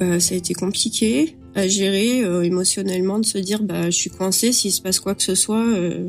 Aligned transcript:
Bah, 0.00 0.18
ça 0.18 0.34
a 0.34 0.38
été 0.38 0.54
compliqué 0.54 1.36
à 1.54 1.68
gérer 1.68 2.24
euh, 2.24 2.42
émotionnellement 2.42 3.18
de 3.18 3.26
se 3.26 3.36
dire 3.36 3.62
bah 3.62 3.90
je 3.90 3.96
suis 3.96 4.08
coincée 4.08 4.50
s'il 4.50 4.72
se 4.72 4.80
passe 4.80 4.98
quoi 4.98 5.14
que 5.14 5.22
ce 5.22 5.34
soit 5.34 5.66
euh, 5.66 6.06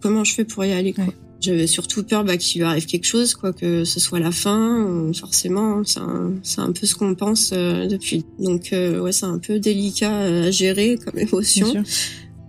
comment 0.00 0.22
je 0.22 0.32
fais 0.32 0.44
pour 0.44 0.64
y 0.64 0.72
aller 0.72 0.92
quoi. 0.92 1.04
Ouais. 1.04 1.10
J'avais 1.40 1.66
surtout 1.66 2.04
peur 2.04 2.22
bah, 2.22 2.36
qu'il 2.36 2.60
lui 2.60 2.68
arrive 2.68 2.86
quelque 2.86 3.06
chose 3.06 3.34
quoi 3.34 3.52
que 3.52 3.82
ce 3.82 3.98
soit 3.98 4.20
la 4.20 4.30
fin 4.30 5.10
forcément 5.12 5.78
hein, 5.78 6.32
c'est 6.44 6.60
un, 6.60 6.70
peu 6.70 6.86
ce 6.86 6.94
qu'on 6.94 7.16
pense 7.16 7.50
euh, 7.52 7.88
depuis 7.88 8.24
donc 8.38 8.68
ouais 8.72 9.10
c'est 9.10 9.26
un 9.26 9.38
peu 9.38 9.58
délicat 9.58 10.16
à 10.18 10.50
gérer 10.52 10.98
comme 11.04 11.18
émotion. 11.18 11.82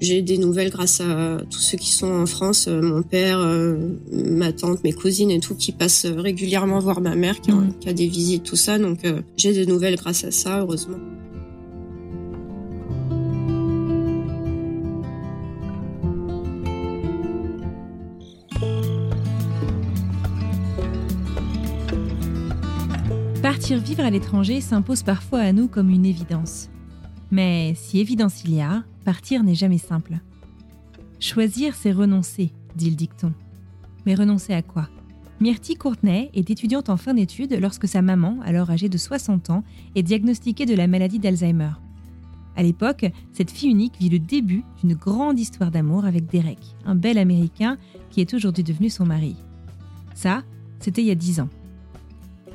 J'ai 0.01 0.21
des 0.21 0.37
nouvelles 0.37 0.69
grâce 0.69 0.99
à 0.99 1.37
tous 1.49 1.59
ceux 1.59 1.77
qui 1.77 1.91
sont 1.91 2.11
en 2.11 2.25
France, 2.25 2.67
euh, 2.67 2.81
mon 2.81 3.03
père, 3.03 3.39
euh, 3.39 3.77
ma 4.11 4.51
tante, 4.51 4.83
mes 4.83 4.91
cousines 4.91 5.31
et 5.31 5.39
tout, 5.39 5.55
qui 5.55 5.71
passent 5.71 6.05
régulièrement 6.05 6.79
voir 6.79 6.99
ma 6.99 7.15
mère, 7.15 7.39
qui, 7.39 7.51
a, 7.51 7.55
qui 7.79 7.87
a 7.87 7.93
des 7.93 8.07
visites, 8.07 8.43
tout 8.43 8.57
ça. 8.57 8.77
Donc 8.79 9.05
euh, 9.05 9.21
j'ai 9.37 9.53
des 9.53 9.65
nouvelles 9.65 9.95
grâce 9.95 10.25
à 10.25 10.31
ça, 10.31 10.59
heureusement. 10.59 10.97
Partir 23.41 23.79
vivre 23.79 24.03
à 24.03 24.09
l'étranger 24.09 24.59
s'impose 24.59 25.03
parfois 25.03 25.39
à 25.39 25.53
nous 25.53 25.67
comme 25.67 25.89
une 25.89 26.05
évidence. 26.05 26.69
Mais 27.31 27.73
si 27.75 27.99
évidence 27.99 28.43
il 28.45 28.55
y 28.55 28.61
a, 28.61 28.83
partir 29.03 29.43
n'est 29.43 29.55
jamais 29.55 29.77
simple. 29.77 30.19
Choisir, 31.19 31.75
c'est 31.75 31.91
renoncer, 31.91 32.51
dit 32.75 32.89
le 32.89 32.95
dicton. 32.95 33.33
Mais 34.05 34.15
renoncer 34.15 34.53
à 34.53 34.61
quoi? 34.61 34.89
Myrtille 35.39 35.75
Courtenay 35.75 36.29
est 36.33 36.49
étudiante 36.49 36.89
en 36.89 36.97
fin 36.97 37.13
d'études 37.13 37.57
lorsque 37.59 37.87
sa 37.87 38.01
maman, 38.01 38.39
alors 38.45 38.69
âgée 38.69 38.89
de 38.89 38.97
60 38.97 39.49
ans, 39.49 39.63
est 39.95 40.03
diagnostiquée 40.03 40.65
de 40.65 40.75
la 40.75 40.87
maladie 40.87 41.19
d'Alzheimer. 41.19 41.71
À 42.55 42.63
l'époque, 42.63 43.05
cette 43.31 43.51
fille 43.51 43.71
unique 43.71 43.97
vit 43.99 44.09
le 44.09 44.19
début 44.19 44.63
d'une 44.81 44.93
grande 44.93 45.39
histoire 45.39 45.71
d'amour 45.71 46.05
avec 46.05 46.27
Derek, 46.27 46.59
un 46.85 46.95
bel 46.95 47.17
Américain 47.17 47.77
qui 48.11 48.21
est 48.21 48.33
aujourd'hui 48.33 48.63
devenu 48.63 48.89
son 48.89 49.05
mari. 49.05 49.35
Ça, 50.13 50.43
c'était 50.79 51.01
il 51.01 51.07
y 51.07 51.11
a 51.11 51.15
10 51.15 51.39
ans. 51.41 51.49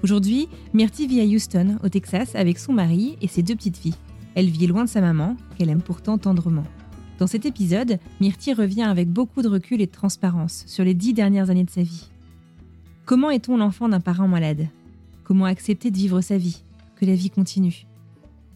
Aujourd'hui, 0.03 0.49
Myrtille 0.73 1.09
vit 1.09 1.21
à 1.21 1.25
Houston, 1.25 1.79
au 1.83 1.89
Texas, 1.89 2.35
avec 2.37 2.59
son 2.59 2.73
mari 2.73 3.17
et 3.21 3.27
ses 3.27 3.43
deux 3.43 3.57
petites 3.57 3.77
filles. 3.77 3.97
Elle 4.39 4.51
vit 4.51 4.69
loin 4.69 4.85
de 4.85 4.89
sa 4.89 5.01
maman, 5.01 5.37
qu'elle 5.57 5.69
aime 5.69 5.83
pourtant 5.83 6.17
tendrement. 6.17 6.63
Dans 7.19 7.27
cet 7.27 7.45
épisode, 7.45 7.99
Myrtille 8.21 8.55
revient 8.55 8.85
avec 8.85 9.11
beaucoup 9.11 9.43
de 9.43 9.49
recul 9.49 9.81
et 9.81 9.87
de 9.87 9.91
transparence 9.91 10.63
sur 10.69 10.85
les 10.85 10.95
dix 10.95 11.13
dernières 11.13 11.51
années 11.51 11.65
de 11.65 11.71
sa 11.71 11.83
vie. 11.83 12.09
Comment 13.05 13.31
est-on 13.31 13.57
l'enfant 13.57 13.89
d'un 13.89 13.99
parent 13.99 14.29
malade? 14.29 14.69
Comment 15.25 15.47
accepter 15.47 15.91
de 15.91 15.97
vivre 15.97 16.21
sa 16.21 16.39
vie, 16.39 16.63
que 16.95 17.05
la 17.05 17.17
vie 17.17 17.31
continue? 17.31 17.85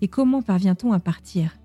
Et 0.03 0.07
comment 0.07 0.41
parvient-on 0.41 0.93
à 0.93 1.01
partir? 1.01 1.59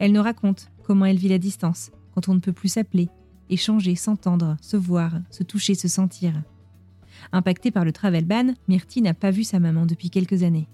Elle 0.00 0.10
nous 0.10 0.22
raconte 0.22 0.68
comment 0.82 1.04
elle 1.04 1.16
vit 1.16 1.28
la 1.28 1.38
distance, 1.38 1.92
quand 2.12 2.28
on 2.28 2.34
ne 2.34 2.40
peut 2.40 2.52
plus 2.52 2.70
s'appeler, 2.70 3.08
échanger, 3.50 3.94
s'entendre, 3.94 4.56
se 4.62 4.76
voir, 4.76 5.12
se 5.30 5.44
toucher, 5.44 5.76
se 5.76 5.86
sentir. 5.86 6.32
Impactée 7.30 7.70
par 7.70 7.84
le 7.84 7.92
travel 7.92 8.24
ban, 8.24 8.54
Myrtille 8.66 9.02
n'a 9.02 9.14
pas 9.14 9.30
vu 9.30 9.44
sa 9.44 9.60
maman 9.60 9.86
depuis 9.86 10.10
quelques 10.10 10.42
années. 10.42 10.66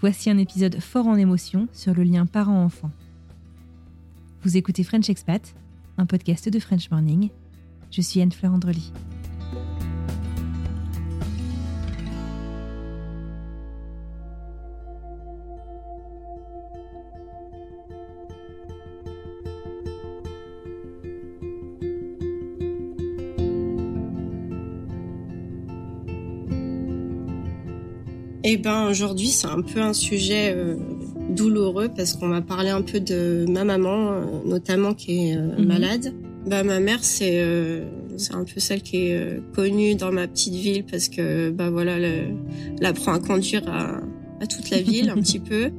Voici 0.00 0.30
un 0.30 0.38
épisode 0.38 0.78
fort 0.78 1.08
en 1.08 1.16
émotion 1.16 1.66
sur 1.72 1.92
le 1.92 2.04
lien 2.04 2.24
parent-enfant. 2.24 2.92
Vous 4.44 4.56
écoutez 4.56 4.84
French 4.84 5.10
Expat, 5.10 5.56
un 5.96 6.06
podcast 6.06 6.48
de 6.48 6.60
French 6.60 6.88
Morning. 6.92 7.30
Je 7.90 8.00
suis 8.00 8.20
Anne-Fleur 8.20 8.52
Andrely. 8.52 8.92
Et 28.50 28.56
ben 28.56 28.88
aujourd'hui 28.88 29.26
c'est 29.28 29.46
un 29.46 29.60
peu 29.60 29.80
un 29.80 29.92
sujet 29.92 30.54
euh, 30.56 30.76
douloureux 31.30 31.88
parce 31.94 32.14
qu'on 32.14 32.28
va 32.28 32.40
parler 32.40 32.70
un 32.70 32.80
peu 32.80 32.98
de 32.98 33.44
ma 33.46 33.62
maman, 33.64 34.12
euh, 34.12 34.20
notamment 34.46 34.94
qui 34.94 35.10
est 35.28 35.36
euh, 35.36 35.58
Mhm. 35.58 35.66
malade. 35.66 36.14
Bah 36.46 36.62
ma 36.62 36.80
mère 36.80 37.00
c'est 37.02 37.44
c'est 38.16 38.34
un 38.34 38.44
peu 38.44 38.58
celle 38.58 38.80
qui 38.82 38.96
est 39.08 39.40
connue 39.54 39.94
dans 39.96 40.10
ma 40.12 40.26
petite 40.26 40.54
ville 40.54 40.84
parce 40.90 41.08
que 41.08 41.50
bah 41.50 41.68
voilà 41.68 41.98
le, 41.98 42.14
elle 42.80 42.86
apprend 42.86 43.12
à 43.12 43.18
conduire 43.18 43.62
à, 43.68 44.00
à 44.40 44.46
toute 44.46 44.70
la 44.70 44.80
ville 44.80 45.10
un 45.10 45.16
petit 45.24 45.40
peu. 45.40 45.70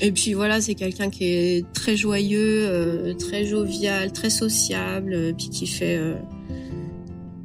Et 0.00 0.10
puis 0.10 0.32
voilà 0.32 0.60
c'est 0.62 0.74
quelqu'un 0.74 1.10
qui 1.10 1.24
est 1.24 1.70
très 1.74 1.96
joyeux, 1.96 3.14
très 3.18 3.44
jovial, 3.44 4.10
très 4.12 4.30
sociable, 4.30 5.34
puis 5.36 5.50
qui 5.50 5.66
fait 5.66 6.00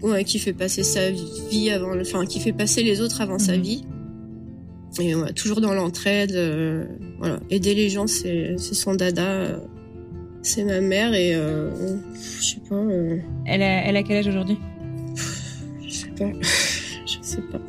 ouais 0.01 0.23
qui 0.23 0.39
fait 0.39 0.53
passer 0.53 0.83
sa 0.83 1.11
vie 1.11 1.69
avant, 1.71 1.99
enfin 1.99 2.25
qui 2.25 2.39
fait 2.39 2.53
passer 2.53 2.83
les 2.83 3.01
autres 3.01 3.19
avant 3.21 3.37
sa 3.39 3.57
Mhm. 3.57 3.61
vie. 3.63 3.83
Et 4.99 5.15
ouais, 5.15 5.31
toujours 5.33 5.61
dans 5.61 5.73
l'entraide, 5.73 6.33
euh, 6.33 6.85
voilà. 7.17 7.39
Aider 7.49 7.73
les 7.75 7.89
gens, 7.89 8.07
c'est 8.07 8.57
son 8.59 8.93
dada. 8.95 9.25
euh, 9.25 9.57
c'est 10.43 10.63
ma 10.63 10.81
mère 10.81 11.13
et 11.13 11.35
euh, 11.35 11.69
je 12.39 12.43
sais 12.43 12.61
pas, 12.67 12.75
euh, 12.75 13.17
Elle 13.45 13.61
a, 13.61 13.85
elle 13.85 13.95
a 13.95 14.01
quel 14.03 14.17
âge 14.17 14.27
aujourd'hui? 14.27 14.57
Je 15.87 15.93
sais 15.93 16.07
pas, 16.07 16.31
je 16.41 17.17
sais 17.21 17.41
pas. 17.51 17.61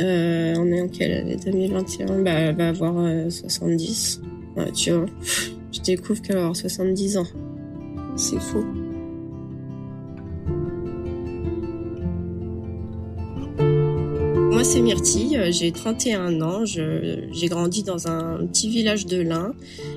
Euh, 0.00 0.54
on 0.58 0.66
est 0.70 0.82
en 0.82 0.88
quelle 0.88 1.12
année? 1.12 1.36
2021 1.42 2.22
Bah, 2.22 2.30
elle 2.32 2.56
va 2.56 2.68
avoir 2.68 2.98
euh, 2.98 3.30
70. 3.30 4.20
Ouais, 4.56 4.70
tu 4.72 4.90
vois, 4.90 5.06
je 5.72 5.80
découvre 5.80 6.20
qu'elle 6.20 6.36
va 6.36 6.42
avoir 6.42 6.56
70 6.56 7.16
ans. 7.16 7.26
C'est 8.16 8.40
faux. 8.40 8.64
Moi, 14.64 14.72
c'est 14.72 14.80
Myrtille, 14.80 15.36
euh, 15.36 15.52
j'ai 15.52 15.72
31 15.72 16.40
ans, 16.40 16.64
j'ai 16.64 17.48
grandi 17.48 17.82
dans 17.82 18.08
un 18.08 18.46
petit 18.46 18.70
village 18.70 19.04
de 19.04 19.20
l'Ain. 19.20 19.52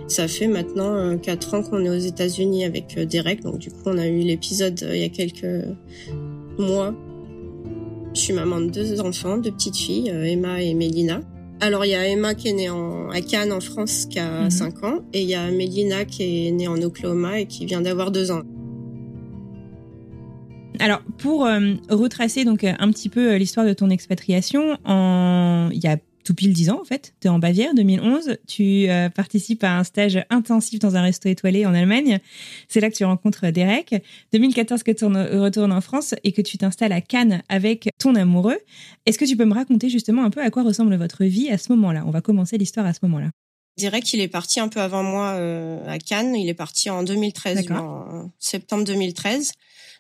Ça 0.10 0.28
fait 0.28 0.48
maintenant 0.48 0.94
euh, 0.94 1.16
4 1.16 1.54
ans 1.54 1.64
qu'on 1.64 1.86
est 1.86 1.90
aux 1.90 1.98
États-Unis 1.98 2.66
avec 2.66 2.98
euh, 2.98 3.06
Derek, 3.06 3.44
donc 3.44 3.60
du 3.60 3.70
coup, 3.70 3.84
on 3.86 3.98
a 3.98 4.06
eu 4.08 4.20
l'épisode 4.20 4.78
euh, 4.84 4.94
il 4.94 5.04
y 5.04 5.06
a 5.06 5.10
quelques 5.10 5.64
mois. 6.60 6.94
Je 8.14 8.20
suis 8.20 8.34
maman 8.34 8.60
de 8.60 8.70
deux 8.70 9.00
enfants, 9.00 9.38
deux 9.38 9.52
petites 9.52 9.78
filles, 9.78 10.12
euh, 10.12 10.26
Emma 10.26 10.62
et 10.62 10.74
Mélina. 10.74 11.22
Alors, 11.62 11.86
il 11.86 11.92
y 11.92 11.96
a 11.96 12.06
Emma 12.06 12.36
qui 12.36 12.50
est 12.50 12.54
née 12.54 12.70
en, 12.70 13.10
à 13.10 13.22
Cannes, 13.22 13.54
en 13.54 13.62
France, 13.62 14.06
qui 14.10 14.20
a 14.20 14.50
5 14.50 14.84
ans. 14.84 15.00
Et 15.14 15.22
il 15.22 15.30
y 15.30 15.36
a 15.36 15.50
Mélina 15.50 16.04
qui 16.04 16.48
est 16.48 16.52
née 16.52 16.68
en 16.68 16.82
Oklahoma 16.82 17.40
et 17.40 17.46
qui 17.46 17.66
vient 17.66 17.80
d'avoir 17.80 18.12
2 18.12 18.32
ans. 18.32 18.42
Alors, 20.80 21.02
pour 21.18 21.46
euh, 21.46 21.74
retracer 21.90 22.46
donc 22.46 22.64
un 22.64 22.92
petit 22.92 23.10
peu 23.10 23.36
l'histoire 23.36 23.66
de 23.66 23.74
ton 23.74 23.90
expatriation, 23.90 24.78
en... 24.86 25.70
il 25.72 25.80
y 25.84 25.88
a 25.88 25.98
tout 26.28 26.34
pile 26.34 26.52
10 26.52 26.72
ans 26.72 26.82
en 26.82 26.84
fait. 26.84 27.14
Tu 27.22 27.28
es 27.28 27.30
en 27.30 27.40
Bavière, 27.40 27.74
2011. 27.74 28.38
Tu 28.48 28.90
euh, 28.90 29.08
participes 29.08 29.64
à 29.64 29.78
un 29.78 29.86
stage 29.86 30.20
intensif 30.30 30.80
dans 30.80 30.98
un 30.98 31.02
resto 31.02 31.30
étoilé 31.30 31.66
en 31.66 31.74
Allemagne. 31.74 32.20
C'est 32.68 32.82
là 32.82 32.90
que 32.90 32.96
tu 32.96 33.06
rencontres 33.06 33.48
Derek. 33.48 34.04
2014 34.34 34.84
que 34.84 34.92
tu 34.92 35.06
retournes 35.06 35.72
en 35.72 35.80
France 35.80 36.16
et 36.26 36.34
que 36.34 36.42
tu 36.42 36.58
t'installes 36.58 36.92
à 36.92 37.00
Cannes 37.00 37.44
avec 37.48 37.88
ton 37.98 38.14
amoureux. 38.16 38.58
Est-ce 39.06 39.18
que 39.18 39.24
tu 39.24 39.38
peux 39.38 39.46
me 39.46 39.54
raconter 39.54 39.90
justement 39.90 40.26
un 40.26 40.30
peu 40.30 40.42
à 40.42 40.50
quoi 40.50 40.64
ressemble 40.64 40.98
votre 40.98 41.24
vie 41.24 41.50
à 41.50 41.58
ce 41.58 41.72
moment-là? 41.72 42.04
On 42.06 42.12
va 42.12 42.20
commencer 42.20 42.58
l'histoire 42.58 42.86
à 42.86 42.94
ce 42.94 43.00
moment-là. 43.04 43.30
Derek, 43.78 44.12
il 44.14 44.20
est 44.20 44.28
parti 44.28 44.60
un 44.60 44.68
peu 44.68 44.82
avant 44.82 45.04
moi 45.04 45.36
euh, 45.36 45.80
à 45.88 45.98
Cannes. 45.98 46.36
Il 46.36 46.50
est 46.50 46.54
parti 46.54 46.90
en 46.90 47.04
2013, 47.04 47.72
en 47.72 48.32
septembre 48.38 48.84
2013 48.84 49.54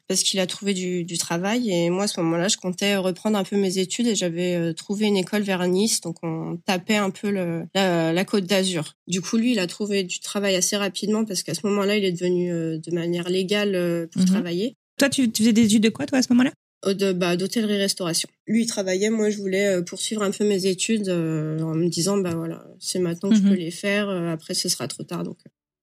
parce 0.07 0.23
qu'il 0.23 0.39
a 0.39 0.47
trouvé 0.47 0.73
du, 0.73 1.03
du, 1.03 1.17
travail. 1.17 1.69
Et 1.69 1.89
moi, 1.89 2.05
à 2.05 2.07
ce 2.07 2.19
moment-là, 2.21 2.47
je 2.47 2.57
comptais 2.57 2.95
reprendre 2.95 3.37
un 3.37 3.43
peu 3.43 3.57
mes 3.57 3.77
études 3.77 4.07
et 4.07 4.15
j'avais 4.15 4.55
euh, 4.55 4.73
trouvé 4.73 5.05
une 5.05 5.17
école 5.17 5.41
vers 5.41 5.65
Nice. 5.67 6.01
Donc, 6.01 6.17
on 6.23 6.57
tapait 6.65 6.95
un 6.95 7.09
peu 7.09 7.29
le, 7.29 7.65
la, 7.75 8.13
la 8.13 8.25
côte 8.25 8.45
d'Azur. 8.45 8.93
Du 9.07 9.21
coup, 9.21 9.37
lui, 9.37 9.51
il 9.51 9.59
a 9.59 9.67
trouvé 9.67 10.03
du 10.03 10.19
travail 10.19 10.55
assez 10.55 10.77
rapidement 10.77 11.25
parce 11.25 11.43
qu'à 11.43 11.53
ce 11.53 11.67
moment-là, 11.67 11.97
il 11.97 12.05
est 12.05 12.13
devenu 12.13 12.51
euh, 12.51 12.77
de 12.77 12.91
manière 12.93 13.29
légale 13.29 13.75
euh, 13.75 14.07
pour 14.07 14.21
mhm. 14.21 14.27
travailler. 14.27 14.75
Toi, 14.97 15.09
tu, 15.09 15.29
tu, 15.29 15.43
faisais 15.43 15.53
des 15.53 15.65
études 15.65 15.83
de 15.83 15.89
quoi, 15.89 16.05
toi, 16.05 16.19
à 16.19 16.21
ce 16.21 16.31
moment-là? 16.31 16.51
De 16.85 17.11
bah, 17.11 17.35
d'hôtellerie-restauration. 17.35 18.29
Lui, 18.45 18.63
il 18.63 18.67
travaillait, 18.67 19.09
moi, 19.09 19.29
je 19.29 19.37
voulais 19.37 19.83
poursuivre 19.83 20.23
un 20.23 20.31
peu 20.31 20.47
mes 20.47 20.67
études 20.67 21.09
en 21.09 21.75
me 21.75 21.89
disant, 21.89 22.17
bah 22.17 22.33
voilà, 22.35 22.63
c'est 22.79 22.99
maintenant 22.99 23.29
que 23.29 23.35
je 23.35 23.41
mhm. 23.41 23.49
peux 23.49 23.55
les 23.55 23.71
faire. 23.71 24.09
après, 24.09 24.53
ce 24.53 24.69
sera 24.69 24.87
trop 24.87 25.03
tard, 25.03 25.23
donc 25.23 25.37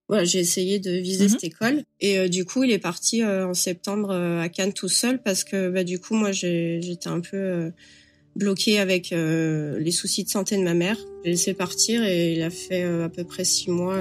voilà, 0.07 0.23
j'ai 0.23 0.39
essayé 0.39 0.79
de 0.79 0.91
viser 0.91 1.23
mhm. 1.23 1.29
cette 1.29 1.43
école 1.43 1.83
et 1.99 2.19
euh, 2.19 2.27
du 2.27 2.45
coup, 2.45 2.63
il 2.63 2.71
est 2.71 2.79
parti 2.79 3.23
euh, 3.23 3.47
en 3.47 3.55
septembre 3.55 4.11
euh, 4.11 4.39
à 4.39 4.49
Cannes 4.49 4.73
tout 4.73 4.87
seul 4.87 5.21
parce 5.21 5.43
que 5.43 5.69
bah 5.69 5.83
du 5.83 5.99
coup, 5.99 6.13
moi 6.13 6.31
j'étais 6.31 7.07
un 7.07 7.21
peu 7.21 7.71
bloquée 8.35 8.79
avec 8.79 9.11
les 9.11 9.91
soucis 9.91 10.23
de 10.23 10.29
santé 10.29 10.57
de 10.57 10.63
ma 10.63 10.73
mère. 10.73 10.97
J'ai 11.23 11.31
laissé 11.31 11.53
partir 11.53 12.03
et 12.03 12.33
il 12.33 12.41
a 12.43 12.49
fait 12.49 12.83
à 12.83 13.09
peu 13.09 13.23
près 13.23 13.45
six 13.45 13.71
mois. 13.71 13.97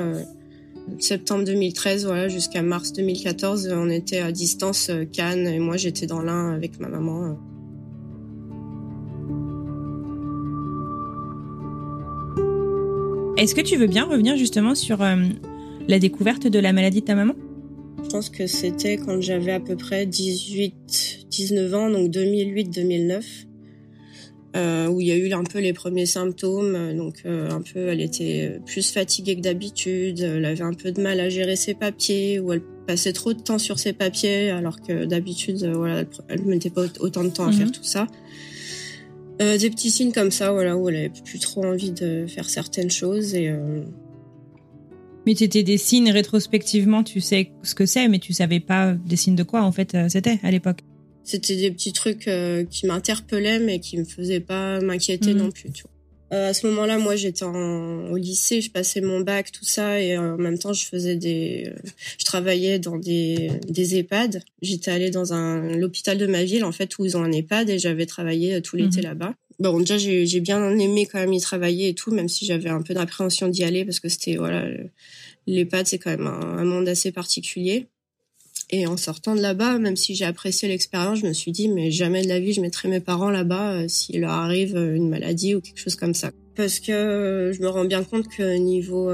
septembre 0.99 1.45
2013, 1.45 2.05
voilà, 2.05 2.29
jusqu'à 2.29 2.62
mars 2.62 2.93
2014, 2.93 3.73
on 3.73 3.89
était 3.89 4.19
à 4.19 4.33
distance 4.33 4.91
Cannes 5.12 5.47
et 5.47 5.59
moi 5.59 5.77
j'étais 5.77 6.07
dans 6.07 6.21
l'un 6.21 6.53
avec 6.53 6.81
ma 6.81 6.89
maman. 6.89 7.39
Est-ce 13.37 13.55
que 13.55 13.61
tu 13.61 13.77
veux 13.77 13.87
bien 13.87 14.05
revenir 14.05 14.37
justement 14.37 14.75
sur 14.75 14.99
la 15.89 15.99
découverte 15.99 16.47
de 16.47 16.59
la 16.59 16.73
maladie 16.73 17.01
de 17.01 17.07
ta 17.07 17.15
maman? 17.15 17.35
Je 18.05 18.09
pense 18.09 18.29
que 18.29 18.47
c'était 18.47 18.97
quand 18.97 19.21
j'avais 19.21 19.53
à 19.53 19.61
peu 19.61 19.77
près 19.77 20.07
18, 20.07 21.27
19 21.31 21.75
ans, 21.75 21.91
donc 21.91 22.11
2008-2009. 22.11 23.47
Euh, 24.57 24.87
où 24.87 25.01
il 25.01 25.09
y 25.09 25.11
a 25.11 25.17
eu 25.17 25.33
un 25.33 25.43
peu 25.43 25.59
les 25.59 25.73
premiers 25.73 26.07
symptômes. 26.07 26.97
Donc 26.97 27.23
euh, 27.27 27.51
un 27.51 27.61
peu, 27.61 27.89
elle 27.89 28.01
était 28.01 28.61
plus 28.65 28.93
fatiguée 28.93 29.35
que 29.35 29.41
d'habitude, 29.41 30.21
elle 30.21 30.45
avait 30.45 30.63
un 30.63 30.75
peu 30.75 30.93
de 30.93 31.03
mal 31.03 31.19
à 31.19 31.29
gérer 31.29 31.57
ses 31.57 31.75
papiers, 31.75 32.39
ou 32.39 32.53
elle 32.53 32.63
passait 32.87 33.13
trop 33.13 33.33
de 33.33 33.41
temps 33.41 33.59
sur 33.59 33.81
ses 33.81 33.93
papiers, 33.93 34.51
alors 34.51 34.81
que 34.81 35.07
d'habitude, 35.07 35.65
euh, 35.65 35.73
voilà, 35.73 36.05
elle 36.29 36.43
ne 36.43 36.51
mettait 36.51 36.71
pas 36.71 36.85
autant 37.01 37.25
de 37.25 37.31
temps 37.31 37.49
à 37.49 37.53
faire 37.53 37.67
mhm. 37.67 37.73
tout 37.73 37.83
ça. 37.83 38.07
des 39.41 39.71
petits 39.71 39.91
signes 39.91 40.13
comme 40.13 40.31
ça, 40.31 40.53
voilà, 40.53 40.77
où 40.77 40.89
elle 40.89 40.97
avait 40.97 41.13
plus 41.25 41.41
trop 41.41 41.65
envie 41.65 41.91
de 41.91 42.27
faire 42.29 42.49
certaines 42.49 42.93
choses 42.93 43.35
et 43.35 43.53
mais 45.26 45.35
c'était 45.35 45.62
des 45.62 45.79
signes 45.79 46.11
rétrospectivement, 46.11 47.03
tu 47.03 47.21
sais 47.21 47.50
ce 47.62 47.75
que 47.75 47.87
c'est, 47.87 48.09
mais 48.09 48.19
tu 48.19 48.32
savais 48.32 48.61
pas 48.61 48.93
des 48.93 49.17
signes 49.17 49.37
de 49.37 49.43
quoi 49.43 49.62
en 49.62 49.73
fait 49.73 49.94
euh, 49.94 50.09
c'était 50.09 50.38
à 50.43 50.50
l'époque. 50.50 50.81
C'était 51.23 51.56
des 51.56 51.71
petits 51.71 51.93
trucs 51.93 52.29
euh, 52.29 52.65
qui 52.65 52.87
m'interpellaient 52.87 53.59
mais 53.59 53.81
qui 53.81 53.99
me 53.99 54.05
faisaient 54.05 54.41
pas 54.41 54.81
m'inquiéter 54.81 55.32
mhm. 55.32 55.38
non 55.38 55.50
plus. 55.50 55.71
Tu 55.71 55.82
vois. 55.82 55.91
Euh, 56.32 56.50
à 56.50 56.55
ce 56.55 56.67
moment-là, 56.67 56.99
moi, 56.99 57.15
j'étais 57.17 57.44
au 57.44 58.17
lycée, 58.17 58.61
je 58.61 58.71
passais 58.71 59.00
mon 59.00 59.21
bac, 59.21 59.53
tout 59.53 59.65
ça, 59.65 60.00
et 60.00 60.19
en 60.19 60.37
même 60.37 60.59
temps, 60.59 60.73
je 60.73 60.85
faisais 60.85 61.15
des, 61.17 61.71
je 62.19 62.25
travaillais 62.25 62.79
dans 62.79 62.97
des, 62.97 63.50
des 63.69 63.97
EHPAD. 63.97 64.43
J'étais 64.61 64.91
allée 64.91 65.11
dans 65.11 65.32
un 65.32 65.76
l'hôpital 65.76 66.19
de 66.19 66.26
ma 66.26 66.43
ville, 66.43 66.65
en 66.65 66.73
fait, 66.73 66.99
où 66.99 67.05
ils 67.05 67.17
ont 67.17 67.23
un 67.23 67.31
EHPAD, 67.31 67.71
et 67.71 67.79
j'avais 67.79 68.06
travaillé 68.06 68.61
tout 68.62 68.75
l'été 68.75 68.99
mhm. 68.99 69.05
là-bas. 69.05 69.35
Bon, 69.61 69.79
déjà, 69.79 69.99
j'ai 69.99 70.41
bien 70.41 70.77
aimé 70.79 71.06
quand 71.11 71.19
même 71.19 71.33
y 71.33 71.41
travailler 71.41 71.89
et 71.89 71.95
tout, 71.95 72.11
même 72.11 72.29
si 72.29 72.45
j'avais 72.45 72.71
un 72.71 72.83
peu 72.83 72.95
d'appréhension 72.95 73.49
d'y 73.49 73.65
aller 73.65 73.85
parce 73.85 74.01
que 74.01 74.09
c'était, 74.09 74.37
voilà, 74.37 74.67
l'EHPAD, 75.47 75.87
c'est 75.87 75.99
quand 75.99 76.11
même 76.11 76.27
un, 76.27 76.65
monde 76.65 76.89
assez 76.89 77.12
particulier. 77.12 77.87
Et 78.71 78.87
en 78.87 78.97
sortant 78.97 79.37
de 79.37 79.41
là-bas, 79.41 79.79
même 79.79 79.95
si 79.95 80.15
j'ai 80.15 80.25
apprécié 80.25 80.69
l'expérience, 80.69 81.21
je 81.21 81.27
me 81.27 81.33
suis 81.33 81.53
dit, 81.53 81.69
mais 81.69 81.91
jamais 81.91 82.23
de 82.23 82.29
la 82.29 82.41
vie, 82.41 82.53
je 82.53 82.61
mettrai 82.61 82.89
mes 82.89 83.01
parents 83.01 83.31
là-bas 83.31 83.73
euh, 83.73 83.89
s'il 83.89 84.21
leur 84.21 84.31
arrive 84.31 84.77
une 84.77 85.09
maladie 85.09 85.55
ou 85.55 85.61
quelque 85.61 85.79
chose 85.79 85.97
comme 85.97 86.15
ça. 86.15 86.33
Parce 86.57 86.81
que 86.81 87.53
je 87.55 87.61
me 87.61 87.69
rends 87.69 87.85
bien 87.85 88.03
compte 88.05 88.27
que 88.29 88.57
niveau 88.57 89.11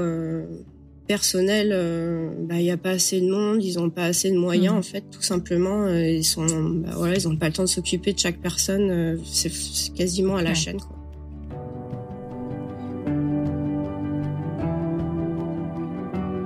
personnel, 1.11 1.71
euh, 1.73 2.29
bah 2.47 2.55
il 2.61 2.63
y 2.63 2.71
a 2.71 2.77
pas 2.77 2.91
assez 2.91 3.19
de 3.19 3.29
monde, 3.29 3.61
ils 3.61 3.77
ont 3.77 3.89
pas 3.89 4.05
assez 4.05 4.31
de 4.31 4.37
moyens 4.37 4.75
mmh. 4.75 4.77
en 4.77 4.81
fait, 4.81 5.03
tout 5.11 5.21
simplement. 5.21 5.83
Euh, 5.83 6.07
ils 6.07 6.23
sont, 6.23 6.45
bah, 6.45 6.91
voilà, 6.95 7.15
ils 7.15 7.27
ont 7.27 7.35
pas 7.35 7.47
le 7.47 7.53
temps 7.53 7.63
de 7.63 7.67
s'occuper 7.67 8.13
de 8.13 8.19
chaque 8.19 8.37
personne. 8.37 8.89
Euh, 8.89 9.17
c'est 9.25 9.51
quasiment 9.93 10.37
à 10.37 10.41
la 10.41 10.53
chaîne. 10.53 10.77
Quoi. 10.77 10.95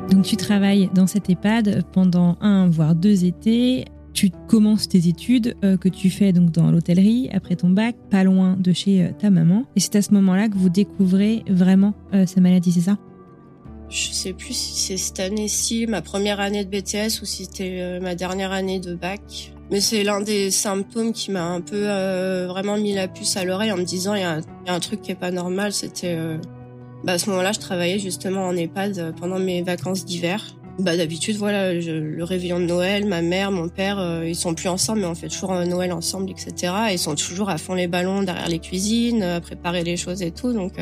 Donc 0.10 0.24
tu 0.24 0.36
travailles 0.36 0.90
dans 0.96 1.06
cette 1.06 1.30
EHPAD 1.30 1.84
pendant 1.92 2.36
un 2.42 2.68
voire 2.68 2.96
deux 2.96 3.24
étés. 3.24 3.86
Tu 4.14 4.32
commences 4.48 4.90
tes 4.90 5.08
études 5.08 5.56
que 5.62 5.90
tu 5.90 6.10
fais 6.10 6.32
donc 6.34 6.50
dans 6.50 6.72
l'hôtellerie 6.72 7.30
après 7.34 7.56
ton 7.56 7.70
bac, 7.70 7.98
pas 8.10 8.24
loin 8.24 8.58
de 8.58 8.74
chez 8.74 9.12
ta 9.20 9.30
maman. 9.30 9.66
Et 9.76 9.80
c'est 9.80 9.96
à 9.96 10.02
ce 10.02 10.12
moment-là 10.16 10.50
que 10.50 10.58
vous 10.58 10.70
découvrez 10.70 11.44
vraiment 11.50 11.94
sa 12.26 12.42
maladie, 12.42 12.72
c'est 12.72 12.80
ça? 12.80 12.98
Je 13.90 14.12
sais 14.12 14.34
plus 14.34 14.54
si 14.54 14.80
c'est 14.80 14.98
cette 14.98 15.20
année-ci, 15.20 15.88
ma 15.88 16.02
première 16.02 16.40
année 16.40 16.66
de 16.66 16.70
BTS, 16.70 17.22
ou 17.22 17.26
si 17.26 17.46
c'était 17.46 17.78
euh, 17.80 18.00
ma 18.00 18.16
dernière 18.16 18.52
année 18.52 18.80
de 18.80 18.96
bac. 18.96 19.54
Mais 19.72 19.80
c'est 19.80 20.04
l'un 20.04 20.22
des 20.22 20.52
symptômes 20.52 21.12
qui 21.12 21.32
m'a 21.32 21.46
un 21.46 21.62
peu 21.62 21.90
euh, 21.90 22.46
vraiment 22.48 22.78
mis 22.78 22.94
la 22.94 23.08
puce 23.08 23.36
à 23.38 23.44
l'oreille 23.44 23.72
en 23.72 23.78
me 23.78 23.84
disant 23.84 24.14
il 24.14 24.22
y, 24.22 24.24
a 24.24 24.42
un 24.68 24.80
truc 24.80 25.02
qui 25.02 25.12
est 25.12 25.20
pas 25.20 25.32
normal. 25.32 25.72
C'était 25.72 26.16
euh, 26.16 26.38
bah, 27.04 27.14
à 27.14 27.18
ce 27.18 27.30
moment-là, 27.30 27.52
je 27.52 27.60
travaillais 27.60 28.00
justement 28.00 28.48
en 28.48 28.56
EHPAD 28.56 29.16
pendant 29.20 29.40
mes 29.40 29.62
vacances 29.62 30.06
d'hiver. 30.06 30.56
Bah 30.78 30.98
d'habitude 30.98 31.38
voilà 31.38 31.74
le 31.74 32.24
réveillon 32.26 32.60
de 32.60 32.66
Noël, 32.66 33.06
ma 33.08 33.22
mère, 33.22 33.50
mon 33.50 33.70
père, 33.70 34.24
ils 34.26 34.36
sont 34.36 34.54
plus 34.54 34.68
ensemble 34.68 35.00
mais 35.00 35.06
on 35.06 35.16
fait 35.16 35.30
toujours 35.30 35.54
un 35.54 35.66
Noël 35.66 35.94
ensemble 35.94 36.30
etc. 36.30 36.74
ils 36.92 37.00
sont 37.00 37.16
toujours 37.16 37.50
à 37.50 37.58
fond 37.58 37.76
les 37.76 37.88
ballons 37.88 38.24
derrière 38.24 38.50
les 38.50 38.60
cuisines, 38.60 39.24
à 39.24 39.40
préparer 39.40 39.86
les 39.86 39.96
choses 39.96 40.22
et 40.22 40.32
tout 40.32 40.52
donc 40.52 40.74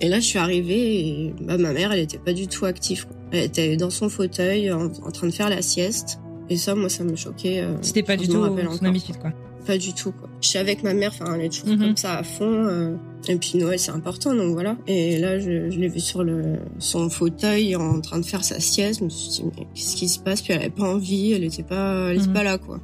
et 0.00 0.08
là, 0.08 0.18
je 0.18 0.24
suis 0.24 0.38
arrivée 0.38 1.00
et 1.00 1.34
bah, 1.42 1.58
ma 1.58 1.72
mère, 1.72 1.92
elle 1.92 2.00
était 2.00 2.18
pas 2.18 2.32
du 2.32 2.48
tout 2.48 2.64
active. 2.64 3.06
Elle 3.32 3.44
était 3.44 3.76
dans 3.76 3.90
son 3.90 4.08
fauteuil 4.08 4.72
en, 4.72 4.88
train 4.88 5.26
de 5.26 5.32
faire 5.32 5.50
la 5.50 5.62
sieste. 5.62 6.20
Et 6.48 6.56
ça, 6.56 6.74
moi, 6.74 6.88
ça 6.88 7.04
me 7.04 7.14
choquait. 7.16 7.60
Euh, 7.60 7.76
C'était 7.82 8.02
pas 8.02 8.16
du 8.16 8.26
tout 8.26 8.42
son 8.42 8.84
habitude, 8.84 9.18
quoi. 9.18 9.32
Pas 9.66 9.76
du 9.76 9.92
tout, 9.92 10.10
quoi. 10.12 10.28
Je 10.40 10.48
suis 10.48 10.58
avec 10.58 10.82
ma 10.82 10.94
mère, 10.94 11.12
enfin, 11.12 11.34
elle 11.34 11.44
est 11.44 11.48
toujours 11.50 11.76
mhm. 11.76 11.78
comme 11.78 11.96
ça 11.96 12.16
à 12.16 12.22
fond. 12.22 12.66
Euh, 12.66 12.96
et 13.28 13.36
puis 13.36 13.58
Noël, 13.58 13.78
c'est 13.78 13.90
important, 13.90 14.34
donc 14.34 14.54
voilà. 14.54 14.76
Et 14.86 15.18
là, 15.18 15.38
je, 15.38 15.70
je 15.70 15.78
l'ai 15.78 15.88
vue 15.88 16.00
sur 16.00 16.24
le 16.24 16.56
son 16.78 17.10
fauteuil 17.10 17.76
en 17.76 18.00
train 18.00 18.18
de 18.18 18.24
faire 18.24 18.42
sa 18.42 18.58
sieste. 18.58 19.00
Je 19.00 19.04
me 19.04 19.10
suis 19.10 19.28
dit, 19.28 19.44
mais 19.44 19.66
qu'est-ce 19.74 19.96
qui 19.96 20.08
se 20.08 20.18
passe? 20.18 20.40
Puis 20.40 20.54
elle 20.54 20.60
avait 20.60 20.70
pas 20.70 20.90
envie, 20.90 21.32
elle 21.32 21.44
était 21.44 21.62
pas, 21.62 22.08
elle 22.10 22.16
était 22.16 22.26
mhm. 22.28 22.32
pas 22.32 22.42
là, 22.42 22.56
quoi. 22.56 22.80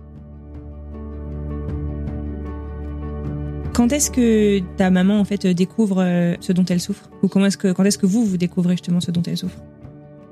Quand 3.76 3.92
est-ce 3.92 4.10
que 4.10 4.60
ta 4.78 4.88
maman 4.88 5.20
en 5.20 5.26
fait 5.26 5.46
découvre 5.48 6.00
euh, 6.00 6.34
ce 6.40 6.52
dont 6.52 6.64
elle 6.64 6.80
souffre? 6.80 7.10
Ou 7.22 7.28
comment 7.28 7.44
est-ce 7.44 7.58
que 7.58 7.72
quand 7.72 7.84
est-ce 7.84 7.98
que 7.98 8.06
vous 8.06 8.24
vous 8.24 8.38
découvrez 8.38 8.72
justement 8.72 9.02
ce 9.02 9.10
dont 9.10 9.20
elle 9.26 9.36
souffre? 9.36 9.58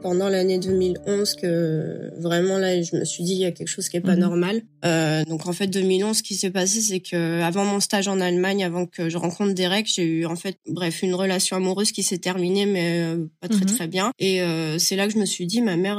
Pendant 0.01 0.31
l'année 0.31 0.59
2011 0.59 1.35
que 1.35 2.11
vraiment 2.19 2.57
là 2.57 2.81
je 2.81 2.97
me 2.97 3.05
suis 3.05 3.23
dit 3.23 3.33
il 3.33 3.41
y 3.41 3.45
a 3.45 3.53
quelque 3.53 3.69
chose 3.69 3.91
qui 3.91 3.99
est 3.99 4.01
pas 4.01 4.15
mhm. 4.15 4.21
normal. 4.21 4.63
Euh, 4.87 5.25
donc 5.25 5.47
en 5.47 5.53
fait 5.53 5.67
2011 5.67 6.17
ce 6.17 6.23
qui 6.23 6.37
s'est 6.37 6.53
passé 6.53 6.81
c'est 6.81 7.01
que 7.01 7.43
avant 7.43 7.67
mon 7.67 7.81
stage 7.81 8.09
en 8.09 8.19
Allemagne 8.19 8.65
avant 8.65 8.87
que 8.87 9.11
je 9.11 9.19
rencontre 9.19 9.53
Derek 9.53 9.87
j'ai 9.95 10.05
eu 10.05 10.25
en 10.25 10.37
fait 10.37 10.57
bref 10.67 11.03
une 11.03 11.15
relation 11.15 11.59
amoureuse 11.59 11.93
qui 11.93 12.03
s'est 12.03 12.17
terminée 12.17 12.65
mais 12.65 13.03
euh, 13.03 13.27
pas 13.43 13.49
très 13.49 13.67
mhm. 13.67 13.77
très 13.77 13.89
bien 13.89 14.13
et 14.19 14.41
euh, 14.41 14.79
c'est 14.79 14.97
là 14.97 15.07
que 15.07 15.13
je 15.13 15.19
me 15.19 15.27
suis 15.27 15.47
dit 15.47 15.61
ma 15.61 15.77
mère 15.77 15.99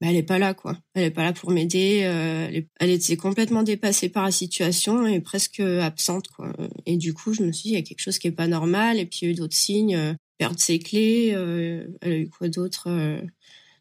bah, 0.00 0.08
elle 0.10 0.16
est 0.16 0.22
pas 0.22 0.38
là 0.38 0.54
quoi. 0.54 0.78
Elle 0.94 1.04
est 1.04 1.10
pas 1.10 1.24
là 1.24 1.32
pour 1.32 1.50
m'aider. 1.50 2.02
Euh, 2.04 2.60
elle, 2.80 2.90
était 2.90 3.16
complètement 3.16 3.62
dépassée 3.62 4.08
par 4.08 4.24
la 4.24 4.30
situation 4.30 5.06
et 5.06 5.20
presque 5.20 5.60
absente 5.60 6.28
quoi. 6.28 6.52
Et 6.84 6.96
du 6.96 7.14
coup, 7.14 7.32
je 7.32 7.42
me 7.42 7.52
suis 7.52 7.64
dit 7.64 7.68
il 7.70 7.78
y 7.78 7.78
a 7.78 7.82
quelque 7.82 8.02
chose 8.02 8.18
qui 8.18 8.28
est 8.28 8.32
pas 8.32 8.46
normal. 8.46 8.98
Et 8.98 9.06
puis 9.06 9.20
il 9.22 9.24
y 9.24 9.28
a 9.28 9.32
eu 9.32 9.34
d'autres 9.34 9.56
signes, 9.56 9.96
euh, 9.96 10.14
perdre 10.38 10.60
ses 10.60 10.78
clés. 10.78 11.32
Euh, 11.34 11.86
elle 12.02 12.12
a 12.12 12.16
eu 12.18 12.28
quoi 12.28 12.48
d'autre 12.48 12.88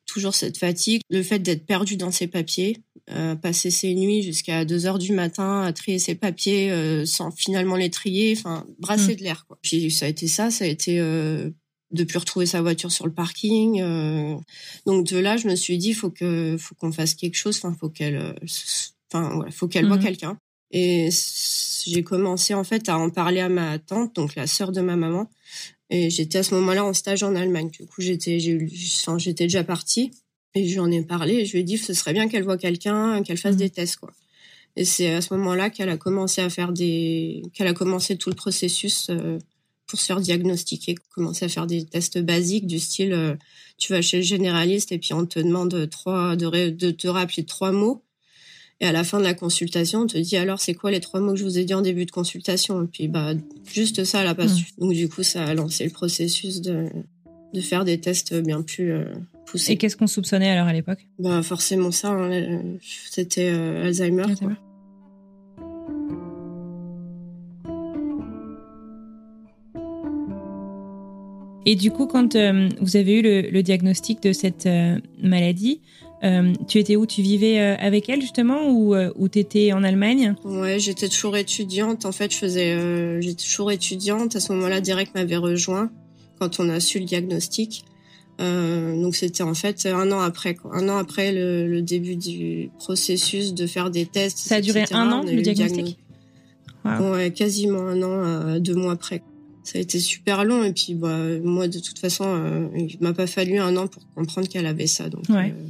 toujours 0.05 0.35
cette 0.35 0.57
fatigue, 0.57 1.01
le 1.09 1.23
fait 1.23 1.39
d'être 1.39 1.65
perdu 1.65 1.97
dans 1.97 2.11
ses 2.11 2.27
papiers, 2.27 2.77
euh, 3.11 3.35
passer 3.35 3.71
ses 3.71 3.93
nuits 3.93 4.21
jusqu'à 4.21 4.65
2 4.65 4.85
heures 4.85 4.99
du 4.99 5.13
matin 5.13 5.61
à 5.61 5.73
trier 5.73 5.99
ses 5.99 6.15
papiers 6.15 6.71
euh, 6.71 7.05
sans 7.05 7.31
finalement 7.31 7.75
les 7.75 7.89
trier, 7.89 8.35
enfin 8.37 8.65
brasser 8.79 9.13
mm. 9.13 9.17
de 9.17 9.23
l'air. 9.23 9.45
Quoi. 9.47 9.57
Puis 9.61 9.91
ça 9.91 10.05
a 10.05 10.09
été 10.09 10.27
ça, 10.27 10.51
ça 10.51 10.65
a 10.65 10.67
été 10.67 10.99
euh, 10.99 11.49
de 11.91 12.03
plus 12.03 12.17
retrouver 12.17 12.45
sa 12.45 12.61
voiture 12.61 12.91
sur 12.91 13.05
le 13.05 13.13
parking. 13.13 13.81
Euh. 13.81 14.35
donc 14.85 15.05
de 15.07 15.17
là, 15.17 15.37
je 15.37 15.47
me 15.47 15.55
suis 15.55 15.77
dit, 15.77 15.93
faut 15.93 16.09
que, 16.09 16.57
faut 16.57 16.75
qu'on 16.75 16.91
fasse 16.91 17.15
quelque 17.15 17.35
chose. 17.35 17.57
Enfin, 17.57 17.75
faut 17.79 17.89
qu'elle, 17.89 18.35
enfin 19.11 19.35
voilà, 19.35 19.51
faut 19.51 19.67
qu'elle 19.67 19.87
voit 19.87 19.97
mm. 19.97 20.03
quelqu'un. 20.03 20.37
Et 20.71 21.09
j'ai 21.85 22.03
commencé 22.03 22.53
en 22.53 22.63
fait 22.63 22.89
à 22.89 22.97
en 22.97 23.09
parler 23.09 23.39
à 23.39 23.49
ma 23.49 23.79
tante, 23.79 24.15
donc 24.15 24.35
la 24.35 24.47
sœur 24.47 24.71
de 24.71 24.81
ma 24.81 24.95
maman. 24.95 25.29
Et 25.89 26.09
j'étais 26.09 26.39
à 26.39 26.43
ce 26.43 26.55
moment-là 26.55 26.83
en 26.83 26.93
stage 26.93 27.23
en 27.23 27.35
Allemagne. 27.35 27.69
Du 27.69 27.85
coup, 27.85 28.01
j'étais, 28.01 28.39
j'ai 28.39 28.57
enfin, 29.01 29.17
j'étais 29.17 29.45
déjà 29.45 29.63
partie. 29.63 30.11
Et 30.55 30.67
je 30.67 30.73
lui 30.73 30.79
en 30.79 30.89
ai 30.89 31.01
parlé 31.01 31.33
et 31.35 31.45
je 31.45 31.51
lui 31.51 31.59
ai 31.59 31.63
dit, 31.63 31.77
ce 31.77 31.93
serait 31.93 32.13
bien 32.13 32.29
qu'elle 32.29 32.43
voit 32.43 32.57
quelqu'un, 32.57 33.21
qu'elle 33.23 33.37
fasse 33.37 33.55
mmh. 33.55 33.59
des 33.59 33.69
tests, 33.69 33.97
quoi. 33.97 34.11
Et 34.77 34.85
c'est 34.85 35.13
à 35.13 35.21
ce 35.21 35.33
moment-là 35.35 35.69
qu'elle 35.69 35.89
a 35.89 35.97
commencé 35.97 36.41
à 36.41 36.49
faire 36.49 36.73
des, 36.73 37.43
qu'elle 37.53 37.67
a 37.67 37.73
commencé 37.73 38.17
tout 38.17 38.29
le 38.29 38.35
processus 38.35 39.07
euh, 39.09 39.37
pour 39.87 39.99
se 39.99 40.05
faire 40.05 40.19
diagnostiquer, 40.19 40.95
commencer 41.13 41.45
à 41.45 41.49
faire 41.49 41.67
des 41.67 41.85
tests 41.85 42.19
basiques 42.19 42.67
du 42.67 42.79
style, 42.79 43.13
euh, 43.13 43.35
tu 43.77 43.93
vas 43.93 44.01
chez 44.01 44.17
le 44.17 44.23
généraliste 44.23 44.91
et 44.91 44.97
puis 44.97 45.13
on 45.13 45.25
te 45.25 45.39
demande 45.39 45.89
trois, 45.89 46.35
de, 46.35 46.69
de 46.69 46.91
te 46.91 47.07
rappeler 47.07 47.43
trois 47.43 47.71
mots. 47.71 48.03
Et 48.81 48.85
à 48.85 48.91
la 48.91 49.03
fin 49.03 49.19
de 49.19 49.23
la 49.23 49.33
consultation, 49.33 50.01
on 50.01 50.07
te 50.07 50.17
dit 50.17 50.35
alors 50.35 50.59
c'est 50.59 50.73
quoi 50.73 50.91
les 50.91 50.99
trois 50.99 51.21
mots 51.21 51.31
que 51.31 51.39
je 51.39 51.45
vous 51.45 51.57
ai 51.57 51.63
dit 51.63 51.73
en 51.73 51.81
début 51.81 52.05
de 52.05 52.11
consultation? 52.11 52.83
Et 52.83 52.87
puis 52.87 53.07
bah 53.07 53.33
juste 53.65 54.03
ça, 54.03 54.21
elle 54.21 54.27
a 54.27 54.35
pas 54.35 54.45
mmh. 54.45 54.55
su. 54.55 54.65
Donc 54.77 54.93
du 54.93 55.07
coup, 55.07 55.23
ça 55.23 55.45
a 55.45 55.53
lancé 55.53 55.85
le 55.85 55.91
processus 55.91 56.61
de 56.61 56.89
de 57.53 57.61
faire 57.61 57.85
des 57.85 57.99
tests 57.99 58.33
bien 58.33 58.61
plus 58.61 58.91
euh, 58.91 59.05
poussés. 59.45 59.71
Et 59.71 59.77
qu'est-ce 59.77 59.95
qu'on 59.95 60.07
soupçonnait 60.07 60.49
alors 60.49 60.67
à 60.67 60.73
l'époque? 60.73 61.07
Bah 61.19 61.41
forcément 61.41 61.91
ça, 61.91 62.09
hein, 62.09 62.31
euh, 62.31 62.77
c'était 62.81 63.49
euh, 63.49 63.85
Alzheimer. 63.85 64.25
Et 71.65 71.75
du 71.75 71.91
coup, 71.91 72.05
quand 72.05 72.35
vous 72.81 72.95
avez 72.95 73.19
eu 73.19 73.21
le, 73.21 73.61
diagnostic 73.61 74.21
de 74.21 74.33
cette 74.33 74.67
maladie, 75.21 75.81
tu 76.67 76.79
étais 76.79 76.95
où? 76.95 77.05
Tu 77.05 77.21
vivais 77.21 77.59
avec 77.59 78.07
elle 78.09 78.21
justement 78.21 78.69
ou, 78.69 78.95
ou 78.95 79.29
tu 79.29 79.39
étais 79.39 79.73
en 79.73 79.83
Allemagne? 79.83 80.35
Ouais, 80.43 80.79
j'étais 80.79 81.09
toujours 81.09 81.37
étudiante. 81.37 82.05
En 82.05 82.11
fait, 82.11 82.31
je 82.31 82.37
faisais, 82.37 83.21
j'étais 83.21 83.43
toujours 83.43 83.71
étudiante. 83.71 84.35
À 84.35 84.39
ce 84.39 84.53
moment-là, 84.53 84.79
Derek 84.79 85.15
m'avait 85.15 85.37
rejoint 85.37 85.89
quand 86.39 86.59
on 86.59 86.69
a 86.69 86.79
su 86.79 86.99
le 86.99 87.05
diagnostic. 87.05 87.85
Euh, 88.41 89.01
donc 89.01 89.15
c'était 89.15 89.43
en 89.43 89.53
fait 89.53 89.85
un 89.85 90.11
an 90.11 90.19
après, 90.19 90.55
quoi. 90.55 90.75
un 90.75 90.89
an 90.89 90.97
après 90.97 91.31
le, 91.31 91.81
début 91.81 92.17
du 92.17 92.69
processus 92.77 93.53
de 93.53 93.65
faire 93.65 93.89
des 93.89 94.05
tests. 94.05 94.39
Ça 94.39 94.55
a 94.55 94.61
duré 94.61 94.83
un 94.91 95.11
an 95.11 95.23
le 95.23 95.41
diagnostic? 95.41 95.97
Ouais, 96.83 97.31
quasiment 97.31 97.79
un 97.79 98.03
an, 98.03 98.23
euh, 98.23 98.59
deux 98.59 98.75
mois 98.75 98.93
après. 98.93 99.23
Ça 99.65 99.79
a 99.79 99.81
été 99.81 99.99
super 99.99 100.45
long 100.45 100.63
et 100.63 100.73
puis 100.73 100.93
bah 100.93 101.17
moi 101.43 101.67
de 101.67 101.79
toute 101.79 101.97
façon, 101.97 102.23
euh, 102.25 102.67
il 102.75 102.97
m'a 103.01 103.13
pas 103.13 103.25
fallu 103.25 103.57
un 103.57 103.75
an 103.77 103.87
pour 103.87 104.03
comprendre 104.13 104.47
qu'elle 104.47 104.67
avait 104.67 104.85
ça. 104.85 105.09
Donc 105.09 105.23
ouais. 105.27 105.55
Euh, 105.57 105.67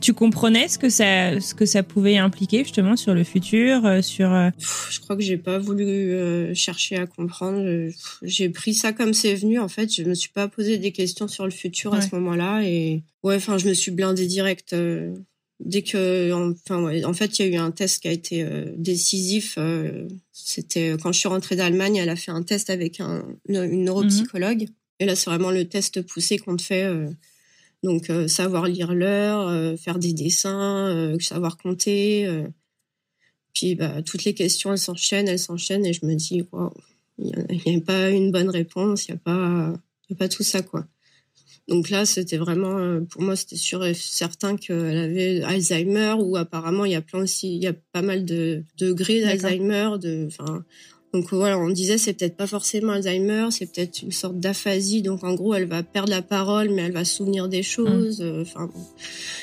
tu 0.00 0.12
comprenais 0.12 0.68
ce 0.68 0.78
que 0.78 0.90
ça, 0.90 1.40
ce 1.40 1.54
que 1.54 1.64
ça 1.64 1.82
pouvait 1.82 2.18
impliquer 2.18 2.62
justement 2.64 2.96
sur 2.96 3.14
le 3.14 3.24
futur, 3.24 3.84
euh, 3.86 4.02
sur. 4.02 4.30
Euh, 4.30 4.50
je 4.90 5.00
crois 5.00 5.16
que 5.16 5.22
j'ai 5.22 5.38
pas 5.38 5.58
voulu 5.58 6.14
chercher 6.54 6.96
à 6.96 7.06
comprendre. 7.06 7.90
J'ai 8.22 8.50
pris 8.50 8.74
ça 8.74 8.92
comme 8.92 9.14
c'est 9.14 9.34
venu. 9.34 9.58
En 9.58 9.68
fait, 9.68 9.92
je 9.92 10.02
me 10.02 10.14
suis 10.14 10.30
pas 10.30 10.46
posé 10.46 10.76
des 10.76 10.92
questions 10.92 11.28
sur 11.28 11.46
le 11.46 11.50
futur 11.50 11.94
à 11.94 12.02
ce 12.02 12.14
moment-là 12.14 12.62
et 12.62 13.02
ouais, 13.22 13.36
enfin, 13.36 13.56
je 13.56 13.68
me 13.68 13.74
suis 13.74 13.90
blindée 13.90 14.26
direct. 14.26 14.76
Dès 15.60 15.82
que, 15.82 16.32
enfin, 16.32 16.82
ouais, 16.82 17.04
en 17.04 17.12
fait, 17.12 17.38
il 17.38 17.46
y 17.46 17.48
a 17.48 17.52
eu 17.52 17.56
un 17.56 17.70
test 17.70 18.02
qui 18.02 18.08
a 18.08 18.12
été 18.12 18.46
décisif. 18.76 19.58
C'était 20.32 20.96
quand 21.02 21.12
je 21.12 21.18
suis 21.18 21.28
rentrée 21.28 21.56
d'Allemagne, 21.56 21.96
elle 21.96 22.08
a 22.08 22.16
fait 22.16 22.30
un 22.30 22.42
test 22.42 22.70
avec 22.70 23.00
un, 23.00 23.24
une 23.48 23.84
neuropsychologue. 23.84 24.62
Mhm. 24.62 24.74
Et 25.00 25.06
là, 25.06 25.14
c'est 25.14 25.30
vraiment 25.30 25.50
le 25.50 25.68
test 25.68 26.02
poussé 26.02 26.38
qu'on 26.38 26.56
te 26.56 26.62
fait 26.62 26.86
donc 27.82 28.10
euh, 28.10 28.26
savoir 28.28 28.66
lire 28.66 28.94
l'heure, 28.94 29.48
euh, 29.48 29.76
faire 29.76 29.98
des 29.98 30.12
dessins, 30.12 30.88
euh, 30.88 31.18
savoir 31.20 31.56
compter. 31.56 32.28
puis 33.54 33.74
bah, 33.74 34.02
toutes 34.02 34.24
les 34.24 34.34
questions, 34.34 34.72
elles 34.72 34.78
s'enchaînent, 34.78 35.28
elles 35.28 35.38
s'enchaînent 35.38 35.86
et 35.86 35.92
je 35.92 36.04
me 36.06 36.14
dis, 36.14 36.42
il 37.18 37.66
n'y 37.66 37.76
a, 37.76 37.80
pas 37.80 38.10
une 38.10 38.30
bonne 38.30 38.50
réponse, 38.50 39.08
il 39.08 39.12
n'y 39.12 39.16
a, 39.16 39.20
pas, 39.20 39.74
a 40.10 40.14
pas 40.16 40.28
tout 40.28 40.42
ça. 40.42 40.62
quoi. 40.62 40.86
Donc 41.68 41.90
là, 41.90 42.06
c'était 42.06 42.38
vraiment, 42.38 43.04
pour 43.04 43.20
moi, 43.20 43.36
c'était 43.36 43.56
sûr 43.56 43.84
et 43.84 43.92
certain 43.92 44.56
qu'elle 44.56 44.96
avait 44.96 45.42
Alzheimer 45.42 46.14
ou 46.18 46.36
apparemment, 46.36 46.86
il 46.86 46.92
y 46.92 46.96
a 46.96 47.02
plein 47.02 47.20
aussi, 47.20 47.56
il 47.56 47.62
y 47.62 47.66
a 47.66 47.74
pas 47.92 48.00
mal 48.00 48.24
de 48.24 48.64
degrés 48.78 49.20
d'Alzheimer. 49.20 49.90
De, 50.00 50.26
enfin, 50.26 50.64
donc 51.12 51.32
voilà, 51.32 51.58
on 51.58 51.70
disait 51.70 51.96
c'est 51.96 52.12
peut-être 52.12 52.36
pas 52.36 52.46
forcément 52.46 52.92
Alzheimer, 52.92 53.48
c'est 53.50 53.72
peut-être 53.72 54.02
une 54.02 54.12
sorte 54.12 54.38
d'aphasie. 54.38 55.02
Donc 55.02 55.24
en 55.24 55.34
gros, 55.34 55.54
elle 55.54 55.66
va 55.66 55.82
perdre 55.82 56.10
la 56.10 56.22
parole, 56.22 56.70
mais 56.70 56.82
elle 56.82 56.92
va 56.92 57.04
se 57.04 57.16
souvenir 57.16 57.48
des 57.48 57.62
choses. 57.62 58.20
Mmh. 58.20 58.24
Euh, 58.24 58.42
enfin, 58.42 58.70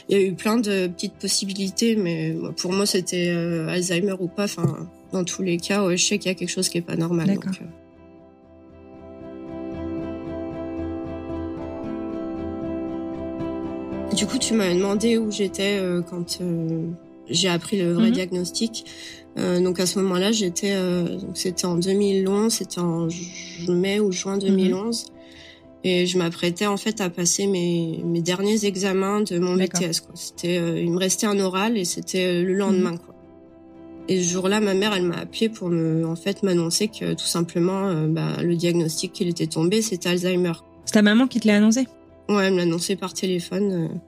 il 0.10 0.17
y 0.17 0.20
a 0.20 0.24
eu 0.24 0.34
plein 0.34 0.58
de 0.58 0.88
petites 0.88 1.15
possibilités, 1.15 1.96
mais 1.96 2.36
pour 2.58 2.72
moi 2.72 2.86
c'était 2.86 3.29
euh, 3.29 3.67
Alzheimer 3.67 4.15
ou 4.20 4.27
pas. 4.27 4.46
Enfin, 4.46 4.89
dans 5.12 5.24
tous 5.24 5.41
les 5.41 5.58
cas, 5.58 5.96
je 5.96 6.03
sais 6.03 6.20
qu'il 6.20 6.29
y 6.29 6.32
a 6.32 6.36
quelque 6.36 6.50
chose 6.50 6.70
qui 6.70 6.77
est 6.77 6.82
pas 6.82 6.98
normal. 6.98 7.34
Donc, 7.34 7.46
euh. 7.48 7.85
Du 14.13 14.25
coup, 14.27 14.38
tu 14.38 14.53
m'as 14.53 14.74
demandé 14.74 15.17
où 15.17 15.31
j'étais 15.31 15.79
quand 16.09 16.39
j'ai 17.29 17.50
appris 17.50 17.77
le 17.81 17.93
vrai 17.93 18.09
mmh. 18.09 18.13
diagnostic. 18.13 18.85
Euh, 19.38 19.59
donc 19.59 19.79
à 19.79 19.85
ce 19.85 20.00
moment-là, 20.00 20.31
j'étais, 20.31 20.74
euh, 20.74 21.17
c'était 21.33 21.65
en 21.65 21.75
2011, 21.75 22.53
c'était 22.53 22.79
en 22.79 23.07
mai 23.67 24.00
ou 24.00 24.12
juin 24.12 24.38
2011, 24.38 25.07
mhm. 25.07 25.15
et 25.83 26.07
je 26.07 26.17
m'apprêtais 26.17 26.67
en 26.67 26.77
fait 26.77 27.01
à 27.01 27.09
passer 27.09 27.45
mes, 27.47 28.01
mes 28.05 28.21
derniers 28.21 28.65
examens 28.65 29.21
de 29.21 29.38
mon 29.39 29.55
BTS. 29.55 30.03
C'était, 30.13 30.57
euh, 30.57 30.79
il 30.79 30.91
me 30.91 30.97
restait 30.97 31.27
un 31.27 31.39
oral 31.39 31.77
et 31.77 31.83
c'était 31.83 32.41
le 32.41 32.53
lendemain. 32.53 32.91
Mhm. 32.91 33.00
Quoi. 33.00 33.15
Et 34.07 34.21
ce 34.21 34.31
jour-là, 34.31 34.62
ma 34.62 34.74
mère, 34.74 34.93
elle 34.93 35.03
m'a 35.03 35.17
appelé 35.17 35.50
pour 35.50 35.69
me, 35.69 36.05
en 36.05 36.15
fait, 36.15 36.43
m'annoncer 36.43 36.88
que 36.88 37.13
tout 37.13 37.25
simplement, 37.25 37.91
bah, 38.07 38.43
le 38.43 38.55
diagnostic 38.55 39.12
qu'il 39.13 39.27
était 39.27 39.47
tombé, 39.47 39.81
c'était 39.81 40.09
Alzheimer. 40.09 40.53
C'est 40.85 40.93
ta 40.93 41.01
maman 41.01 41.25
qui 41.25 41.39
te 41.39 41.47
l'a 41.47 41.55
annoncé? 41.55 41.88
Ouais, 42.29 42.46
elle 42.46 42.53
me 42.53 42.58
l'a 42.58 42.63
annoncé 42.63 42.96
par 42.96 43.13
téléphone. 43.13 44.00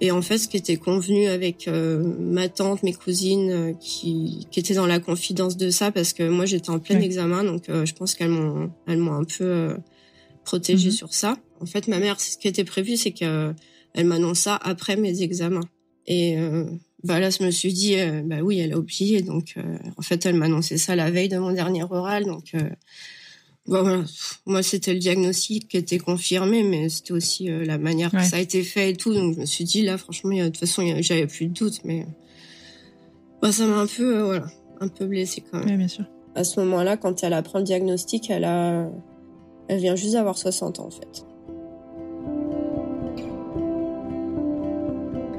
Et 0.00 0.10
en 0.12 0.22
fait, 0.22 0.38
ce 0.38 0.46
qui 0.46 0.56
était 0.56 0.76
convenu 0.76 1.26
avec 1.26 1.66
euh, 1.66 2.02
ma 2.20 2.48
tante, 2.48 2.82
mes 2.82 2.92
cousines, 2.92 3.50
euh, 3.50 3.72
qui, 3.80 4.46
qui 4.50 4.60
étaient 4.60 4.74
dans 4.74 4.86
la 4.86 5.00
confidence 5.00 5.56
de 5.56 5.70
ça, 5.70 5.90
parce 5.90 6.12
que 6.12 6.28
moi 6.28 6.46
j'étais 6.46 6.70
en 6.70 6.78
plein 6.78 7.00
examen, 7.00 7.42
donc 7.42 7.68
euh, 7.68 7.84
je 7.84 7.94
pense 7.94 8.14
qu'elles 8.14 8.30
m'ont, 8.30 8.70
elles 8.86 8.98
m'ont 8.98 9.14
un 9.14 9.24
peu 9.24 9.76
protégée 10.44 10.90
mhm. 10.90 10.94
sur 10.94 11.14
ça. 11.14 11.36
En 11.60 11.66
fait, 11.66 11.88
ma 11.88 11.98
mère, 11.98 12.20
ce 12.20 12.36
qui 12.38 12.46
était 12.46 12.64
prévu, 12.64 12.96
c'est 12.96 13.10
qu'elle 13.10 13.54
m'annonce 13.96 14.38
ça 14.40 14.56
après 14.62 14.96
mes 14.96 15.22
examens. 15.22 15.68
Et 16.06 16.38
bah 17.04 17.20
là, 17.20 17.28
je 17.28 17.42
me 17.42 17.50
suis 17.50 17.72
dit, 17.72 17.96
bah 18.24 18.38
oui, 18.40 18.60
elle 18.60 18.72
a 18.72 18.78
oublié, 18.78 19.20
donc 19.20 19.56
en 19.98 20.02
fait, 20.02 20.24
elle 20.24 20.36
m'annonçait 20.36 20.78
ça 20.78 20.96
la 20.96 21.10
veille 21.10 21.28
de 21.28 21.36
mon 21.36 21.52
dernier 21.52 21.82
oral, 21.82 22.24
donc 22.24 22.52
voilà. 23.68 24.02
Moi, 24.46 24.62
c'était 24.62 24.94
le 24.94 24.98
diagnostic 24.98 25.68
qui 25.68 25.76
était 25.76 25.98
confirmé, 25.98 26.62
mais 26.62 26.88
c'était 26.88 27.12
aussi 27.12 27.50
euh, 27.50 27.64
la 27.64 27.76
manière 27.76 28.10
que 28.10 28.22
ça 28.22 28.36
a 28.36 28.40
été 28.40 28.62
fait 28.62 28.90
et 28.90 28.96
tout. 28.96 29.12
Donc, 29.12 29.34
je 29.34 29.40
me 29.40 29.44
suis 29.44 29.64
dit, 29.64 29.82
là, 29.82 29.98
franchement, 29.98 30.34
de 30.34 30.44
toute 30.46 30.56
façon, 30.56 30.82
j'avais 31.00 31.26
plus 31.26 31.46
de 31.46 31.52
doute, 31.52 31.80
mais 31.84 32.06
bah, 33.42 33.52
ça 33.52 33.66
m'a 33.66 33.76
un 33.76 33.86
peu, 33.86 34.16
euh, 34.16 34.24
voilà, 34.24 34.46
un 34.80 34.88
peu 34.88 35.06
blessée 35.06 35.44
quand 35.50 35.62
même. 35.62 35.76
Bien 35.76 35.88
sûr. 35.88 36.06
À 36.34 36.44
ce 36.44 36.60
moment-là, 36.60 36.96
quand 36.96 37.22
elle 37.22 37.34
apprend 37.34 37.58
le 37.58 37.64
diagnostic, 37.64 38.30
elle 38.30 38.44
a, 38.44 38.88
elle 39.68 39.80
vient 39.80 39.96
juste 39.96 40.14
d'avoir 40.14 40.38
60 40.38 40.80
ans, 40.80 40.86
en 40.86 40.90
fait. 40.90 41.26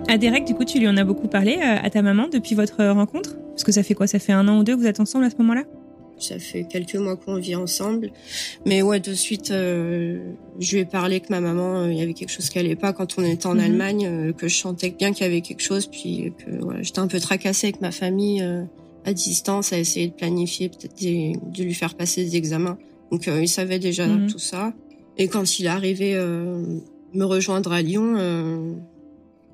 À 0.07 0.17
Derek, 0.17 0.45
du 0.45 0.53
coup, 0.53 0.65
tu 0.65 0.79
lui 0.79 0.88
en 0.88 0.98
as 0.98 1.03
beaucoup 1.03 1.27
parlé 1.27 1.57
euh, 1.57 1.77
à 1.81 1.89
ta 1.89 2.03
maman 2.03 2.27
depuis 2.27 2.53
votre 2.53 2.83
rencontre? 2.86 3.38
Parce 3.50 3.63
que 3.63 3.71
ça 3.71 3.81
fait 3.81 3.95
quoi? 3.95 4.05
Ça 4.05 4.19
fait 4.19 4.33
un 4.33 4.48
an 4.48 4.59
ou 4.59 4.63
deux 4.63 4.75
que 4.75 4.81
vous 4.81 4.88
êtes 4.88 5.00
ensemble 5.00 5.25
à 5.25 5.31
ce 5.31 5.36
moment-là? 5.38 5.63
Ça 6.19 6.39
fait 6.39 6.63
quelques 6.63 6.95
mois 6.95 7.15
qu'on 7.15 7.35
vit 7.35 7.55
ensemble. 7.55 8.11
Mais 8.65 8.81
ouais, 8.81 8.99
de 8.99 9.13
suite, 9.13 9.51
euh, 9.51 10.19
je 10.59 10.73
lui 10.73 10.81
ai 10.81 10.85
parlé 10.85 11.19
que 11.19 11.27
ma 11.29 11.39
maman, 11.39 11.81
euh, 11.81 11.91
il 11.91 11.97
y 11.97 12.01
avait 12.01 12.13
quelque 12.13 12.31
chose 12.31 12.49
qui 12.49 12.59
allait 12.59 12.75
pas 12.75 12.93
quand 12.93 13.17
on 13.17 13.23
était 13.23 13.47
en 13.47 13.55
mhm. 13.55 13.59
Allemagne, 13.59 14.07
euh, 14.07 14.33
que 14.33 14.47
je 14.47 14.55
sentais 14.55 14.89
bien 14.91 15.13
qu'il 15.13 15.25
y 15.25 15.29
avait 15.29 15.41
quelque 15.41 15.63
chose, 15.63 15.88
puis 15.88 16.33
que 16.38 16.61
voilà, 16.61 16.81
j'étais 16.81 16.99
un 16.99 17.07
peu 17.07 17.19
tracassée 17.19 17.67
avec 17.67 17.81
ma 17.81 17.91
famille 17.91 18.43
à 19.05 19.13
distance, 19.13 19.73
à 19.73 19.79
essayer 19.79 20.07
de 20.07 20.13
planifier, 20.13 20.69
peut-être 20.69 21.01
de, 21.01 21.63
lui 21.63 21.73
faire 21.73 21.95
passer 21.95 22.23
des 22.25 22.35
examens. 22.35 22.77
Donc 23.11 23.27
il 23.27 23.47
savait 23.49 23.79
déjà 23.79 24.07
mhm. 24.07 24.27
tout 24.27 24.39
ça. 24.39 24.73
Et 25.17 25.27
quand 25.27 25.59
il 25.59 25.65
est 25.65 25.69
arrivé 25.69 26.13
me 26.15 27.23
rejoindre 27.25 27.71
à 27.71 27.81
Lyon, 27.81 28.79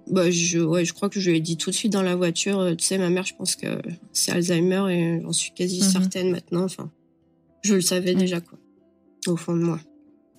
bah, 0.07 0.29
je, 0.29 0.59
ouais, 0.59 0.85
je 0.85 0.93
crois 0.93 1.09
que 1.09 1.19
je 1.19 1.31
lui 1.31 1.37
ai 1.37 1.41
dit 1.41 1.57
tout 1.57 1.71
de 1.71 1.75
suite 1.75 1.91
dans 1.91 2.03
la 2.03 2.15
voiture. 2.15 2.59
Euh, 2.59 2.75
tu 2.75 2.85
sais, 2.85 2.97
ma 2.97 3.09
mère, 3.09 3.25
je 3.25 3.33
pense 3.35 3.55
que 3.55 3.67
c'est 4.13 4.31
Alzheimer 4.31 4.83
et 4.91 5.21
j'en 5.21 5.31
suis 5.31 5.51
quasi 5.51 5.81
mhm. 5.81 5.89
certaine 5.89 6.31
maintenant. 6.31 6.63
Enfin, 6.63 6.91
je 7.63 7.75
le 7.75 7.81
savais 7.81 8.13
déjà, 8.13 8.39
quoi, 8.39 8.59
au 9.27 9.35
fond 9.35 9.55
de 9.55 9.63
moi. 9.63 9.79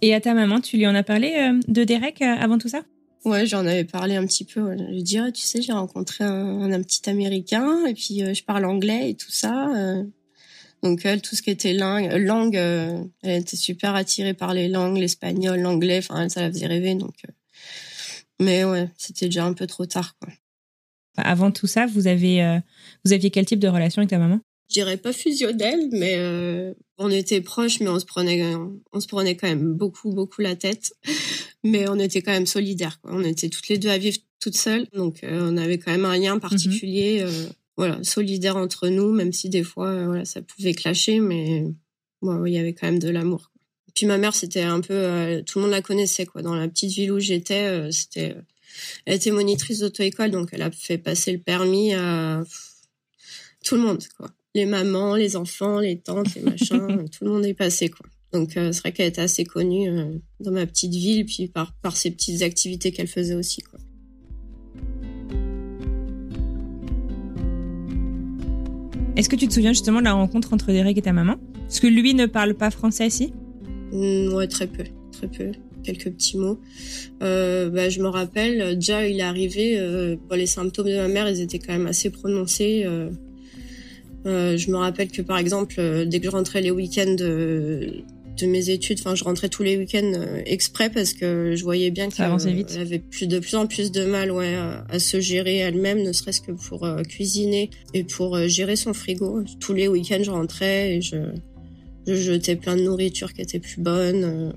Et 0.02 0.14
à 0.14 0.20
ta 0.20 0.34
maman, 0.34 0.60
tu 0.60 0.76
lui 0.76 0.86
en 0.86 0.94
as 0.94 1.02
parlé 1.02 1.34
euh, 1.36 1.58
de 1.66 1.84
Derek 1.84 2.22
euh, 2.22 2.36
avant 2.38 2.58
tout 2.58 2.68
ça? 2.68 2.82
Ouais, 3.24 3.44
j'en 3.44 3.66
avais 3.66 3.84
parlé 3.84 4.14
un 4.14 4.24
petit 4.24 4.44
peu. 4.44 4.76
Je 4.76 5.00
dirais, 5.00 5.32
tu 5.32 5.42
sais, 5.42 5.60
j'ai 5.60 5.72
rencontré 5.72 6.22
un, 6.22 6.70
un, 6.70 6.82
petit 6.82 7.10
Américain 7.10 7.84
et 7.86 7.94
puis 7.94 8.20
je 8.20 8.44
parle 8.44 8.64
anglais 8.64 9.10
et 9.10 9.14
tout 9.14 9.32
ça. 9.32 9.68
Donc 10.84 11.04
elle, 11.04 11.22
tout 11.22 11.34
ce 11.34 11.42
qui 11.42 11.50
était 11.50 11.72
langue, 11.72 12.08
langue 12.12 12.54
elle 12.54 13.10
était 13.40 13.56
super 13.56 13.96
attirée 13.96 14.34
par 14.34 14.54
les 14.54 14.68
langues, 14.68 14.98
l'espagnol, 14.98 15.58
l'anglais. 15.58 15.98
Enfin, 15.98 16.28
ça 16.28 16.40
la 16.40 16.52
faisait 16.52 16.68
rêver. 16.68 16.94
Donc, 16.94 17.14
mais 18.40 18.64
ouais, 18.64 18.88
c'était 18.96 19.26
déjà 19.26 19.44
un 19.44 19.52
peu 19.52 19.66
trop 19.66 19.86
tard, 19.86 20.16
quoi. 20.20 20.32
Avant 21.18 21.50
tout 21.50 21.66
ça, 21.66 21.86
vous 21.86 22.08
avez, 22.08 22.60
vous 23.02 23.14
aviez 23.14 23.30
quel 23.30 23.46
type 23.46 23.58
de 23.58 23.68
relation 23.68 24.00
avec 24.00 24.10
ta 24.10 24.18
maman? 24.18 24.38
Je 24.68 24.74
dirais 24.74 24.96
pas 24.96 25.12
fusionnel, 25.12 25.88
mais 25.92 26.14
euh, 26.16 26.74
on 26.98 27.10
était 27.10 27.40
proches, 27.40 27.80
mais 27.80 27.88
on 27.88 28.00
se 28.00 28.04
prenait, 28.04 28.42
on 28.92 29.00
se 29.00 29.06
prenait 29.06 29.36
quand 29.36 29.46
même 29.46 29.74
beaucoup, 29.74 30.10
beaucoup 30.10 30.40
la 30.40 30.56
tête. 30.56 30.92
Mais 31.64 31.88
on 31.88 31.98
était 31.98 32.22
quand 32.22 32.30
même 32.30 32.46
solidaires. 32.46 33.00
Quoi. 33.00 33.10
On 33.12 33.24
était 33.24 33.48
toutes 33.48 33.66
les 33.66 33.76
deux 33.76 33.88
à 33.88 33.98
vivre 33.98 34.18
toutes 34.38 34.56
seules, 34.56 34.86
donc 34.92 35.24
euh, 35.24 35.50
on 35.50 35.56
avait 35.56 35.78
quand 35.78 35.90
même 35.90 36.04
un 36.04 36.16
lien 36.16 36.38
particulier, 36.38 37.24
mhm. 37.24 37.28
euh, 37.28 37.48
voilà, 37.76 38.04
solidaire 38.04 38.56
entre 38.56 38.88
nous, 38.88 39.10
même 39.10 39.32
si 39.32 39.48
des 39.48 39.64
fois, 39.64 40.04
voilà, 40.04 40.24
ça 40.24 40.42
pouvait 40.42 40.74
clasher, 40.74 41.18
mais 41.18 41.64
bon, 42.22 42.44
il 42.46 42.52
y 42.52 42.58
avait 42.58 42.72
quand 42.72 42.86
même 42.86 43.00
de 43.00 43.08
l'amour. 43.08 43.50
Puis 43.96 44.06
ma 44.06 44.18
mère, 44.18 44.34
c'était 44.34 44.62
un 44.62 44.80
peu, 44.80 45.42
tout 45.44 45.58
le 45.58 45.62
monde 45.62 45.72
la 45.72 45.82
connaissait, 45.82 46.26
quoi. 46.26 46.42
Dans 46.42 46.54
la 46.54 46.68
petite 46.68 46.92
ville 46.92 47.10
où 47.10 47.18
j'étais, 47.18 47.90
c'était, 47.90 48.36
elle 49.06 49.14
était 49.14 49.32
monitrice 49.32 49.80
d'auto-école, 49.80 50.30
donc 50.30 50.50
elle 50.52 50.62
a 50.62 50.70
fait 50.70 50.98
passer 50.98 51.32
le 51.32 51.38
permis 51.38 51.94
à 51.94 52.44
tout 53.64 53.74
le 53.74 53.80
monde, 53.80 54.04
quoi 54.16 54.30
les 54.56 54.66
mamans, 54.66 55.14
les 55.14 55.36
enfants, 55.36 55.78
les 55.78 55.98
tantes, 55.98 56.34
les 56.34 56.42
machins, 56.42 57.04
tout 57.16 57.24
le 57.24 57.30
monde 57.30 57.44
est 57.44 57.54
passé 57.54 57.88
quoi. 57.88 58.06
Donc 58.32 58.56
euh, 58.56 58.72
c'est 58.72 58.80
vrai 58.80 58.92
qu'elle 58.92 59.06
était 59.06 59.20
assez 59.20 59.44
connue 59.44 59.88
euh, 59.88 60.18
dans 60.40 60.50
ma 60.50 60.66
petite 60.66 60.92
ville, 60.92 61.26
puis 61.26 61.46
par 61.46 61.74
par 61.74 61.96
ses 61.96 62.10
petites 62.10 62.42
activités 62.42 62.90
qu'elle 62.90 63.06
faisait 63.06 63.34
aussi 63.34 63.60
quoi. 63.60 63.78
Est-ce 69.16 69.28
que 69.28 69.36
tu 69.36 69.46
te 69.46 69.52
souviens 69.54 69.72
justement 69.72 70.00
de 70.00 70.04
la 70.04 70.12
rencontre 70.12 70.52
entre 70.52 70.72
Derek 70.72 70.98
et 70.98 71.02
ta 71.02 71.12
maman? 71.12 71.36
Est-ce 71.68 71.80
que 71.80 71.86
lui 71.86 72.14
ne 72.14 72.26
parle 72.26 72.54
pas 72.54 72.70
français 72.70 73.06
ici 73.06 73.32
mmh, 73.32 73.45
Ouais, 74.34 74.46
très 74.48 74.66
peu, 74.66 74.84
très 75.12 75.28
peu. 75.28 75.52
Quelques 75.82 76.10
petits 76.10 76.36
mots. 76.36 76.58
Euh, 77.22 77.70
bah, 77.70 77.88
je 77.88 78.00
me 78.00 78.08
rappelle, 78.08 78.76
déjà 78.76 79.06
il 79.06 79.18
est 79.20 79.22
arrivé, 79.22 79.80
les 80.32 80.46
symptômes 80.46 80.88
de 80.88 80.96
ma 80.96 81.08
mère, 81.08 81.28
ils 81.28 81.40
étaient 81.40 81.58
quand 81.58 81.72
même 81.72 81.86
assez 81.86 82.10
prononcés. 82.10 82.84
Euh, 84.26 84.56
je 84.56 84.70
me 84.70 84.76
rappelle 84.76 85.08
que 85.08 85.22
par 85.22 85.38
exemple, 85.38 85.76
euh, 85.78 86.04
dès 86.04 86.18
que 86.18 86.26
je 86.26 86.30
rentrais 86.30 86.60
les 86.60 86.72
week-ends 86.72 87.14
de, 87.14 88.02
de 88.36 88.46
mes 88.46 88.70
études, 88.70 88.98
enfin, 88.98 89.14
je 89.14 89.22
rentrais 89.22 89.48
tous 89.48 89.62
les 89.62 89.76
week-ends 89.76 90.12
euh, 90.14 90.42
exprès 90.46 90.90
parce 90.90 91.12
que 91.12 91.54
je 91.54 91.62
voyais 91.62 91.90
bien 91.90 92.08
qu'elle 92.08 92.26
avait 92.26 92.98
plus 92.98 93.28
de 93.28 93.38
plus 93.38 93.54
en 93.54 93.66
plus 93.66 93.92
de 93.92 94.04
mal, 94.04 94.32
ouais, 94.32 94.56
à, 94.88 94.98
se 94.98 95.20
gérer 95.20 95.58
elle-même, 95.58 96.02
ne 96.02 96.12
serait-ce 96.12 96.40
que 96.40 96.52
pour 96.52 96.88
cuisiner 97.08 97.70
et 97.94 98.02
pour 98.02 98.36
gérer 98.48 98.74
son 98.74 98.92
frigo. 98.92 99.44
Tous 99.60 99.74
les 99.74 99.86
week-ends, 99.86 100.22
je 100.22 100.30
rentrais 100.30 100.96
et 100.96 101.00
je, 101.00 101.16
je 102.06 102.14
jetais 102.14 102.56
plein 102.56 102.76
de 102.76 102.82
nourriture 102.82 103.32
qui 103.32 103.42
était 103.42 103.58
plus 103.58 103.80
bonne. 103.80 104.54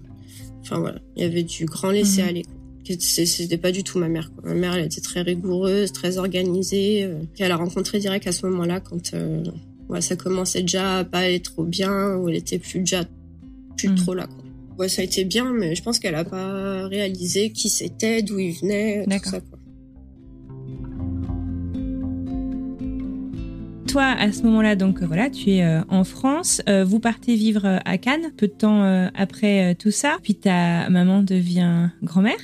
Enfin 0.61 0.79
voilà, 0.79 0.99
il 1.15 1.23
y 1.23 1.25
avait 1.25 1.43
du 1.43 1.65
grand 1.65 1.91
laisser 1.91 2.21
aller. 2.21 2.43
Mhm 2.47 2.59
c'était 2.97 3.57
pas 3.57 3.71
du 3.71 3.83
tout 3.83 3.99
ma 3.99 4.07
mère. 4.07 4.31
Quoi. 4.33 4.49
Ma 4.49 4.55
mère, 4.55 4.75
elle 4.75 4.85
était 4.85 5.01
très 5.01 5.21
rigoureuse, 5.21 5.91
très 5.91 6.17
organisée. 6.17 7.03
Euh, 7.03 7.21
elle 7.37 7.51
a 7.51 7.57
rencontré 7.57 7.99
direct 7.99 8.27
à 8.27 8.31
ce 8.31 8.45
moment-là 8.47 8.79
quand 8.79 9.13
euh, 9.13 9.43
ouais, 9.89 10.01
ça 10.01 10.15
commençait 10.15 10.61
déjà 10.61 10.99
à 10.99 11.03
pas 11.03 11.29
être 11.29 11.51
trop 11.53 11.63
bien, 11.63 12.15
ou 12.17 12.29
elle 12.29 12.35
était 12.35 12.59
plus 12.59 12.79
déjà 12.79 13.05
plus 13.77 13.89
mm. 13.89 13.95
trop 13.95 14.13
là. 14.13 14.27
Quoi. 14.27 14.45
Ouais, 14.79 14.89
ça 14.89 15.01
a 15.01 15.05
été 15.05 15.25
bien, 15.25 15.51
mais 15.53 15.75
je 15.75 15.83
pense 15.83 15.99
qu'elle 15.99 16.15
a 16.15 16.23
pas 16.23 16.87
réalisé 16.87 17.51
qui 17.51 17.69
c'était, 17.69 18.21
d'où 18.21 18.39
il 18.39 18.53
venait, 18.53 19.05
tout 19.05 19.29
ça. 19.29 19.41
Quoi. 19.41 19.58
Toi, 23.89 24.03
à 24.03 24.31
ce 24.31 24.43
moment-là, 24.43 24.75
donc 24.75 25.01
voilà, 25.01 25.29
tu 25.29 25.51
es 25.51 25.63
euh, 25.63 25.81
en 25.89 26.03
France. 26.03 26.61
vous 26.85 26.99
partez 26.99 27.35
vivre 27.35 27.79
à 27.83 27.97
Cannes 27.97 28.31
peu 28.37 28.47
de 28.47 28.53
temps 28.53 29.09
après 29.15 29.75
tout 29.75 29.91
ça. 29.91 30.17
Puis 30.23 30.35
ta 30.35 30.89
maman 30.89 31.21
devient 31.21 31.89
grand-mère 32.03 32.39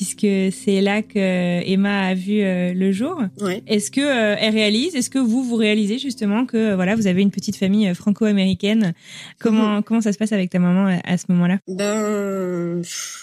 puisque 0.00 0.54
c'est 0.56 0.80
là 0.80 1.02
que 1.02 1.18
Emma 1.62 2.06
a 2.06 2.14
vu 2.14 2.40
euh, 2.40 2.72
le 2.72 2.90
jour. 2.90 3.20
Est-ce 3.66 3.90
que 3.90 4.00
euh, 4.00 4.34
elle 4.38 4.54
réalise 4.54 4.96
Est-ce 4.96 5.10
que 5.10 5.18
vous 5.18 5.44
vous 5.44 5.56
réalisez 5.56 5.98
justement 5.98 6.46
que 6.46 6.56
euh, 6.56 6.74
voilà 6.74 6.96
vous 6.96 7.06
avez 7.06 7.20
une 7.20 7.30
petite 7.30 7.56
famille 7.56 7.94
franco-américaine? 7.94 8.94
Comment 9.38 9.76
mhm. 9.76 9.82
comment 9.82 10.00
ça 10.00 10.14
se 10.14 10.18
passe 10.18 10.32
avec 10.32 10.48
ta 10.48 10.58
maman 10.58 10.98
à, 11.04 11.18
ce 11.18 11.26
moment-là? 11.28 11.58
Ben 11.68 12.80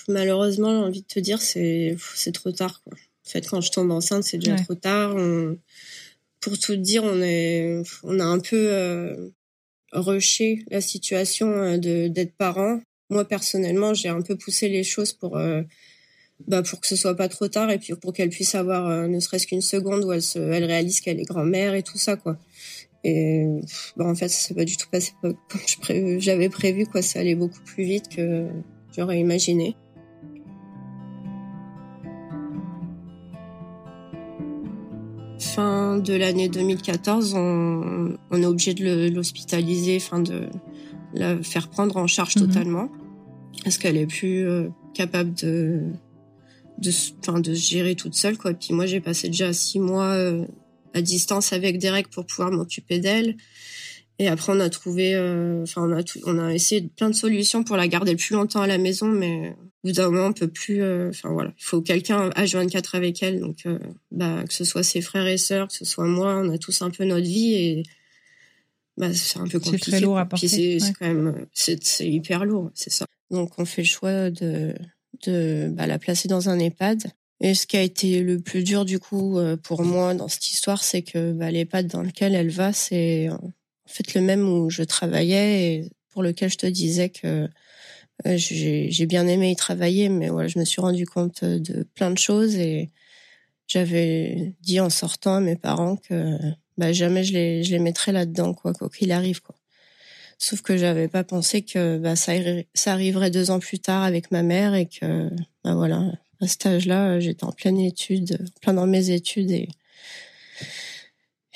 malheureusement 0.08 0.70
j'ai 0.70 0.88
envie 0.88 1.02
de 1.02 1.08
te 1.08 1.20
dire 1.20 1.42
c'est 1.42 1.98
c'est 2.14 2.32
trop 2.32 2.52
tard 2.52 2.84
quoi. 2.84 2.94
En 2.94 3.30
fait 3.30 3.48
quand 3.50 3.60
je 3.60 3.72
tombe 3.72 3.90
enceinte 3.90 4.24
c'est 4.24 4.38
déjà 4.38 4.56
trop 4.58 4.76
tard. 4.76 5.16
Pour 6.48 6.58
tout 6.58 6.78
dire 6.78 7.04
on 7.04 7.22
est 7.22 7.82
on 8.04 8.20
a 8.22 8.24
un 8.24 8.40
peu 8.40 9.32
rushé 9.92 10.64
la 10.72 10.80
situation 10.80 11.78
de 11.78 12.08
d'être 12.08 12.36
parent. 12.38 12.80
Moi 13.10 13.26
personnellement 13.26 13.94
j'ai 13.94 14.08
un 14.10 14.22
peu 14.22 14.38
poussé 14.38 14.70
les 14.70 14.84
choses 14.84 15.12
pour 15.12 15.38
bah 16.46 16.62
pour 16.62 16.80
que 16.80 16.88
ce 16.88 16.96
soit 16.96 17.16
pas 17.16 17.30
trop 17.30 17.48
tard 17.48 17.72
et 17.72 17.80
puis 17.80 17.94
pour 17.96 18.14
qu'elle 18.14 18.30
puisse 18.30 18.56
avoir 18.56 18.88
euh, 18.88 19.08
ne 19.08 19.20
serait-ce 19.20 19.48
qu'une 19.48 19.62
seconde 19.62 20.04
où 20.04 20.12
elle 20.12 20.22
se, 20.22 20.38
elle 20.38 20.66
réalise 20.66 21.02
qu'elle 21.02 21.20
est 21.20 21.26
grand-mère 21.26 21.74
et 21.74 21.84
tout 21.84 21.98
ça 21.98 22.16
quoi. 22.16 22.38
Et 23.04 23.46
bah 23.96 24.06
en 24.06 24.16
fait 24.16 24.28
ça 24.30 24.48
s'est 24.48 24.54
pas 24.54 24.66
du 24.66 24.78
tout 24.78 24.88
passé 24.92 25.14
comme 25.22 26.20
j'avais 26.20 26.50
prévu 26.50 26.86
quoi. 26.86 27.02
Ça 27.02 27.20
allait 27.20 27.36
beaucoup 27.36 27.62
plus 27.66 27.84
vite 27.84 28.10
que 28.16 28.48
j'aurais 28.96 29.20
imaginé. 29.20 29.76
Fin 35.40 36.00
de 36.00 36.14
l'année 36.14 36.50
2014, 36.50 37.34
on, 37.36 38.18
on, 38.32 38.42
est 38.42 38.46
obligé 38.46 38.74
de 38.74 39.10
l'hospitaliser, 39.10 39.98
enfin 39.98 40.20
de 40.20 40.48
la 41.14 41.38
faire 41.44 41.70
prendre 41.70 41.98
en 41.98 42.08
charge 42.08 42.36
mhm. 42.36 42.48
totalement, 42.48 42.90
parce 43.64 43.78
qu'elle 43.78 43.98
est 43.98 44.08
plus 44.08 44.48
euh, 44.48 44.70
capable 44.94 45.34
de 45.34 45.84
de 46.80 46.92
enfin 47.20 47.40
de 47.40 47.54
gérer 47.54 47.96
toute 47.96 48.16
seule 48.16 48.38
quoi. 48.38 48.54
Puis 48.54 48.74
moi 48.74 48.86
j'ai 48.86 49.00
passé 49.00 49.28
déjà 49.28 49.54
six 49.54 49.80
mois 49.80 50.14
euh, 50.14 50.46
à 50.94 51.02
distance 51.02 51.54
avec 51.54 51.80
Derek 51.80 52.10
pour 52.10 52.26
pouvoir 52.26 52.52
m'occuper 52.52 53.00
d'elle 53.00 53.36
et 54.20 54.28
après 54.28 54.54
on 54.54 54.60
a 54.60 54.70
trouvé 54.70 55.16
euh, 55.16 55.64
enfin 55.64 55.84
on 55.84 55.98
a 55.98 56.02
on 56.26 56.40
a 56.40 56.54
essayé 56.54 56.82
plein 56.82 57.10
de 57.10 57.16
solutions 57.16 57.64
pour 57.64 57.78
la 57.78 57.88
garder 57.88 58.12
le 58.12 58.18
plus 58.18 58.34
longtemps 58.34 58.62
à 58.62 58.68
la 58.68 58.78
maison 58.78 59.08
mais 59.08 59.56
au 59.84 59.88
bout 59.88 59.94
d'un 59.94 60.10
moment 60.10 60.28
on 60.28 60.34
peut 60.34 60.48
plus 60.48 60.82
euh, 60.82 61.10
enfin 61.10 61.30
voilà. 61.30 61.54
Il 61.58 61.64
faut 61.64 61.82
quelqu'un 61.82 62.30
H24 62.30 62.96
avec 62.96 63.22
elle 63.22 63.40
donc 63.40 63.66
bah 64.12 64.44
que 64.48 64.54
ce 64.54 64.64
soit 64.64 64.84
ses 64.84 65.02
frères 65.02 65.28
et 65.28 65.38
sœurs 65.38 65.68
que 65.68 65.74
ce 65.74 65.86
soit 65.86 66.08
moi 66.08 66.36
on 66.36 66.50
a 66.50 66.58
tous 66.58 66.82
un 66.82 66.90
peu 66.90 67.04
notre 67.04 67.28
vie 67.28 67.54
et 67.54 67.84
bah 68.98 69.14
c'est 69.14 69.40
un 69.40 69.48
peu 69.48 69.60
compliqué 69.60 69.86
c'est 69.86 69.92
très 69.92 70.00
lourd 70.02 70.18
à 70.18 70.26
porter 70.26 70.80
c'est 70.80 70.94
quand 70.94 71.08
même 71.08 71.46
c'est 71.54 71.80
hyper 72.02 72.46
lourd 72.46 72.72
c'est 72.74 72.92
ça. 72.92 73.06
Donc 73.30 73.52
on 73.60 73.66
fait 73.66 73.84
le 73.84 73.88
choix 73.88 74.32
de 74.32 74.74
de 75.26 75.70
bah, 75.72 75.88
la 75.88 76.00
placer 76.00 76.28
dans 76.28 76.50
un 76.50 76.60
EHPAD. 76.60 77.04
Et 77.40 77.54
ce 77.54 77.68
qui 77.68 77.78
a 77.78 77.82
été 77.82 78.22
le 78.22 78.40
plus 78.40 78.64
dur 78.64 78.84
du 78.84 79.00
coup 79.00 79.38
euh, 79.38 79.58
pour 79.58 79.84
moi 79.84 80.14
dans 80.14 80.28
cette 80.28 80.50
histoire, 80.52 80.84
c'est 80.84 81.04
que 81.04 81.34
bah, 81.34 81.52
l'EHPAD 81.52 81.88
dans 81.88 82.02
lequel 82.02 82.34
elle 82.34 82.50
va, 82.50 82.74
c'est 82.74 83.30
en 83.88 83.94
fait 83.94 84.14
le 84.14 84.22
même 84.22 84.48
où 84.48 84.70
je 84.70 84.84
travaillais 84.84 85.64
et 85.64 85.90
pour 86.10 86.24
lequel 86.24 86.50
je 86.50 86.58
te 86.58 86.68
disais 86.68 87.10
que 87.10 87.48
euh, 88.26 88.38
j'ai 88.38 89.06
bien 89.06 89.28
aimé 89.28 89.52
y 89.52 89.56
travailler, 89.56 90.10
mais 90.10 90.30
voilà, 90.30 90.48
je 90.48 90.60
me 90.60 90.66
suis 90.66 90.82
rendu 90.82 91.06
compte 91.06 91.44
de 91.44 91.84
plein 91.84 92.12
de 92.12 92.18
choses 92.18 92.56
et 92.56 92.90
j'avais 93.68 94.56
dit 94.62 94.80
en 94.80 94.90
sortant 94.90 95.36
à 95.36 95.40
mes 95.40 95.56
parents 95.56 95.98
que 95.98 96.38
bah, 96.78 96.92
jamais 96.92 97.24
je 97.24 97.34
les, 97.34 97.80
mettrais 97.80 98.12
là-dedans, 98.12 98.54
quoi 98.54 98.74
qu'il 98.96 99.12
arrive. 99.12 99.42
Quoi. 99.42 99.56
Sauf 100.40 100.62
que 100.62 100.78
j'avais 100.78 101.08
pas 101.08 101.24
pensé 101.24 101.62
que 101.62 101.98
bah, 101.98 102.16
ça, 102.16 102.34
ça 102.74 102.94
arriverait 102.94 103.32
deux 103.32 103.52
ans 103.52 103.60
plus 103.60 103.80
tard 103.80 104.04
avec 104.04 104.32
ma 104.32 104.44
mère 104.44 104.74
et 104.74 104.88
que 104.88 105.30
bah, 105.64 105.76
voilà, 105.76 106.12
à 106.42 106.48
cet 106.48 106.66
âge-là, 106.66 107.20
j'étais 107.20 107.44
en 107.44 107.52
pleine 107.52 107.80
étude, 107.80 108.46
plein 108.62 108.74
dans 108.74 108.88
mes 108.88 109.12
études 109.12 109.52
et 109.52 109.70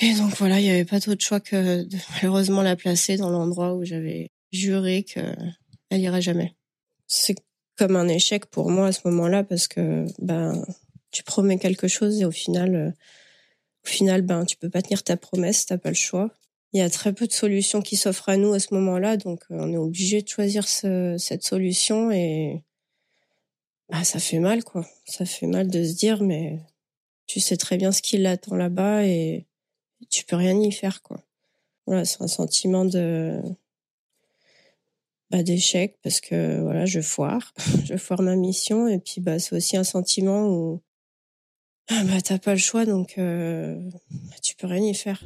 et 0.01 0.13
donc 0.15 0.35
voilà, 0.37 0.59
il 0.59 0.63
n'y 0.63 0.71
avait 0.71 0.85
pas 0.85 0.99
d'autre 0.99 1.23
choix 1.23 1.39
que 1.39 1.83
de 1.83 1.97
malheureusement 2.15 2.61
la 2.61 2.75
placer 2.75 3.17
dans 3.17 3.29
l'endroit 3.29 3.75
où 3.75 3.85
j'avais 3.85 4.29
juré 4.51 5.03
qu'elle 5.03 5.53
irait 5.91 6.21
jamais. 6.21 6.55
C'est 7.07 7.35
comme 7.77 7.95
un 7.95 8.07
échec 8.07 8.45
pour 8.47 8.69
moi 8.69 8.87
à 8.87 8.91
ce 8.91 9.01
moment-là 9.05 9.43
parce 9.43 9.67
que 9.67 10.05
ben 10.19 10.65
tu 11.11 11.23
promets 11.23 11.57
quelque 11.57 11.87
chose 11.87 12.21
et 12.21 12.25
au 12.25 12.31
final 12.31 12.95
au 13.85 13.89
final 13.89 14.21
ben 14.21 14.45
tu 14.45 14.57
peux 14.57 14.69
pas 14.69 14.81
tenir 14.81 15.03
ta 15.03 15.17
promesse, 15.17 15.65
t'as 15.65 15.77
pas 15.77 15.89
le 15.89 15.95
choix 15.95 16.31
il 16.73 16.79
y 16.79 16.81
a 16.81 16.89
très 16.89 17.13
peu 17.13 17.27
de 17.27 17.33
solutions 17.33 17.81
qui 17.81 17.97
s'offrent 17.97 18.29
à 18.29 18.37
nous 18.37 18.53
à 18.53 18.59
ce 18.59 18.73
moment-là, 18.73 19.17
donc 19.17 19.41
euh, 19.51 19.57
on 19.59 19.73
est 19.73 19.77
obligé 19.77 20.21
de 20.21 20.27
choisir 20.27 20.67
ce, 20.67 21.15
cette 21.17 21.43
solution 21.43 22.11
et 22.11 22.63
bah, 23.89 24.03
ça 24.03 24.19
fait 24.19 24.39
mal 24.39 24.63
quoi. 24.63 24.85
Ça 25.05 25.25
fait 25.25 25.47
mal 25.47 25.69
de 25.69 25.83
se 25.83 25.93
dire 25.93 26.23
mais 26.23 26.59
tu 27.27 27.39
sais 27.39 27.57
très 27.57 27.77
bien 27.77 27.91
ce 27.91 28.01
qui 28.01 28.17
l'attend 28.17 28.55
là-bas 28.55 29.05
et 29.05 29.47
tu 30.09 30.25
peux 30.25 30.35
rien 30.35 30.59
y 30.59 30.71
faire 30.71 31.01
quoi. 31.01 31.21
Voilà, 31.87 32.05
c'est 32.05 32.21
un 32.21 32.27
sentiment 32.27 32.85
de 32.85 33.41
bah, 35.29 35.43
d'échec 35.43 35.97
parce 36.03 36.19
que 36.21 36.61
voilà, 36.61 36.85
je 36.85 36.99
foire, 37.01 37.53
je 37.85 37.95
foire 37.97 38.21
ma 38.21 38.35
mission 38.35 38.87
et 38.87 38.99
puis 38.99 39.21
bah 39.21 39.39
c'est 39.39 39.55
aussi 39.55 39.77
un 39.77 39.83
sentiment 39.83 40.47
où 40.49 40.81
ah 41.89 42.03
bah 42.05 42.21
t'as 42.21 42.39
pas 42.39 42.53
le 42.53 42.59
choix 42.59 42.85
donc 42.85 43.15
euh, 43.17 43.79
tu 44.41 44.55
peux 44.55 44.67
rien 44.67 44.83
y 44.83 44.93
faire. 44.93 45.23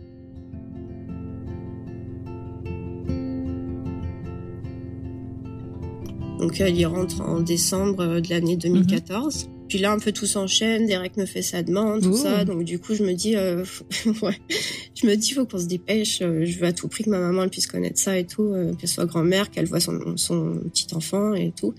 Donc 6.39 6.59
elle 6.59 6.77
y 6.77 6.85
rentre 6.85 7.21
en 7.21 7.39
décembre 7.39 8.01
euh, 8.01 8.21
de 8.21 8.29
l'année 8.29 8.57
2014. 8.57 9.49
Puis 9.67 9.79
là, 9.79 9.91
un 9.91 9.99
peu 9.99 10.11
tout 10.11 10.25
s'enchaîne. 10.25 10.85
Derek 10.85 11.17
me 11.17 11.25
fait 11.25 11.41
sa 11.41 11.63
demande, 11.63 12.01
tout 12.03 12.15
ça. 12.15 12.45
Donc 12.45 12.63
du 12.63 12.79
coup, 12.79 12.93
je 12.93 13.03
me 13.03 13.13
dis, 13.13 13.35
euh, 13.35 13.63
ouais, 14.21 14.37
je 14.95 15.07
me 15.07 15.15
dis, 15.15 15.31
faut 15.31 15.45
qu'on 15.45 15.57
se 15.57 15.65
dépêche. 15.65 16.21
Euh, 16.21 16.45
je 16.45 16.57
veux 16.59 16.65
à 16.65 16.73
tout 16.73 16.87
prix 16.87 17.03
que 17.03 17.09
ma 17.09 17.19
maman 17.19 17.43
elle 17.43 17.49
puisse 17.49 17.67
connaître 17.67 17.99
ça 17.99 18.17
et 18.17 18.25
tout, 18.25 18.43
euh, 18.43 18.73
qu'elle 18.73 18.89
soit 18.89 19.05
grand-mère, 19.05 19.49
qu'elle 19.49 19.65
voit 19.65 19.79
son, 19.79 20.17
son 20.17 20.59
petit 20.71 20.87
enfant 20.93 21.33
et 21.33 21.51
tout. 21.51 21.73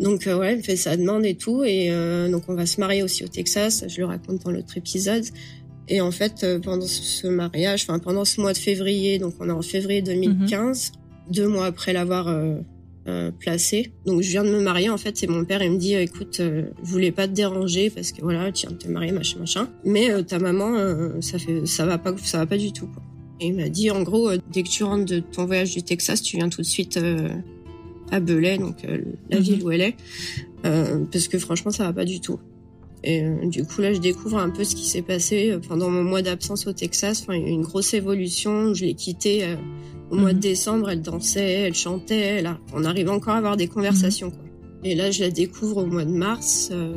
Donc 0.00 0.26
euh, 0.26 0.38
ouais, 0.38 0.52
elle 0.52 0.58
me 0.58 0.62
fait 0.62 0.76
sa 0.76 0.96
demande 0.96 1.24
et 1.24 1.34
tout. 1.34 1.62
Et 1.64 1.90
donc 2.30 2.44
on 2.48 2.54
va 2.54 2.66
se 2.66 2.80
marier 2.80 3.02
aussi 3.02 3.24
au 3.24 3.28
Texas. 3.28 3.84
Je 3.88 4.00
le 4.00 4.06
raconte 4.06 4.44
dans 4.44 4.50
l'autre 4.50 4.76
épisode. 4.76 5.24
Et 5.88 6.00
en 6.00 6.12
fait, 6.12 6.46
pendant 6.62 6.86
ce 6.86 7.26
mariage, 7.26 7.82
enfin 7.82 7.98
pendant 7.98 8.24
ce 8.24 8.40
mois 8.40 8.52
de 8.52 8.58
février, 8.58 9.18
donc 9.18 9.34
on 9.40 9.48
est 9.48 9.52
en 9.52 9.62
février 9.62 10.02
2015, 10.02 10.92
deux 11.30 11.48
mois 11.48 11.66
après 11.66 11.92
l'avoir 11.92 12.32
euh, 13.10 13.30
placé. 13.30 13.92
Donc 14.06 14.22
je 14.22 14.30
viens 14.30 14.44
de 14.44 14.50
me 14.50 14.60
marier 14.60 14.88
en 14.88 14.96
fait, 14.96 15.16
c'est 15.16 15.26
mon 15.26 15.44
père 15.44 15.62
il 15.62 15.72
me 15.72 15.78
dit 15.78 15.94
écoute, 15.94 16.38
euh, 16.40 16.70
je 16.82 16.90
voulais 16.90 17.10
pas 17.10 17.26
te 17.26 17.32
déranger 17.32 17.90
parce 17.90 18.12
que 18.12 18.22
voilà, 18.22 18.52
tu 18.52 18.66
viens 18.66 18.76
de 18.76 18.80
te 18.80 18.88
marier 18.88 19.10
machin 19.10 19.40
machin, 19.40 19.68
mais 19.84 20.10
euh, 20.10 20.22
ta 20.22 20.38
maman 20.38 21.20
ça 21.20 21.38
fait 21.38 21.66
ça 21.66 21.86
va 21.86 21.98
pas 21.98 22.14
ça 22.18 22.38
va 22.38 22.46
pas 22.46 22.56
du 22.56 22.72
tout 22.72 22.86
quoi. 22.86 23.02
Et 23.40 23.48
il 23.48 23.56
m'a 23.56 23.68
dit 23.68 23.90
en 23.90 24.02
gros 24.02 24.30
dès 24.52 24.62
que 24.62 24.68
tu 24.68 24.84
rentres 24.84 25.06
de 25.06 25.18
ton 25.18 25.46
voyage 25.46 25.74
du 25.74 25.82
Texas, 25.82 26.22
tu 26.22 26.36
viens 26.36 26.48
tout 26.48 26.60
de 26.60 26.66
suite 26.66 26.98
à 28.10 28.20
Belay, 28.20 28.58
donc 28.58 28.76
la 29.30 29.38
mhm. 29.38 29.42
ville 29.42 29.62
où 29.64 29.70
elle 29.70 29.80
est, 29.80 29.96
parce 30.62 31.26
que 31.26 31.38
franchement 31.38 31.70
ça 31.70 31.84
va 31.84 31.92
pas 31.92 32.04
du 32.04 32.20
tout. 32.20 32.38
Et 33.02 33.22
du 33.44 33.64
coup 33.64 33.80
là 33.80 33.92
je 33.92 33.98
découvre 33.98 34.38
un 34.38 34.50
peu 34.50 34.62
ce 34.62 34.74
qui 34.76 34.86
s'est 34.86 35.02
passé 35.02 35.58
pendant 35.68 35.90
mon 35.90 36.04
mois 36.04 36.22
d'absence 36.22 36.66
au 36.66 36.72
Texas. 36.72 37.22
Enfin 37.22 37.34
il 37.34 37.42
y 37.42 37.44
a 37.46 37.48
eu 37.48 37.52
une 37.52 37.62
grosse 37.62 37.92
évolution. 37.94 38.72
Je 38.74 38.84
l'ai 38.84 38.94
quitté 38.94 39.56
au 40.10 40.16
mois 40.16 40.30
de 40.30 40.36
mhm. 40.36 40.40
décembre, 40.40 40.90
elle 40.90 41.02
dansait, 41.02 41.52
elle 41.52 41.74
chantait, 41.74 42.42
on 42.74 42.84
arrive 42.84 43.10
encore 43.10 43.34
à 43.34 43.38
avoir 43.38 43.56
des 43.56 43.68
conversations. 43.68 44.28
Mhm. 44.28 44.32
Quoi. 44.32 44.44
Et 44.84 44.94
là, 44.94 45.10
je 45.10 45.22
la 45.22 45.30
découvre 45.30 45.78
au 45.78 45.86
mois 45.86 46.04
de 46.04 46.10
mars, 46.10 46.70
euh, 46.72 46.94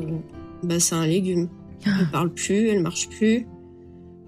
bah, 0.63 0.79
c'est 0.79 0.95
un 0.95 1.05
légume. 1.05 1.49
Ah. 1.85 1.89
Elle 1.99 2.11
parle 2.11 2.33
plus, 2.33 2.69
elle 2.69 2.81
marche 2.81 3.09
plus. 3.09 3.45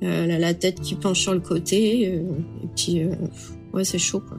Euh, 0.04 0.26
elle 0.26 0.32
a 0.32 0.40
la 0.40 0.54
tête 0.54 0.82
qui 0.82 0.96
penche 0.96 1.22
sur 1.22 1.34
le 1.34 1.40
côté. 1.40 2.10
Euh, 2.10 2.22
et 2.64 2.68
puis, 2.76 3.02
ouais, 3.74 3.84
c'est 3.84 3.98
chaud, 3.98 4.20
quoi. 4.20 4.38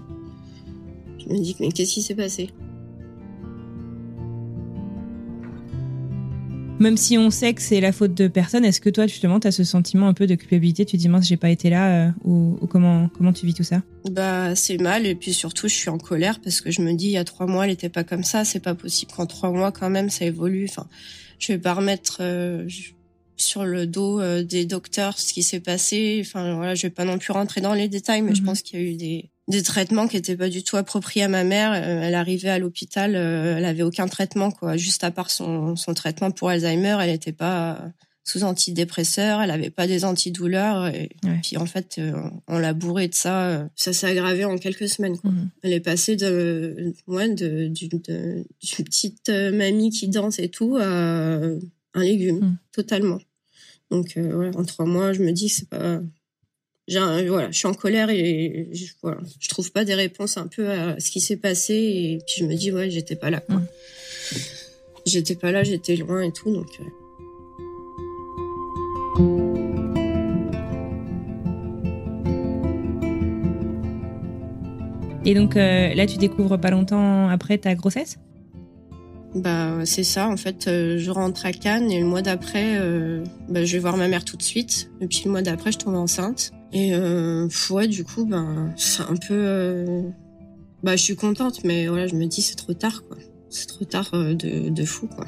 Je 1.19 1.33
me 1.33 1.41
dis, 1.41 1.57
mais 1.61 1.71
qu'est-ce 1.71 1.95
qui 1.95 2.03
s'est 2.03 2.15
passé? 2.15 2.51
Même 6.79 6.99
si 6.99 7.17
on 7.17 7.31
sait 7.31 7.55
que 7.55 7.63
c'est 7.63 7.81
la 7.81 7.91
faute 7.91 8.13
de 8.13 8.29
personne, 8.29 8.63
est-ce 8.65 8.83
que 8.83 8.91
toi, 8.91 9.07
justement, 9.07 9.41
tu 9.41 9.47
as 9.47 9.53
ce 9.53 9.65
sentiment 9.65 10.09
un 10.09 10.13
peu 10.13 10.27
de 10.27 10.35
culpabilité 10.35 10.85
Tu 10.85 10.99
te 10.99 11.03
dis, 11.03 11.09
mince, 11.09 11.27
j'ai 11.27 11.39
pas 11.39 11.49
été 11.49 11.71
là 11.71 12.09
euh, 12.09 12.11
ou, 12.25 12.59
comment, 12.69 13.09
comment 13.17 13.33
tu 13.33 13.47
vis 13.47 13.55
tout 13.55 13.63
ça? 13.63 13.83
Bah, 14.11 14.55
c'est 14.55 14.79
mal. 14.79 15.07
Et 15.07 15.15
puis 15.15 15.33
surtout, 15.33 15.69
je 15.69 15.75
suis 15.75 15.89
en 15.89 15.97
colère 15.97 16.39
parce 16.41 16.61
que 16.61 16.71
je 16.71 16.83
me 16.83 16.93
dis, 16.93 17.07
il 17.07 17.13
y 17.13 17.17
a 17.17 17.25
trois 17.25 17.47
mois, 17.47 17.65
elle 17.65 17.73
était 17.73 17.89
pas 17.89 18.05
comme 18.05 18.25
ça. 18.25 18.45
C'est 18.45 18.61
pas 18.61 18.75
possible 18.75 19.11
qu'en 19.13 19.25
trois 19.25 19.51
mois, 19.51 19.73
quand 19.73 19.89
même, 19.89 20.11
ça 20.11 20.27
évolue. 20.27 20.67
Enfin, 20.69 20.87
je 21.39 21.53
vais 21.53 21.59
pas 21.59 21.73
remettre 21.73 22.19
euh, 22.21 22.69
sur 23.39 23.65
le 23.65 23.87
dos 23.87 24.21
euh, 24.21 24.43
des 24.43 24.67
docteurs 24.67 25.19
ce 25.19 25.33
qui 25.33 25.43
s'est 25.43 25.61
passé. 25.61 26.19
Enfin, 26.21 26.57
voilà, 26.57 26.75
je 26.75 26.83
vais 26.83 26.91
pas 26.91 27.07
non 27.07 27.17
plus 27.17 27.33
rentrer 27.33 27.63
dans 27.63 27.75
les 27.75 27.89
détails, 27.89 28.21
mais 28.21 28.35
je 28.35 28.43
mhm. 28.43 28.47
pense 28.47 28.61
qu'il 28.61 28.79
y 28.79 28.83
a 28.83 28.87
eu 28.87 28.97
des, 28.97 29.31
des 29.49 29.63
traitements 29.63 30.09
qui 30.09 30.17
étaient 30.17 30.37
pas 30.37 30.49
du 30.49 30.63
tout 30.63 30.77
appropriés 30.77 31.25
à 31.25 31.29
ma 31.29 31.45
mère. 31.45 31.73
Euh, 31.73 32.03
elle 32.03 32.15
arrivait 32.15 32.49
à 32.49 32.59
l'hôpital, 32.59 33.15
euh, 33.15 33.57
elle 33.57 33.65
avait 33.65 33.83
aucun 33.83 34.09
traitement 34.09 34.51
quoi, 34.51 34.77
juste 34.77 35.05
à 35.05 35.11
part 35.11 35.31
son, 35.31 35.77
son 35.77 35.95
traitement 35.95 36.31
pour 36.31 36.49
Alzheimer, 36.49 36.97
elle 37.01 37.11
n'était 37.11 37.33
pas 37.33 37.93
sous 38.25 38.43
antidépresseur, 38.43 39.41
elle 39.41 39.53
avait 39.53 39.71
pas 39.71 39.87
des 39.87 40.05
antidouleurs 40.05 40.89
et, 40.89 41.11
puis 41.45 41.57
en 41.57 41.67
fait 41.67 41.97
euh, 41.99 42.13
on 42.49 42.59
l'a 42.59 42.73
bourrée 42.73 43.07
de 43.07 43.15
ça, 43.15 43.69
ça 43.77 43.93
s'est 43.93 44.09
aggravé 44.09 44.45
en 44.45 44.59
quelques 44.59 44.89
semaines 44.89 45.17
quoi. 45.17 45.31
Mhm. 45.31 45.51
Elle 45.63 45.73
est 45.73 45.81
passée 45.81 46.17
de 46.17 46.93
ouais 47.07 47.29
de 47.29 47.69
d'une 47.69 48.01
petite 48.01 49.29
mamie 49.29 49.91
qui 49.91 50.09
danse 50.09 50.41
et 50.41 50.49
tout 50.49 50.77
à 50.77 50.85
un 50.85 52.03
légume 52.03 52.41
mhm. 52.41 52.57
totalement. 52.73 53.21
Donc 53.93 54.19
voilà, 54.19 54.51
en 54.59 54.65
trois 54.65 54.87
mois, 54.87 55.13
je 55.13 55.23
me 55.23 55.31
dis 55.31 55.47
que 55.47 55.55
c'est 55.55 55.69
pas 55.69 56.01
voilà, 56.89 57.51
je 57.51 57.59
suis 57.59 57.67
en 57.67 57.75
colère 57.75 58.11
et 58.11 58.69
je, 58.73 58.85
voilà, 59.03 59.19
je 59.41 59.49
trouve 59.49 59.73
pas 59.73 59.85
des 59.85 59.95
réponses 59.95 60.37
un 60.37 60.47
peu 60.47 60.71
à 60.71 61.01
ce 61.01 61.11
qui 61.11 61.21
s'est 61.21 61.37
passé 61.37 61.75
et 61.75 62.19
puis 62.27 62.37
je 62.39 62.45
me 62.45 62.55
dis 62.55 62.71
ouais, 62.73 62.91
j'étais 62.91 63.17
pas 63.17 63.31
là. 63.31 63.41
Quoi. 63.41 63.57
Mm. 63.57 63.67
J'étais 65.07 65.37
pas 65.37 65.53
là, 65.53 65.63
j'étais 65.63 65.97
loin 65.97 66.21
et 66.21 66.33
tout 66.33 66.53
donc. 66.53 66.81
Euh. 66.81 66.85
Et 75.25 75.35
donc 75.35 75.57
euh, 75.57 75.95
là, 75.95 76.07
tu 76.07 76.19
découvres 76.19 76.59
pas 76.59 76.71
longtemps 76.71 77.29
après 77.29 77.59
ta 77.59 77.75
grossesse? 77.75 78.19
Bah 79.35 79.81
c'est 79.85 80.05
ça 80.05 80.29
en 80.29 80.39
fait 80.39 80.67
euh, 80.67 80.97
je 80.97 81.11
rentre 81.11 81.45
à 81.45 81.53
Cannes 81.53 81.91
et 81.91 82.01
le 82.01 82.07
mois 82.07 82.23
d'après 82.23 82.81
bah, 83.51 83.67
je 83.67 83.73
vais 83.75 83.79
voir 83.79 83.99
ma 83.99 84.09
mère 84.09 84.25
tout 84.25 84.39
de 84.39 84.43
suite 84.43 84.91
et 85.03 85.07
puis 85.07 85.23
le 85.27 85.31
mois 85.31 85.43
d'après 85.43 85.73
je 85.73 85.79
tombe 85.79 85.95
enceinte 85.95 86.53
et 86.73 86.95
euh, 86.95 87.49
ouais, 87.71 87.89
du 87.89 88.05
coup, 88.05 88.25
ben, 88.25 88.73
c'est 88.77 89.03
un 89.03 89.17
peu. 89.17 89.35
Euh, 89.35 90.03
bah, 90.83 90.97
je 90.97 91.03
suis 91.03 91.17
contente, 91.17 91.65
mais 91.65 91.87
voilà, 91.87 92.07
je 92.07 92.15
me 92.15 92.27
dis 92.27 92.43
c'est 92.43 92.57
trop 92.57 92.75
tard, 92.75 93.05
quoi. 93.07 93.17
C'est 93.51 93.67
trop 93.67 93.85
tard 93.85 94.11
euh, 94.15 94.35
de, 94.35 94.69
de 94.69 94.85
fou, 94.85 95.07
quoi. 95.07 95.27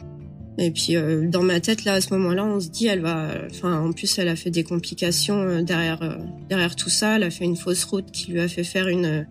Et 0.61 0.73
puis 0.73 0.97
dans 1.29 1.45
ma 1.45 1.61
tête 1.61 1.85
là, 1.85 1.93
à 1.93 2.01
ce 2.01 2.13
moment-là, 2.15 2.45
on 2.45 2.59
se 2.59 2.69
dit, 2.69 2.89
elle 2.89 3.01
va. 3.01 3.33
Enfin, 3.49 3.81
en 3.81 3.93
plus, 3.93 4.19
elle 4.19 4.27
a 4.27 4.35
fait 4.35 4.51
des 4.51 4.65
complications 4.65 5.63
derrière 5.63 6.19
derrière 6.49 6.75
tout 6.75 6.91
ça. 6.91 7.15
Elle 7.15 7.23
a 7.23 7.31
fait 7.31 7.45
une 7.45 7.57
fausse 7.57 7.85
route 7.85 8.11
qui 8.11 8.33
lui 8.33 8.41
a 8.41 8.49
fait 8.49 8.65
faire 8.65 8.89
une 8.89 9.25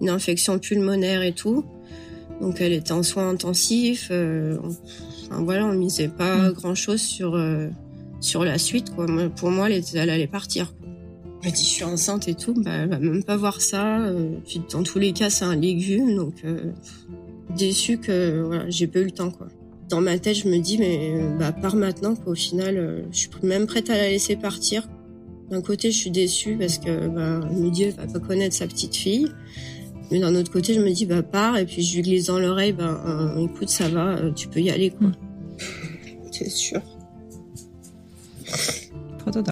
une 0.00 0.08
infection 0.08 0.58
pulmonaire 0.58 1.20
et 1.20 1.34
tout. 1.34 1.66
Donc, 2.40 2.62
elle 2.62 2.72
était 2.72 2.92
en 2.92 3.02
soins 3.02 3.28
intensifs. 3.28 4.10
enfin 4.10 5.42
voilà, 5.42 5.66
on 5.66 5.74
misait 5.74 6.08
pas 6.08 6.48
mm. 6.48 6.52
grand 6.54 6.74
chose 6.74 7.02
sur 7.02 7.38
sur 8.22 8.42
la 8.42 8.56
suite, 8.56 8.94
quoi. 8.94 9.04
Pour 9.36 9.50
moi, 9.50 9.68
elle, 9.68 9.82
elle 9.92 10.08
allait 10.08 10.26
partir. 10.26 10.72
Elle 11.42 11.52
dit 11.52 11.64
je 11.64 11.68
suis 11.68 11.84
enceinte 11.84 12.28
et 12.28 12.34
tout, 12.34 12.54
bah, 12.54 12.70
elle 12.70 12.88
va 12.90 12.98
même 12.98 13.22
pas 13.22 13.36
voir 13.36 13.60
ça. 13.60 14.00
Euh, 14.00 14.34
puis 14.46 14.60
dans 14.70 14.82
tous 14.82 14.98
les 14.98 15.12
cas 15.12 15.30
c'est 15.30 15.44
un 15.44 15.56
légume, 15.56 16.14
donc 16.14 16.34
euh, 16.44 16.72
déçue 17.56 17.98
que 17.98 18.42
voilà 18.42 18.68
j'ai 18.68 18.86
pas 18.86 18.98
eu 18.98 19.04
le 19.04 19.10
temps 19.10 19.30
quoi. 19.30 19.48
Dans 19.88 20.02
ma 20.02 20.18
tête 20.18 20.36
je 20.36 20.48
me 20.48 20.58
dis 20.58 20.76
mais 20.76 21.12
euh, 21.14 21.38
bah 21.38 21.52
pars 21.52 21.76
maintenant 21.76 22.14
quoi. 22.14 22.32
Au 22.32 22.34
final 22.34 22.76
euh, 22.76 23.02
je 23.10 23.18
suis 23.18 23.30
même 23.42 23.66
prête 23.66 23.88
à 23.88 23.96
la 23.96 24.10
laisser 24.10 24.36
partir. 24.36 24.86
D'un 25.50 25.62
côté 25.62 25.90
je 25.90 25.96
suis 25.96 26.10
déçue 26.10 26.56
parce 26.58 26.78
que 26.78 27.08
bah, 27.08 27.40
me 27.50 27.70
dis 27.70 27.84
elle 27.84 27.94
va 27.94 28.06
pas 28.06 28.20
connaître 28.20 28.54
sa 28.54 28.66
petite 28.66 28.94
fille. 28.94 29.28
Mais 30.10 30.18
d'un 30.18 30.34
autre 30.34 30.52
côté 30.52 30.74
je 30.74 30.80
me 30.80 30.90
dis 30.90 31.06
bah 31.06 31.22
pars 31.22 31.56
et 31.56 31.64
puis 31.64 31.82
je 31.82 31.96
lui 31.96 32.02
glisse 32.02 32.26
dans 32.26 32.38
l'oreille 32.38 32.72
bah 32.72 33.34
écoute 33.38 33.70
ça 33.70 33.88
va, 33.88 34.18
tu 34.36 34.48
peux 34.48 34.60
y 34.60 34.68
aller 34.70 34.90
quoi. 34.90 35.10
C'est 36.30 36.50
sûr. 36.50 36.82
Trop 39.18 39.30
tôt 39.30 39.42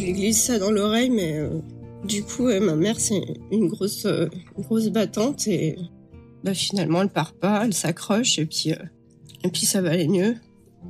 je 0.00 0.06
lui 0.06 0.12
glisse 0.12 0.44
ça 0.44 0.58
dans 0.58 0.70
l'oreille, 0.70 1.10
mais 1.10 1.36
euh, 1.36 1.60
du 2.04 2.22
coup, 2.22 2.44
ma 2.44 2.74
mère, 2.74 2.98
c'est 2.98 3.22
une 3.52 3.68
grosse, 3.68 4.06
euh, 4.06 4.28
grosse 4.58 4.88
battante 4.88 5.46
et 5.46 5.76
bah, 6.42 6.54
finalement, 6.54 7.02
elle 7.02 7.10
part 7.10 7.34
pas, 7.34 7.62
elle 7.64 7.74
s'accroche 7.74 8.38
et 8.38 8.46
puis, 8.46 8.72
euh, 8.72 8.76
et 9.44 9.50
puis 9.50 9.66
ça 9.66 9.82
va 9.82 9.90
aller 9.90 10.08
mieux. 10.08 10.36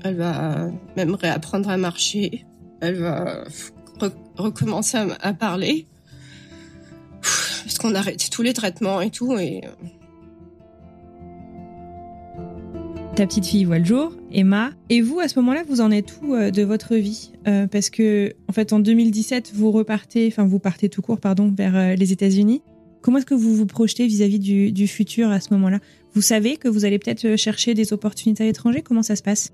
Elle 0.04 0.16
va 0.16 0.70
même 0.96 1.14
réapprendre 1.14 1.68
à 1.68 1.76
marcher. 1.76 2.44
Elle 2.80 2.96
va 2.96 3.44
recommencer 4.36 4.98
à, 5.20 5.34
parler. 5.34 5.86
Parce 7.64 7.78
qu'on 7.78 7.94
a 7.94 7.98
arrêté 7.98 8.26
tous 8.30 8.42
les 8.42 8.54
traitements 8.54 9.00
et 9.00 9.10
tout 9.10 9.36
et 9.36 9.62
ta 13.16 13.26
petite 13.26 13.46
fille 13.46 13.64
voit 13.64 13.78
le 13.78 13.84
jour, 13.84 14.12
Emma. 14.32 14.70
Et 14.88 15.00
vous, 15.00 15.20
à 15.20 15.28
ce 15.28 15.38
moment-là, 15.40 15.64
vous 15.68 15.80
en 15.80 15.90
êtes 15.90 16.14
où 16.22 16.34
euh, 16.34 16.50
de 16.50 16.62
votre 16.62 16.94
vie? 16.94 17.32
Euh, 17.48 17.66
Parce 17.66 17.90
que, 17.90 18.34
en 18.48 18.52
fait, 18.52 18.72
en 18.72 18.78
2017, 18.78 19.52
vous 19.54 19.70
repartez, 19.72 20.26
enfin, 20.28 20.46
vous 20.46 20.58
partez 20.58 20.88
tout 20.88 21.02
court, 21.02 21.18
pardon, 21.18 21.52
vers 21.56 21.76
euh, 21.76 21.94
les 21.94 22.12
États-Unis. 22.12 22.62
Comment 23.02 23.18
est-ce 23.18 23.26
que 23.26 23.34
vous 23.34 23.54
vous 23.54 23.66
projetez 23.66 24.06
vis-à-vis 24.06 24.38
du, 24.38 24.86
futur 24.86 25.30
à 25.30 25.40
ce 25.40 25.52
moment-là? 25.54 25.80
Vous 26.14 26.22
savez 26.22 26.56
que 26.56 26.68
vous 26.68 26.84
allez 26.84 26.98
peut-être 26.98 27.36
chercher 27.36 27.74
des 27.74 27.92
opportunités 27.92 28.44
à 28.44 28.46
l'étranger 28.46 28.82
Comment 28.82 29.02
ça 29.02 29.16
se 29.16 29.22
passe? 29.22 29.50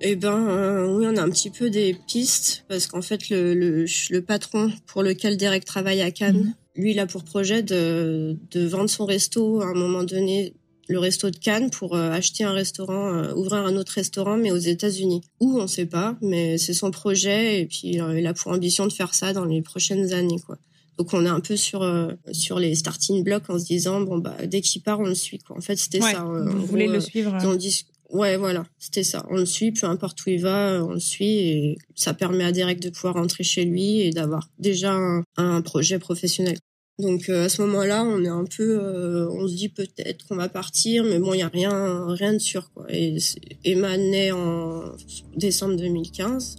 Eh 0.00 0.16
ben 0.16 0.86
oui, 0.96 1.06
on 1.08 1.16
a 1.16 1.22
un 1.22 1.28
petit 1.28 1.50
peu 1.50 1.70
des 1.70 1.96
pistes 2.06 2.64
parce 2.68 2.86
qu'en 2.86 3.02
fait 3.02 3.28
le, 3.30 3.52
le, 3.54 4.20
patron 4.20 4.70
pour 4.86 5.02
lequel 5.02 5.36
Derek 5.36 5.64
travaille 5.64 6.00
à 6.02 6.12
Cannes, 6.12 6.36
mhm. 6.36 6.54
lui 6.76 6.92
il 6.92 7.00
a 7.00 7.06
pour 7.06 7.24
projet 7.24 7.64
de, 7.64 8.38
de 8.52 8.64
vendre 8.64 8.88
son 8.88 9.04
resto 9.04 9.60
à 9.60 9.66
un 9.66 9.74
moment 9.74 10.04
donné 10.04 10.54
le 10.88 10.98
resto 10.98 11.30
de 11.30 11.36
Cannes 11.36 11.70
pour 11.70 11.94
euh, 11.94 12.10
acheter 12.10 12.44
un 12.44 12.52
restaurant, 12.52 13.14
euh, 13.14 13.34
ouvrir 13.34 13.64
un 13.64 13.76
autre 13.76 13.92
restaurant, 13.92 14.36
mais 14.36 14.50
aux 14.50 14.56
États-Unis. 14.56 15.22
Où 15.40 15.60
on 15.60 15.66
sait 15.66 15.86
pas, 15.86 16.16
mais 16.20 16.58
c'est 16.58 16.74
son 16.74 16.90
projet 16.90 17.60
et 17.60 17.66
puis 17.66 18.00
euh, 18.00 18.18
il 18.18 18.26
a 18.26 18.34
pour 18.34 18.52
ambition 18.52 18.86
de 18.86 18.92
faire 18.92 19.14
ça 19.14 19.32
dans 19.32 19.44
les 19.44 19.62
prochaines 19.62 20.12
années, 20.12 20.40
quoi. 20.44 20.58
Donc 20.96 21.14
on 21.14 21.24
est 21.24 21.28
un 21.28 21.38
peu 21.38 21.56
sur 21.56 21.86
sur 22.32 22.58
les 22.58 22.74
starting 22.74 23.22
blocks 23.22 23.48
en 23.50 23.58
se 23.60 23.66
disant 23.66 24.00
bon 24.00 24.18
bah 24.18 24.34
dès 24.46 24.60
qu'il 24.60 24.82
part 24.82 24.98
on 24.98 25.04
le 25.04 25.14
suit 25.14 25.38
quoi. 25.38 25.56
En 25.56 25.60
fait 25.60 25.76
c'était 25.76 26.00
ça. 26.00 26.24
vous 26.24 26.66
voulez 26.66 26.88
le 26.88 26.98
suivre. 26.98 27.38
Ouais, 28.10 28.38
voilà, 28.38 28.64
c'était 28.78 29.04
ça. 29.04 29.26
On 29.28 29.36
le 29.36 29.44
suit, 29.44 29.72
peu 29.72 29.86
importe 29.86 30.24
où 30.24 30.30
il 30.30 30.40
va, 30.40 30.82
on 30.82 30.92
le 30.92 31.00
suit 31.00 31.38
et 31.38 31.78
ça 31.94 32.14
permet 32.14 32.44
à 32.44 32.52
Derek 32.52 32.80
de 32.80 32.88
pouvoir 32.88 33.14
rentrer 33.14 33.44
chez 33.44 33.64
lui 33.64 34.00
et 34.00 34.10
d'avoir 34.10 34.48
déjà 34.58 34.96
un, 35.36 35.62
projet 35.62 35.98
professionnel. 35.98 36.56
Donc 36.98 37.28
euh, 37.28 37.44
à 37.44 37.48
ce 37.48 37.62
moment-là, 37.62 38.04
on 38.04 38.24
est 38.24 38.28
un 38.28 38.44
peu, 38.44 38.80
euh, 38.80 39.28
on 39.30 39.46
se 39.46 39.54
dit 39.54 39.68
peut-être 39.68 40.26
qu'on 40.26 40.36
va 40.36 40.48
partir, 40.48 41.04
mais 41.04 41.18
bon, 41.18 41.32
il 41.34 41.38
y 41.38 41.42
a 41.42 41.48
rien, 41.48 42.06
rien 42.08 42.32
de 42.32 42.38
sûr 42.38 42.70
quoi. 42.72 42.86
Et 42.88 43.16
Emma 43.64 43.96
naît 43.96 44.32
en 44.32 44.92
décembre 45.36 45.76
2015. 45.76 46.56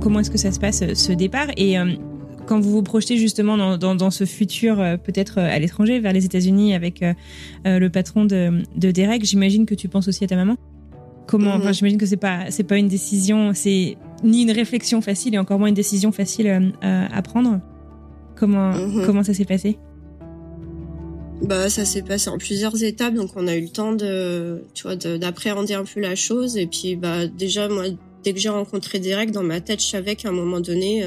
Comment 0.00 0.20
est-ce 0.20 0.30
que 0.30 0.38
ça 0.38 0.50
se 0.50 0.58
passe 0.58 0.82
ce 0.94 1.12
départ? 1.12 1.48
Et 1.56 1.78
quand 2.46 2.60
vous 2.60 2.70
vous 2.70 2.82
projetez 2.82 3.16
justement 3.16 3.76
dans, 3.76 4.10
ce 4.10 4.24
futur, 4.24 4.80
euh, 4.80 4.96
peut-être 4.96 5.38
euh, 5.38 5.48
à 5.48 5.58
l'étranger, 5.58 6.00
vers 6.00 6.12
les 6.12 6.24
États-Unis, 6.24 6.74
avec 6.74 7.02
euh, 7.02 7.14
le 7.64 7.88
patron 7.88 8.24
de 8.24 8.62
Derek, 8.76 9.24
j'imagine 9.24 9.66
que 9.66 9.74
tu 9.74 9.88
penses 9.88 10.08
aussi 10.08 10.24
à 10.24 10.26
ta 10.26 10.36
maman? 10.36 10.56
Comment 11.26 11.54
Enfin, 11.54 11.68
mhm. 11.68 11.74
j'imagine 11.74 11.98
que 11.98 12.06
c'est 12.06 12.16
pas 12.16 12.50
c'est 12.50 12.64
pas 12.64 12.78
une 12.78 12.88
décision, 12.88 13.52
c'est 13.54 13.96
ni 14.24 14.42
une 14.42 14.50
réflexion 14.50 15.00
facile 15.00 15.34
et 15.34 15.38
encore 15.38 15.58
moins 15.58 15.68
une 15.68 15.74
décision 15.74 16.12
facile 16.12 16.72
à 16.82 17.22
prendre. 17.22 17.60
Comment 18.36 18.72
mhm. 18.72 19.06
comment 19.06 19.22
ça 19.22 19.34
s'est 19.34 19.44
passé? 19.44 19.78
Bah, 21.42 21.68
ça 21.68 21.84
s'est 21.84 22.02
passé 22.02 22.30
en 22.30 22.38
plusieurs 22.38 22.84
étapes, 22.84 23.14
donc 23.14 23.30
on 23.34 23.48
a 23.48 23.56
eu 23.56 23.62
le 23.62 23.68
temps 23.68 23.92
de, 23.92 24.62
tu 24.74 24.84
vois, 24.84 24.94
d'appréhender 24.94 25.74
un 25.74 25.84
peu 25.84 26.00
la 26.00 26.14
chose. 26.14 26.56
Et 26.56 26.68
puis, 26.68 26.94
bah, 26.94 27.26
déjà, 27.26 27.68
moi, 27.68 27.86
dès 28.22 28.32
que 28.32 28.38
j'ai 28.38 28.48
rencontré 28.48 29.00
Derek, 29.00 29.32
dans 29.32 29.42
ma 29.42 29.60
tête, 29.60 29.82
je 29.82 29.86
savais 29.86 30.14
qu'à 30.14 30.28
un 30.28 30.32
moment 30.32 30.60
donné, 30.60 31.02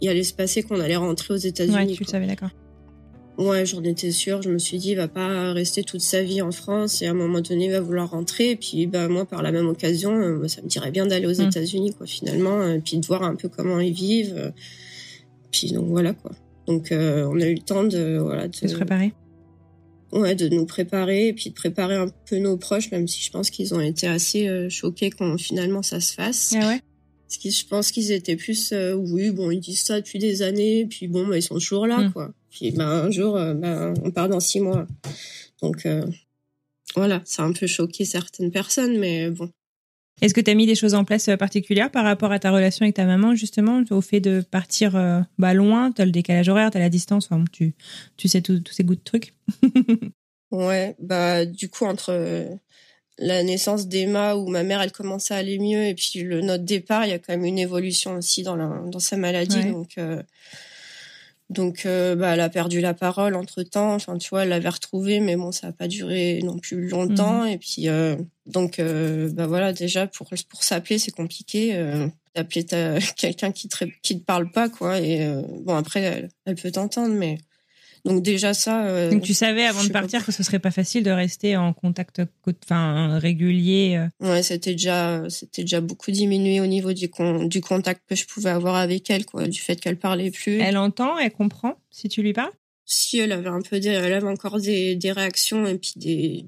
il 0.00 0.08
allait 0.08 0.22
se 0.22 0.32
passer 0.32 0.62
qu'on 0.62 0.80
allait 0.80 0.96
rentrer 0.96 1.34
aux 1.34 1.38
États-Unis. 1.38 1.76
Ouais, 1.76 1.86
tu 1.86 2.04
le 2.04 2.08
savais, 2.08 2.26
d'accord. 2.26 2.50
Ouais, 3.38 3.66
j'en 3.66 3.82
étais 3.82 4.12
sûre. 4.12 4.40
Je 4.42 4.50
me 4.50 4.58
suis 4.58 4.78
dit, 4.78 4.92
il 4.92 4.96
va 4.96 5.08
pas 5.08 5.52
rester 5.52 5.84
toute 5.84 6.00
sa 6.00 6.22
vie 6.22 6.40
en 6.40 6.52
France 6.52 7.02
et 7.02 7.06
à 7.06 7.10
un 7.10 7.14
moment 7.14 7.40
donné, 7.40 7.66
il 7.66 7.72
va 7.72 7.80
vouloir 7.80 8.10
rentrer. 8.10 8.50
Et 8.50 8.56
puis, 8.56 8.86
bah, 8.86 9.08
moi, 9.08 9.26
par 9.26 9.42
la 9.42 9.52
même 9.52 9.66
occasion, 9.66 10.12
euh, 10.12 10.48
ça 10.48 10.62
me 10.62 10.68
dirait 10.68 10.90
bien 10.90 11.06
d'aller 11.06 11.26
aux 11.26 11.42
mm. 11.42 11.48
États-Unis, 11.48 11.94
quoi, 11.94 12.06
finalement, 12.06 12.66
et 12.66 12.80
puis 12.80 12.98
de 12.98 13.06
voir 13.06 13.22
un 13.22 13.34
peu 13.34 13.48
comment 13.48 13.78
ils 13.78 13.92
vivent. 13.92 14.52
Puis, 15.52 15.72
donc, 15.72 15.86
voilà, 15.88 16.14
quoi. 16.14 16.32
Donc, 16.66 16.90
euh, 16.92 17.26
on 17.30 17.40
a 17.40 17.46
eu 17.46 17.54
le 17.54 17.60
temps 17.60 17.84
de, 17.84 18.18
voilà, 18.18 18.48
de, 18.48 18.54
se 18.54 18.74
préparer. 18.74 19.12
Ouais, 20.12 20.34
de 20.34 20.48
nous 20.48 20.66
préparer 20.66 21.28
et 21.28 21.32
puis 21.32 21.50
de 21.50 21.54
préparer 21.54 21.94
un 21.94 22.08
peu 22.28 22.38
nos 22.38 22.56
proches, 22.56 22.90
même 22.90 23.06
si 23.06 23.22
je 23.22 23.30
pense 23.30 23.50
qu'ils 23.50 23.74
ont 23.74 23.80
été 23.80 24.06
assez 24.06 24.48
euh, 24.48 24.68
choqués 24.68 25.10
quand 25.10 25.36
finalement 25.38 25.82
ça 25.82 26.00
se 26.00 26.12
fasse. 26.14 26.54
Ah 26.56 26.68
ouais. 26.68 26.80
Parce 27.28 27.38
que 27.38 27.50
je 27.50 27.66
pense 27.66 27.90
qu'ils 27.90 28.12
étaient 28.12 28.36
plus, 28.36 28.72
euh, 28.72 28.94
oui, 28.94 29.30
bon, 29.30 29.50
ils 29.50 29.60
disent 29.60 29.80
ça 29.80 30.00
depuis 30.00 30.18
des 30.18 30.42
années, 30.42 30.86
puis 30.86 31.08
bon, 31.08 31.26
bah, 31.26 31.36
ils 31.36 31.42
sont 31.42 31.54
toujours 31.54 31.86
là, 31.86 31.98
mm. 31.98 32.12
quoi. 32.12 32.32
Puis 32.56 32.70
ben 32.70 32.88
un 32.88 33.10
jour, 33.10 33.36
euh, 33.36 33.52
ben, 33.52 33.92
on 34.02 34.10
part 34.10 34.28
dans 34.28 34.40
six 34.40 34.60
mois. 34.60 34.86
Donc 35.60 35.84
euh, 35.84 36.06
voilà, 36.94 37.20
ça 37.26 37.42
a 37.42 37.46
un 37.46 37.52
peu 37.52 37.66
choqué 37.66 38.06
certaines 38.06 38.50
personnes, 38.50 38.98
mais 38.98 39.28
bon. 39.30 39.50
Est-ce 40.22 40.32
que 40.32 40.40
tu 40.40 40.50
as 40.50 40.54
mis 40.54 40.64
des 40.64 40.74
choses 40.74 40.94
en 40.94 41.04
place 41.04 41.28
particulières 41.38 41.90
par 41.90 42.04
rapport 42.04 42.32
à 42.32 42.38
ta 42.38 42.50
relation 42.50 42.84
avec 42.84 42.96
ta 42.96 43.04
maman, 43.04 43.34
justement, 43.34 43.82
au 43.90 44.00
fait 44.00 44.20
de 44.20 44.40
partir 44.40 44.92
bah, 45.38 45.52
loin? 45.52 45.92
Tu 45.92 46.00
as 46.00 46.06
le 46.06 46.10
décalage 46.10 46.48
horaire, 46.48 46.70
tu 46.70 46.78
as 46.78 46.80
la 46.80 46.88
distance, 46.88 47.26
enfin, 47.30 47.44
tu, 47.52 47.74
tu 48.16 48.26
sais 48.26 48.40
tous 48.40 48.62
ces 48.70 48.82
goûts 48.82 48.94
de 48.94 49.00
trucs 49.04 49.34
Ouais, 50.50 50.96
bah 51.00 51.44
du 51.44 51.68
coup, 51.68 51.84
entre 51.84 52.58
la 53.18 53.42
naissance 53.42 53.88
d'Emma 53.88 54.36
où 54.36 54.48
ma 54.48 54.62
mère 54.62 54.80
elle 54.80 54.92
commençait 54.92 55.34
à 55.34 55.38
aller 55.38 55.58
mieux 55.58 55.84
et 55.84 55.94
puis 55.94 56.20
le 56.22 56.40
notre 56.40 56.64
départ 56.64 57.06
il 57.06 57.10
y 57.10 57.14
a 57.14 57.18
quand 57.18 57.32
même 57.32 57.44
une 57.44 57.58
évolution 57.58 58.16
aussi 58.16 58.42
dans 58.42 58.56
la 58.56 58.82
dans 58.86 58.98
sa 58.98 59.16
maladie 59.16 59.64
donc 59.70 59.96
euh, 59.96 60.22
donc 61.48 61.86
euh, 61.86 62.16
bah 62.16 62.34
elle 62.34 62.40
a 62.40 62.48
perdu 62.48 62.80
la 62.80 62.92
parole 62.92 63.36
entre 63.36 63.62
temps 63.62 63.94
enfin 63.94 64.18
tu 64.18 64.30
vois 64.30 64.42
elle 64.42 64.48
l'avait 64.48 64.68
retrouvée 64.68 65.20
mais 65.20 65.36
bon 65.36 65.52
ça 65.52 65.68
a 65.68 65.72
pas 65.72 65.86
duré 65.86 66.40
non 66.42 66.58
plus 66.58 66.88
longtemps. 66.88 67.42
Mhm. 67.42 67.48
et 67.48 67.58
puis 67.58 67.88
euh, 67.88 68.16
donc 68.46 68.80
bah 68.80 69.46
voilà 69.46 69.72
déjà 69.72 70.06
pour 70.06 70.28
pour 70.48 70.64
s'appeler 70.64 70.98
c'est 70.98 71.12
compliqué 71.12 71.74
d'appeler 72.34 72.64
quelqu'un 73.16 73.52
qui 73.52 73.68
te 73.68 73.84
qui 74.02 74.18
te 74.18 74.24
parle 74.24 74.50
pas 74.50 74.68
quoi. 74.68 75.00
Et 75.00 75.28
bon 75.64 75.76
après 75.76 76.00
elle, 76.00 76.28
elle 76.46 76.56
peut 76.56 76.70
t'entendre 76.70 77.14
mais 77.14 77.38
donc 78.06 78.22
déjà 78.22 78.54
ça. 78.54 78.86
Euh, 78.86 79.10
Donc 79.10 79.22
tu 79.22 79.34
savais 79.34 79.64
avant 79.64 79.82
de 79.82 79.90
partir 79.90 80.24
que 80.24 80.30
ce 80.30 80.42
serait 80.44 80.60
pas 80.60 80.70
facile 80.70 81.02
de 81.02 81.10
rester 81.10 81.56
en 81.56 81.72
contact, 81.72 82.22
enfin 82.64 83.18
régulier. 83.18 83.98
Euh. 84.22 84.28
Ouais, 84.28 84.42
c'était 84.44 84.72
déjà, 84.72 85.24
c'était 85.28 85.62
déjà 85.62 85.80
beaucoup 85.80 86.12
diminué 86.12 86.60
au 86.60 86.66
niveau 86.66 86.92
du 86.92 87.10
du 87.48 87.60
contact 87.60 88.02
que 88.08 88.14
je 88.14 88.24
pouvais 88.24 88.50
avoir 88.50 88.76
avec 88.76 89.10
elle, 89.10 89.26
quoi, 89.26 89.48
du 89.48 89.60
fait 89.60 89.80
qu'elle 89.80 89.98
parlait 89.98 90.30
plus. 90.30 90.60
Elle 90.60 90.78
entend, 90.78 91.18
elle 91.18 91.32
comprend 91.32 91.74
si 91.90 92.08
tu 92.08 92.22
lui 92.22 92.32
parles? 92.32 92.52
Si 92.84 93.18
elle 93.18 93.32
avait 93.32 93.48
un 93.48 93.60
peu 93.60 93.80
des, 93.80 93.88
elle 93.88 94.12
avait 94.12 94.28
encore 94.28 94.60
des, 94.60 94.94
des 94.94 95.10
réactions 95.10 95.66
et 95.66 95.76
puis 95.76 95.94
des 95.96 96.44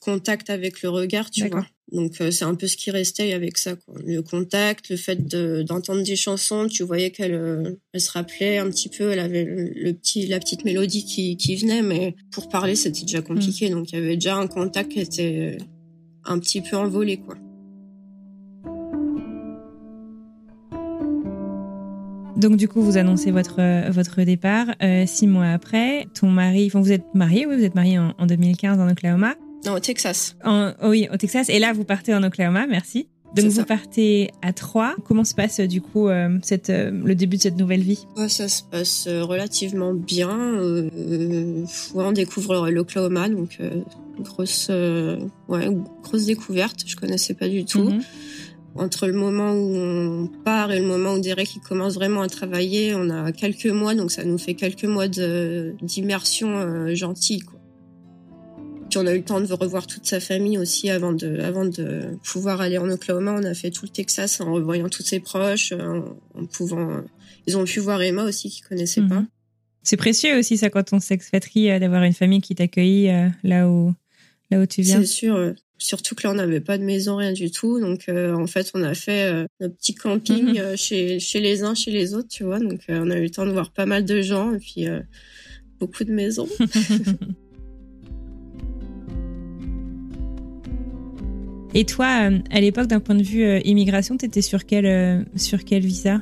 contacts 0.00 0.50
avec 0.50 0.82
le 0.82 0.88
regard, 0.88 1.30
tu 1.30 1.48
vois. 1.48 1.66
Donc 1.92 2.20
euh, 2.20 2.30
c'est 2.30 2.44
un 2.44 2.54
peu 2.54 2.66
ce 2.66 2.76
qui 2.76 2.90
restait 2.90 3.32
avec 3.32 3.58
ça, 3.58 3.74
quoi. 3.74 3.94
Le 4.04 4.22
contact, 4.22 4.88
le 4.90 4.96
fait 4.96 5.26
d'entendre 5.64 6.02
des 6.02 6.16
chansons, 6.16 6.68
tu 6.68 6.82
voyais 6.84 7.10
qu'elle 7.10 7.34
euh, 7.34 7.74
elle 7.92 8.00
se 8.00 8.10
rappelait 8.12 8.58
un 8.58 8.68
petit 8.70 8.88
peu, 8.88 9.10
elle 9.10 9.18
avait 9.18 9.44
le, 9.44 9.92
petit 9.92 10.26
la 10.26 10.38
petite 10.38 10.64
mélodie 10.64 11.04
qui, 11.04 11.36
qui 11.36 11.56
venait, 11.56 11.82
mais 11.82 12.14
pour 12.30 12.48
parler 12.48 12.76
c'était 12.76 13.02
déjà 13.02 13.22
compliqué. 13.22 13.68
Mm. 13.68 13.72
Donc 13.72 13.92
il 13.92 13.98
y 13.98 14.02
avait 14.02 14.14
déjà 14.14 14.36
un 14.36 14.46
contact 14.46 14.92
qui 14.92 15.00
était 15.00 15.58
un 16.24 16.38
petit 16.38 16.60
peu 16.60 16.76
envolé, 16.76 17.18
quoi. 17.18 17.36
Donc 22.36 22.56
du 22.56 22.68
coup, 22.68 22.80
vous 22.80 22.96
annoncez 22.96 23.32
votre 23.32 23.90
votre 23.90 24.22
départ 24.22 24.68
euh, 24.82 25.04
six 25.06 25.26
mois 25.26 25.48
après. 25.48 26.06
Ton 26.14 26.28
mari, 26.28 26.66
enfin 26.68 26.80
vous 26.80 26.92
êtes 26.92 27.14
marié, 27.14 27.46
oui, 27.46 27.56
vous 27.56 27.64
êtes 27.64 27.74
marié 27.74 27.98
en, 27.98 28.14
en 28.16 28.26
2015 28.26 28.78
en 28.78 28.88
Oklahoma. 28.88 29.34
Non, 29.64 29.74
au 29.74 29.80
Texas. 29.80 30.36
En, 30.44 30.72
oui, 30.82 31.08
au 31.12 31.16
Texas. 31.16 31.48
Et 31.48 31.58
là, 31.58 31.72
vous 31.72 31.84
partez 31.84 32.14
en 32.14 32.22
Oklahoma, 32.22 32.66
merci. 32.66 33.08
Donc 33.34 33.46
vous 33.46 33.64
partez 33.64 34.30
à 34.42 34.52
Troyes. 34.52 34.94
Comment 35.04 35.24
se 35.24 35.34
passe 35.34 35.60
du 35.60 35.80
coup 35.80 36.08
euh, 36.08 36.38
cette, 36.42 36.70
euh, 36.70 36.90
le 36.90 37.14
début 37.14 37.36
de 37.36 37.42
cette 37.42 37.56
nouvelle 37.56 37.82
vie? 37.82 38.06
Ça 38.28 38.48
se 38.48 38.62
passe 38.62 39.06
euh, 39.06 39.22
relativement 39.22 39.94
bien. 39.94 40.30
on 41.94 42.12
découvre 42.12 42.70
l'Oklahoma, 42.70 43.28
donc 43.28 43.58
grosse, 44.18 44.70
ouais, 45.48 45.68
grosse 46.02 46.26
découverte. 46.26 46.82
Je 46.86 46.96
connaissais 46.96 47.34
pas 47.34 47.48
du 47.48 47.64
tout. 47.64 47.90
Mhm. 47.90 48.02
Entre 48.76 49.08
le 49.08 49.14
moment 49.14 49.52
où 49.52 49.74
on 49.74 50.28
part 50.44 50.70
et 50.70 50.78
le 50.78 50.86
moment 50.86 51.14
où 51.14 51.20
Derek 51.20 51.56
il 51.56 51.60
commence 51.60 51.94
vraiment 51.94 52.22
à 52.22 52.28
travailler, 52.28 52.94
on 52.94 53.10
a 53.10 53.32
quelques 53.32 53.66
mois, 53.66 53.96
donc 53.96 54.12
ça 54.12 54.24
nous 54.24 54.38
fait 54.38 54.54
quelques 54.54 54.84
mois 54.84 55.08
d'immersion 55.08 56.94
gentille. 56.94 57.40
Quoi. 57.40 57.59
Puis 58.90 58.98
on 58.98 59.06
a 59.06 59.14
eu 59.14 59.18
le 59.18 59.24
temps 59.24 59.40
de 59.40 59.52
revoir 59.52 59.86
toute 59.86 60.04
sa 60.04 60.18
famille 60.18 60.58
aussi 60.58 60.90
avant 60.90 61.12
de, 61.12 61.38
avant 61.38 61.64
de 61.64 62.18
pouvoir 62.24 62.60
aller 62.60 62.76
en 62.76 62.90
Oklahoma. 62.90 63.36
On 63.38 63.44
a 63.44 63.54
fait 63.54 63.70
tout 63.70 63.84
le 63.84 63.90
Texas 63.90 64.40
en 64.40 64.52
revoyant 64.52 64.88
tous 64.88 65.04
ses 65.04 65.20
proches, 65.20 65.72
en, 65.72 66.44
pouvant. 66.46 67.02
Ils 67.46 67.56
ont 67.56 67.64
pu 67.64 67.78
voir 67.78 68.02
Emma 68.02 68.24
aussi, 68.24 68.50
qui 68.50 68.62
connaissait 68.62 69.02
pas. 69.02 69.20
Mhm. 69.20 69.28
C'est 69.82 69.96
précieux 69.96 70.36
aussi 70.38 70.58
ça 70.58 70.70
quand 70.70 70.92
on 70.92 71.00
s'expatrie 71.00 71.70
euh, 71.70 71.78
d'avoir 71.78 72.02
une 72.02 72.12
famille 72.12 72.40
qui 72.40 72.54
t'accueille 72.54 73.10
euh, 73.10 73.28
là 73.44 73.68
où 73.68 73.94
là 74.50 74.60
où 74.60 74.66
tu 74.66 74.82
viens. 74.82 74.98
C'est 74.98 75.06
sûr. 75.06 75.36
Euh, 75.36 75.52
surtout 75.78 76.14
que 76.14 76.24
là 76.24 76.32
on 76.32 76.34
n'avait 76.34 76.60
pas 76.60 76.76
de 76.76 76.82
maison, 76.82 77.16
rien 77.16 77.32
du 77.32 77.50
tout. 77.50 77.80
Donc 77.80 78.06
en 78.08 78.46
fait 78.46 78.72
on 78.74 78.82
a 78.82 78.94
fait 78.94 79.46
notre 79.60 79.76
petit 79.76 79.94
camping 79.94 80.58
mhm. 80.58 80.76
chez 80.76 81.20
chez 81.20 81.40
les 81.40 81.62
uns, 81.62 81.74
chez 81.74 81.92
les 81.92 82.12
autres, 82.12 82.28
tu 82.28 82.42
vois. 82.42 82.58
Donc 82.58 82.80
on 82.88 83.10
a 83.10 83.16
eu 83.16 83.22
le 83.22 83.30
temps 83.30 83.46
de 83.46 83.52
voir 83.52 83.70
pas 83.70 83.86
mal 83.86 84.04
de 84.04 84.20
gens 84.20 84.52
et 84.52 84.58
puis 84.58 84.86
beaucoup 85.78 86.04
de 86.04 86.12
maisons. 86.12 86.48
Et 91.74 91.84
toi, 91.84 92.28
euh, 92.28 92.38
à 92.50 92.60
l'époque, 92.60 92.88
d'un 92.88 93.00
point 93.00 93.14
de 93.14 93.22
vue 93.22 93.44
euh, 93.44 93.60
immigration, 93.64 94.16
t'étais 94.16 94.42
sur 94.42 94.66
quel 94.66 94.86
euh, 94.86 95.22
sur 95.36 95.64
quel 95.64 95.84
visa? 95.84 96.20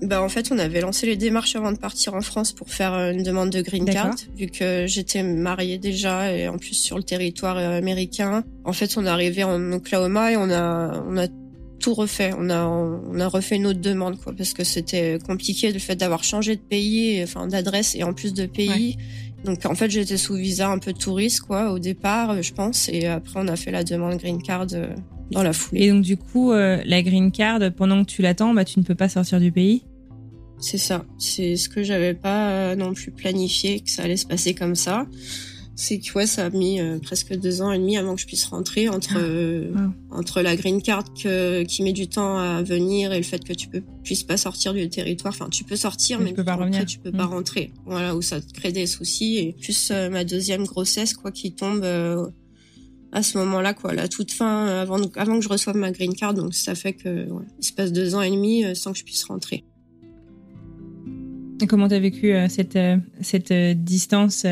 Bah 0.00 0.22
en 0.22 0.28
fait, 0.28 0.50
on 0.50 0.58
avait 0.58 0.80
lancé 0.80 1.06
les 1.06 1.16
démarches 1.16 1.54
avant 1.54 1.70
de 1.70 1.78
partir 1.78 2.14
en 2.14 2.22
France 2.22 2.52
pour 2.52 2.70
faire 2.70 2.92
une 2.92 3.22
demande 3.22 3.50
de 3.50 3.62
green 3.62 3.84
card, 3.84 4.16
vu 4.36 4.48
que 4.48 4.84
j'étais 4.88 5.22
mariée 5.22 5.78
déjà 5.78 6.34
et 6.34 6.48
en 6.48 6.58
plus 6.58 6.74
sur 6.74 6.96
le 6.96 7.04
territoire 7.04 7.56
américain. 7.56 8.42
En 8.64 8.72
fait, 8.72 8.96
on 8.96 9.06
est 9.06 9.08
arrivé 9.08 9.44
en 9.44 9.70
Oklahoma 9.70 10.32
et 10.32 10.36
on 10.36 10.50
a 10.50 11.04
on 11.06 11.16
a 11.16 11.28
tout 11.78 11.94
refait. 11.94 12.32
On 12.36 12.50
a 12.50 12.64
on 12.64 13.20
a 13.20 13.28
refait 13.28 13.54
une 13.54 13.66
autre 13.66 13.80
demande 13.80 14.18
quoi 14.18 14.32
parce 14.36 14.54
que 14.54 14.64
c'était 14.64 15.18
compliqué 15.24 15.70
le 15.70 15.78
fait 15.78 15.94
d'avoir 15.94 16.24
changé 16.24 16.56
de 16.56 16.60
pays, 16.60 17.22
enfin 17.22 17.46
d'adresse 17.46 17.94
et 17.94 18.02
en 18.02 18.12
plus 18.12 18.34
de 18.34 18.46
pays. 18.46 18.96
Donc 19.44 19.66
en 19.66 19.74
fait, 19.74 19.90
j'étais 19.90 20.16
sous 20.16 20.34
visa 20.34 20.70
un 20.70 20.78
peu 20.78 20.92
touriste 20.92 21.40
quoi 21.40 21.72
au 21.72 21.78
départ, 21.78 22.42
je 22.42 22.52
pense, 22.52 22.88
et 22.88 23.06
après 23.06 23.40
on 23.40 23.48
a 23.48 23.56
fait 23.56 23.70
la 23.70 23.82
demande 23.82 24.16
green 24.16 24.40
card 24.40 24.66
euh, 24.72 24.94
dans 25.30 25.42
la 25.42 25.52
foulée. 25.52 25.82
Et 25.82 25.90
donc 25.90 26.02
du 26.02 26.16
coup, 26.16 26.52
euh, 26.52 26.80
la 26.84 27.02
green 27.02 27.32
card, 27.32 27.60
pendant 27.76 28.04
que 28.04 28.10
tu 28.10 28.22
l'attends, 28.22 28.54
bah 28.54 28.64
tu 28.64 28.78
ne 28.78 28.84
peux 28.84 28.94
pas 28.94 29.08
sortir 29.08 29.40
du 29.40 29.50
pays? 29.50 29.82
C'est 30.60 30.78
ça. 30.78 31.04
C'est 31.18 31.56
ce 31.56 31.68
que 31.68 31.82
j'avais 31.82 32.14
pas 32.14 32.50
euh, 32.50 32.76
non 32.76 32.94
plus 32.94 33.10
planifié 33.10 33.80
que 33.80 33.90
ça 33.90 34.04
allait 34.04 34.16
se 34.16 34.26
passer 34.26 34.54
comme 34.54 34.76
ça. 34.76 35.06
C'est 35.74 35.98
que 35.98 36.12
ouais, 36.14 36.26
ça 36.26 36.46
a 36.46 36.50
mis 36.50 36.80
euh, 36.80 36.98
presque 36.98 37.34
deux 37.34 37.62
ans 37.62 37.72
et 37.72 37.78
demi 37.78 37.96
avant 37.96 38.14
que 38.14 38.20
je 38.20 38.26
puisse 38.26 38.44
rentrer 38.44 38.88
entre 38.88 39.16
ah. 39.74 39.90
entre 40.10 40.42
la 40.42 40.54
green 40.56 40.82
card 40.82 41.04
qui 41.14 41.82
met 41.82 41.92
du 41.92 42.08
temps 42.08 42.38
à 42.38 42.62
venir 42.62 43.12
et 43.12 43.18
le 43.18 43.22
fait 43.22 43.42
que 43.42 43.52
tu 43.52 43.68
peux 43.68 43.82
puisses 44.02 44.24
pas 44.24 44.36
sortir 44.36 44.74
du 44.74 44.88
territoire. 44.88 45.32
Enfin, 45.32 45.48
tu 45.48 45.64
peux 45.64 45.76
sortir, 45.76 46.20
mais, 46.20 46.30
tu 46.30 46.34
peux 46.34 46.44
pas 46.44 46.56
revenir. 46.56 46.84
Tu 46.84 46.98
peux 46.98 47.12
pas 47.12 47.26
rentrer. 47.26 47.72
Voilà, 47.86 48.14
où 48.14 48.22
ça 48.22 48.40
te 48.40 48.52
crée 48.52 48.72
des 48.72 48.86
soucis. 48.86 49.38
Et 49.38 49.56
plus 49.60 49.90
ma 50.10 50.24
deuxième 50.24 50.64
grossesse, 50.64 51.14
quoi, 51.14 51.30
qui 51.30 51.52
tombe 51.52 51.84
à 53.12 53.22
ce 53.22 53.38
moment-là, 53.38 53.74
quoi, 53.74 53.94
la 53.94 54.08
toute 54.08 54.32
fin, 54.32 54.66
avant, 54.66 54.98
avant 55.16 55.38
que 55.38 55.44
je 55.44 55.48
reçoive 55.48 55.76
ma 55.76 55.90
green 55.92 56.14
card. 56.14 56.34
Donc 56.34 56.54
ça 56.54 56.74
fait 56.74 56.94
que 56.94 57.28
il 57.58 57.64
se 57.64 57.72
passe 57.72 57.92
deux 57.92 58.14
ans 58.14 58.22
et 58.22 58.30
demi 58.30 58.64
sans 58.74 58.92
que 58.92 58.98
je 58.98 59.04
puisse 59.04 59.24
rentrer. 59.24 59.64
Comment 61.68 61.88
tu 61.88 61.94
as 61.94 62.00
vécu 62.00 62.32
euh, 62.32 62.48
cette, 62.48 62.76
euh, 62.76 62.96
cette 63.20 63.50
euh, 63.50 63.74
distance 63.74 64.46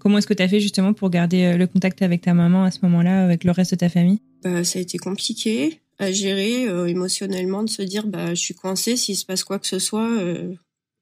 Comment 0.00 0.18
est-ce 0.18 0.26
que 0.26 0.34
tu 0.34 0.42
as 0.42 0.48
fait 0.48 0.60
justement 0.60 0.92
pour 0.92 1.10
garder 1.10 1.56
le 1.56 1.66
contact 1.66 2.02
avec 2.02 2.22
ta 2.22 2.34
maman 2.34 2.64
à 2.64 2.70
ce 2.70 2.78
moment-là, 2.82 3.24
avec 3.24 3.44
le 3.44 3.52
reste 3.52 3.72
de 3.72 3.76
ta 3.76 3.88
famille? 3.88 4.20
Bah, 4.42 4.64
Ça 4.64 4.78
a 4.78 4.82
été 4.82 4.98
compliqué 4.98 5.80
à 5.98 6.10
gérer 6.10 6.64
émotionnellement, 6.88 7.62
de 7.62 7.68
se 7.68 7.82
dire 7.82 8.06
bah, 8.06 8.30
je 8.30 8.40
suis 8.40 8.54
coincée, 8.54 8.96
s'il 8.96 9.16
se 9.16 9.26
passe 9.26 9.44
quoi 9.44 9.58
que 9.58 9.66
ce 9.66 9.78
soit, 9.78 10.10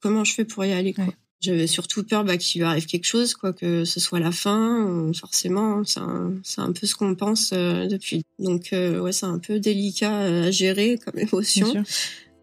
comment 0.01 0.25
je 0.25 0.35
fais 0.35 0.45
pour 0.45 0.65
y 0.65 0.73
aller 0.73 0.93
quoi? 0.93 1.07
J'avais 1.41 1.69
surtout 1.69 2.03
peur 2.03 2.25
bah, 2.25 2.37
qu'il 2.37 2.61
lui 2.61 2.67
arrive 2.67 2.87
quelque 2.87 3.05
chose, 3.05 3.35
quoi, 3.35 3.53
que 3.53 3.85
ce 3.85 4.01
soit 4.01 4.19
la 4.19 4.33
fin. 4.33 5.13
Forcément, 5.15 5.85
c'est 5.85 6.01
un, 6.01 6.33
un, 6.57 6.73
peu 6.73 6.85
ce 6.85 6.97
qu'on 6.97 7.15
pense 7.15 7.53
depuis. 7.53 8.25
Donc, 8.41 8.71
ouais, 8.73 9.13
c'est 9.13 9.27
un 9.27 9.39
peu 9.39 9.61
délicat 9.61 10.19
à 10.19 10.51
gérer 10.51 10.99
comme 10.99 11.17
émotion. 11.17 11.85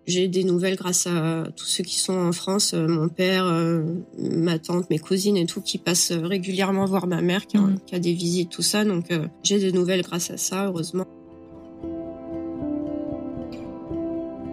J'ai 0.07 0.27
des 0.27 0.43
nouvelles 0.43 0.75
grâce 0.75 1.07
à 1.07 1.45
tous 1.55 1.65
ceux 1.65 1.83
qui 1.83 1.97
sont 1.97 2.13
en 2.13 2.31
France, 2.31 2.73
euh, 2.75 2.87
mon 2.87 3.09
père, 3.09 3.47
euh, 3.47 3.81
ma 4.19 4.59
tante, 4.59 4.87
mes 4.91 4.99
cousines 4.99 5.35
et 5.35 5.47
tout, 5.47 5.61
qui 5.61 5.79
passent 5.79 6.11
régulièrement 6.11 6.85
voir 6.85 7.07
ma 7.07 7.21
mère, 7.21 7.47
qui, 7.47 7.57
a, 7.57 7.61
mm. 7.61 7.99
des 7.99 8.13
visites, 8.13 8.51
tout 8.51 8.61
ça. 8.61 8.85
Donc 8.85 9.09
euh, 9.11 9.27
j'ai 9.41 9.57
des 9.57 9.71
nouvelles 9.71 10.03
grâce 10.03 10.29
à 10.29 10.37
ça, 10.37 10.67
heureusement. 10.67 11.05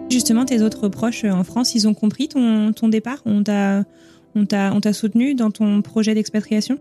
Justement, 0.09 0.45
tes 0.45 0.63
autres 0.63 0.89
proches 0.89 1.23
en 1.23 1.43
France, 1.43 1.75
ils 1.75 1.87
ont 1.87 1.93
compris 1.93 2.27
ton, 2.29 2.73
ton 2.73 2.87
départ? 2.87 3.21
On 3.25 3.43
t'a 3.43 4.93
soutenu 4.93 5.35
dans 5.35 5.51
ton 5.51 5.83
projet 5.83 6.15
d'expatriation? 6.15 6.79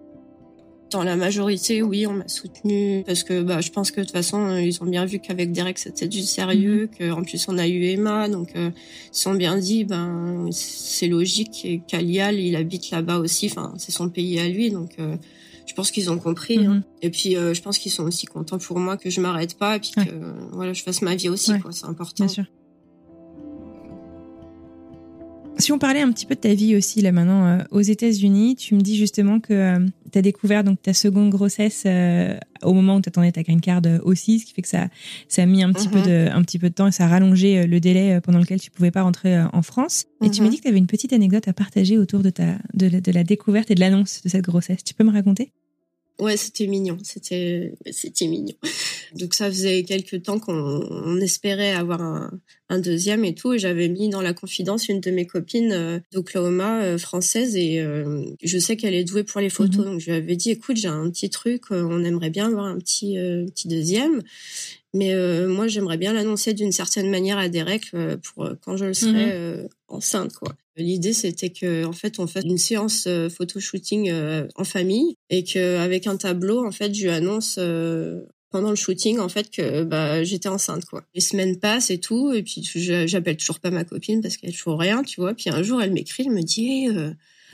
Dans 0.93 1.03
la 1.03 1.17
majorité, 1.17 1.83
oui, 1.83 2.07
on 2.07 2.13
m'a 2.13 2.29
soutenu 2.29 3.03
parce 3.05 3.25
que 3.25 3.43
bah, 3.43 3.61
je 3.61 3.71
pense 3.71 3.91
que 3.91 4.01
de 4.01 4.05
toute 4.05 4.13
façon, 4.13 4.57
ils 4.57 4.83
ont 4.83 4.87
bien 4.87 5.05
vu 5.05 5.19
qu'avec 5.19 5.53
Derek, 5.53 5.79
c'était 5.79 6.09
du 6.09 6.23
sérieux, 6.23 6.89
mhm. 7.01 7.11
qu'en 7.11 7.23
plus 7.23 7.47
on 7.49 7.59
a 7.59 7.67
eu 7.67 7.85
Emma, 7.87 8.29
donc 8.29 8.51
euh, 8.57 8.71
ils 9.13 9.19
sont 9.19 9.35
bien 9.35 9.57
dit, 9.57 9.85
ben 9.85 10.49
c'est 10.53 11.09
logique 11.09 11.83
qu'Alial, 11.89 12.39
il 12.39 12.57
habite 12.57 12.91
là-bas 12.91 13.19
aussi, 13.19 13.47
enfin 13.47 13.75
c'est 13.79 13.93
son 13.93 14.09
pays 14.09 14.39
à 14.39 14.49
lui, 14.49 14.71
donc 14.71 14.93
euh, 14.99 15.17
je 15.67 15.75
pense 15.75 15.91
qu'ils 15.91 16.11
ont 16.11 16.19
compris. 16.19 16.59
Hein. 16.59 16.75
Mhm. 16.75 16.83
Et 17.03 17.11
puis 17.11 17.37
euh, 17.37 17.55
je 17.55 17.63
pense 17.63 17.79
qu'ils 17.79 17.93
sont 17.93 18.05
aussi 18.05 18.27
contents 18.27 18.59
pour 18.59 18.79
moi 18.79 18.97
que 18.97 19.11
je 19.11 19.21
m'arrête 19.21 19.57
pas 19.57 19.77
et 19.77 19.81
puis 19.81 19.93
que 19.93 20.01
voilà, 20.53 20.73
je 20.73 20.83
fasse 20.83 21.03
ma 21.03 21.15
vie 21.15 21.29
aussi, 21.29 21.59
quoi, 21.61 21.73
c'est 21.73 21.87
important. 21.87 22.25
Bien 22.25 22.33
sûr. 22.33 22.45
Si 25.59 25.71
on 25.71 25.79
parlait 25.79 26.01
un 26.01 26.11
petit 26.11 26.27
peu 26.27 26.35
de 26.35 26.41
ta 26.41 26.55
vie 26.55 26.75
aussi, 26.77 27.03
là 27.03 27.13
maintenant, 27.13 27.47
euh, 27.47 27.59
aux 27.71 27.81
États-Unis, 27.81 28.57
tu 28.57 28.75
me 28.75 28.81
dis 28.81 28.97
justement 28.97 29.39
que 29.39 29.53
euh, 29.53 29.87
tu 30.11 30.19
as 30.19 30.23
découvert 30.23 30.65
donc, 30.65 30.81
ta 30.83 30.93
seconde 30.93 31.31
grossesse 31.31 31.85
euh, 31.87 32.37
au 32.63 32.73
moment 32.73 32.97
où 32.97 33.01
tu 33.01 33.09
attendais 33.09 33.31
ta 33.33 33.43
green 33.43 33.61
card 33.61 33.83
aussi, 34.03 34.41
ce 34.41 34.47
qui 34.47 34.55
fait 34.55 34.63
que 34.63 34.69
ça, 34.69 34.89
ça 35.29 35.43
a 35.43 35.47
mis 35.47 35.63
un 35.63 35.73
petit, 35.73 35.89
peu 35.89 35.99
mhm. 35.99 36.07
de, 36.07 36.29
un 36.33 36.43
petit 36.43 36.59
peu 36.59 36.69
de 36.69 36.75
temps 36.75 36.87
et 36.87 36.93
ça 36.93 37.05
a 37.05 37.09
rallongé 37.09 37.67
le 37.67 37.81
délai 37.81 38.21
pendant 38.23 38.39
lequel 38.39 38.61
tu 38.61 38.71
pouvais 38.71 38.91
pas 38.91 39.03
rentrer 39.03 39.41
en 39.53 39.63
France. 39.63 40.07
Et 40.25 40.31
tu 40.31 40.41
m'as 40.41 40.47
mhm. 40.47 40.51
dit 40.51 40.57
que 40.59 40.63
tu 40.63 40.69
avais 40.69 40.79
une 40.79 40.87
petite 40.87 41.13
anecdote 41.13 41.47
à 41.49 41.53
partager 41.53 41.99
autour 41.99 42.21
de, 42.21 42.31
ta, 42.31 42.57
de 42.75 43.13
la 43.13 43.25
découverte 43.25 43.71
et 43.71 43.75
de 43.75 43.81
l'annonce 43.81 44.23
de 44.23 44.29
cette 44.29 44.45
grossesse. 44.45 44.83
Tu 44.85 44.95
peux 44.95 45.05
me 45.05 45.13
raconter? 45.13 45.53
Ouais, 46.23 46.37
c'était 46.37 46.69
mignon. 46.69 46.99
C'était, 47.03 47.75
c'était 47.91 48.29
mignon. 48.29 48.55
Donc 49.17 49.35
ça 49.35 49.49
faisait 49.49 49.83
quelques 49.83 50.23
temps 50.23 50.39
qu'on 50.39 51.21
espérait 51.21 51.73
avoir 51.73 52.01
un, 52.01 52.31
un, 52.69 52.79
deuxième 52.79 53.25
et 53.25 53.35
tout. 53.35 53.55
Et 53.55 53.59
j'avais 53.59 53.89
mis 53.89 54.09
dans 54.09 54.23
la 54.23 54.33
confidence 54.33 54.89
une 54.89 55.01
de 55.01 55.11
mes 55.11 55.27
copines 55.27 55.73
euh, 55.73 55.99
d'Oklahoma 56.13 56.85
euh, 56.85 56.97
française 56.97 57.57
et 57.57 57.81
euh, 57.81 58.25
je 58.41 58.59
sais 58.59 58.77
qu'elle 58.77 58.95
est 58.95 59.03
douée 59.03 59.25
pour 59.25 59.41
les 59.41 59.51
photos. 59.51 59.85
Mhm. 59.85 59.93
Donc 59.93 60.01
je 60.01 60.07
lui 60.07 60.17
avais 60.17 60.37
dit, 60.37 60.53
écoute, 60.53 60.77
j'ai 60.77 60.87
un 60.87 61.11
petit 61.11 61.29
truc, 61.29 61.73
on 61.73 62.05
aimerait 62.05 62.31
bien 62.31 62.47
avoir 62.47 62.67
un 62.67 62.79
petit 62.79 63.17
petit 63.17 63.67
deuxième. 63.67 64.23
Mais 64.95 65.15
moi, 65.47 65.69
j'aimerais 65.69 65.97
bien 65.97 66.13
l'annoncer 66.13 66.53
d'une 66.53 66.73
certaine 66.73 67.11
manière 67.11 67.39
à 67.39 67.49
Derek 67.49 67.93
pour 68.23 68.51
quand 68.61 68.77
je 68.77 68.85
le 68.85 68.95
serai 68.95 69.57
mhm. 69.63 69.69
enceinte, 69.89 70.35
quoi. 70.35 70.55
L'idée, 70.77 71.13
c'était 71.13 71.51
que 71.51 71.85
en 71.85 71.93
fait, 71.93 72.19
on 72.19 72.27
fasse 72.27 72.45
une 72.45 72.59
séance 72.59 73.05
euh, 73.07 73.29
photo 73.29 73.61
shooting 73.61 74.09
euh, 74.11 74.47
en 74.55 74.65
famille 74.65 75.17
et 75.29 75.45
qu'avec 75.45 76.07
un 76.07 76.17
tableau, 76.17 76.65
en 76.67 76.73
fait, 76.73 76.95
je 76.95 77.03
lui 77.03 77.11
annonce 77.11 77.57
euh, 77.59 78.23
pendant 78.51 78.71
le 78.71 78.77
shooting 78.77 79.19
en 79.19 79.29
fait 79.29 79.51
que 79.51 79.83
bah 79.83 80.25
j'étais 80.25 80.49
enceinte 80.49 80.85
quoi. 80.85 81.05
Les 81.15 81.23
semaines 81.23 81.59
passent 81.59 81.91
et 81.91 81.99
tout 81.99 82.35
et 82.35 82.43
puis 82.43 82.63
j'appelle 83.07 83.39
toujours 83.39 83.61
pas 83.61 83.71
ma 83.71 83.85
copine 83.85 84.21
parce 84.21 84.37
qu'elle 84.37 84.53
toujours 84.53 84.79
rien, 84.79 85.03
tu 85.03 85.21
vois. 85.21 85.33
Puis 85.33 85.49
un 85.49 85.63
jour, 85.63 85.81
elle 85.81 85.93
m'écrit, 85.93 86.25
elle 86.27 86.35
me 86.35 86.43
dit 86.43 86.89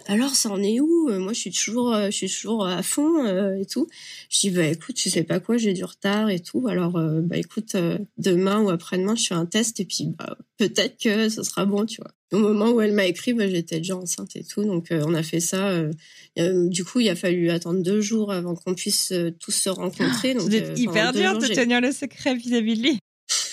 alors 0.08 0.34
ça 0.34 0.50
en 0.50 0.62
est 0.62 0.80
où? 0.80 1.08
Moi 1.10 1.32
je 1.32 1.38
suis 1.40 1.52
toujours 1.52 1.94
je 2.06 2.10
suis 2.10 2.28
toujours 2.28 2.66
à 2.66 2.82
fond 2.82 3.24
et 3.54 3.66
tout. 3.66 3.86
Je 4.30 4.40
dis 4.40 4.50
bah 4.50 4.66
écoute, 4.66 4.96
tu 4.96 5.10
sais 5.10 5.22
pas 5.22 5.38
quoi, 5.38 5.56
j'ai 5.56 5.72
du 5.72 5.84
retard 5.84 6.30
et 6.30 6.40
tout. 6.40 6.66
Alors 6.68 6.98
bah 7.22 7.36
écoute 7.36 7.76
demain 8.16 8.60
ou 8.60 8.70
après-demain, 8.70 9.14
je 9.14 9.26
fais 9.26 9.34
un 9.34 9.46
test 9.46 9.80
et 9.80 9.84
puis 9.84 10.06
bah 10.18 10.36
peut-être 10.56 10.98
que 11.00 11.28
ce 11.28 11.42
sera 11.42 11.64
bon, 11.66 11.86
tu 11.86 12.00
vois 12.00 12.12
au 12.32 12.38
moment 12.38 12.70
où 12.70 12.80
elle 12.80 12.92
m'a 12.92 13.06
écrit, 13.06 13.32
bah, 13.32 13.48
j'étais 13.48 13.78
déjà 13.78 13.96
enceinte 13.96 14.36
et 14.36 14.44
tout. 14.44 14.64
Donc, 14.64 14.90
euh, 14.90 15.02
on 15.06 15.14
a 15.14 15.22
fait 15.22 15.40
ça. 15.40 15.70
Euh, 15.70 16.68
du 16.68 16.84
coup, 16.84 17.00
il 17.00 17.08
a 17.08 17.16
fallu 17.16 17.50
attendre 17.50 17.82
deux 17.82 18.00
jours 18.00 18.32
avant 18.32 18.54
qu'on 18.54 18.74
puisse 18.74 19.12
euh, 19.12 19.30
tous 19.30 19.52
se 19.52 19.70
rencontrer. 19.70 20.34
Donc, 20.34 20.50
C'est 20.50 20.78
hyper 20.78 21.12
dur 21.12 21.38
de 21.38 21.46
tenir 21.46 21.80
le 21.80 21.92
secret 21.92 22.34
vis-à-vis 22.34 22.76
de 22.76 22.82
lui. 22.82 22.98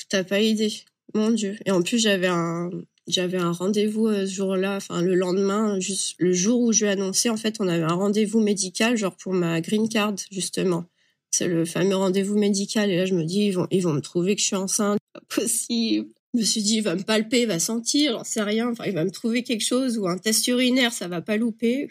T'as 0.09 0.23
pas 0.23 0.41
idée. 0.41 0.73
Mon 1.13 1.31
Dieu. 1.31 1.57
Et 1.65 1.71
en 1.71 1.81
plus, 1.81 1.99
j'avais 1.99 2.27
un, 2.27 2.69
j'avais 3.07 3.37
un 3.37 3.51
rendez-vous 3.51 4.11
ce 4.11 4.25
jour-là, 4.25 4.77
enfin 4.77 5.01
le 5.01 5.15
lendemain, 5.15 5.79
juste 5.79 6.15
le 6.17 6.33
jour 6.33 6.61
où 6.61 6.71
je 6.71 6.85
lui 6.85 6.91
annoncé, 6.91 7.29
en 7.29 7.37
fait, 7.37 7.57
on 7.59 7.67
avait 7.67 7.83
un 7.83 7.93
rendez-vous 7.93 8.39
médical, 8.39 8.97
genre 8.97 9.15
pour 9.15 9.33
ma 9.33 9.61
green 9.61 9.87
card 9.89 10.15
justement. 10.31 10.85
C'est 11.31 11.47
le 11.47 11.65
fameux 11.65 11.97
rendez-vous 11.97 12.37
médical. 12.37 12.89
Et 12.89 12.95
là, 12.95 13.05
je 13.05 13.13
me 13.13 13.25
dis, 13.25 13.47
ils 13.47 13.51
vont, 13.51 13.67
ils 13.69 13.81
vont 13.81 13.91
me 13.91 13.99
trouver 13.99 14.35
que 14.35 14.41
je 14.41 14.47
suis 14.47 14.55
enceinte. 14.55 14.99
Pas 15.13 15.21
possible. 15.27 16.07
Je 16.33 16.39
me 16.39 16.45
suis 16.45 16.61
dit, 16.61 16.77
il 16.77 16.81
va 16.81 16.95
me 16.95 17.03
palper, 17.03 17.41
il 17.41 17.47
va 17.47 17.59
sentir, 17.59 18.13
j'en 18.13 18.23
sais 18.23 18.41
rien. 18.41 18.69
Enfin, 18.69 18.85
il 18.85 18.93
va 18.93 19.03
me 19.03 19.11
trouver 19.11 19.43
quelque 19.43 19.63
chose 19.63 19.97
ou 19.97 20.07
un 20.07 20.17
test 20.17 20.47
urinaire, 20.47 20.93
ça 20.93 21.09
va 21.09 21.21
pas 21.21 21.35
louper. 21.35 21.89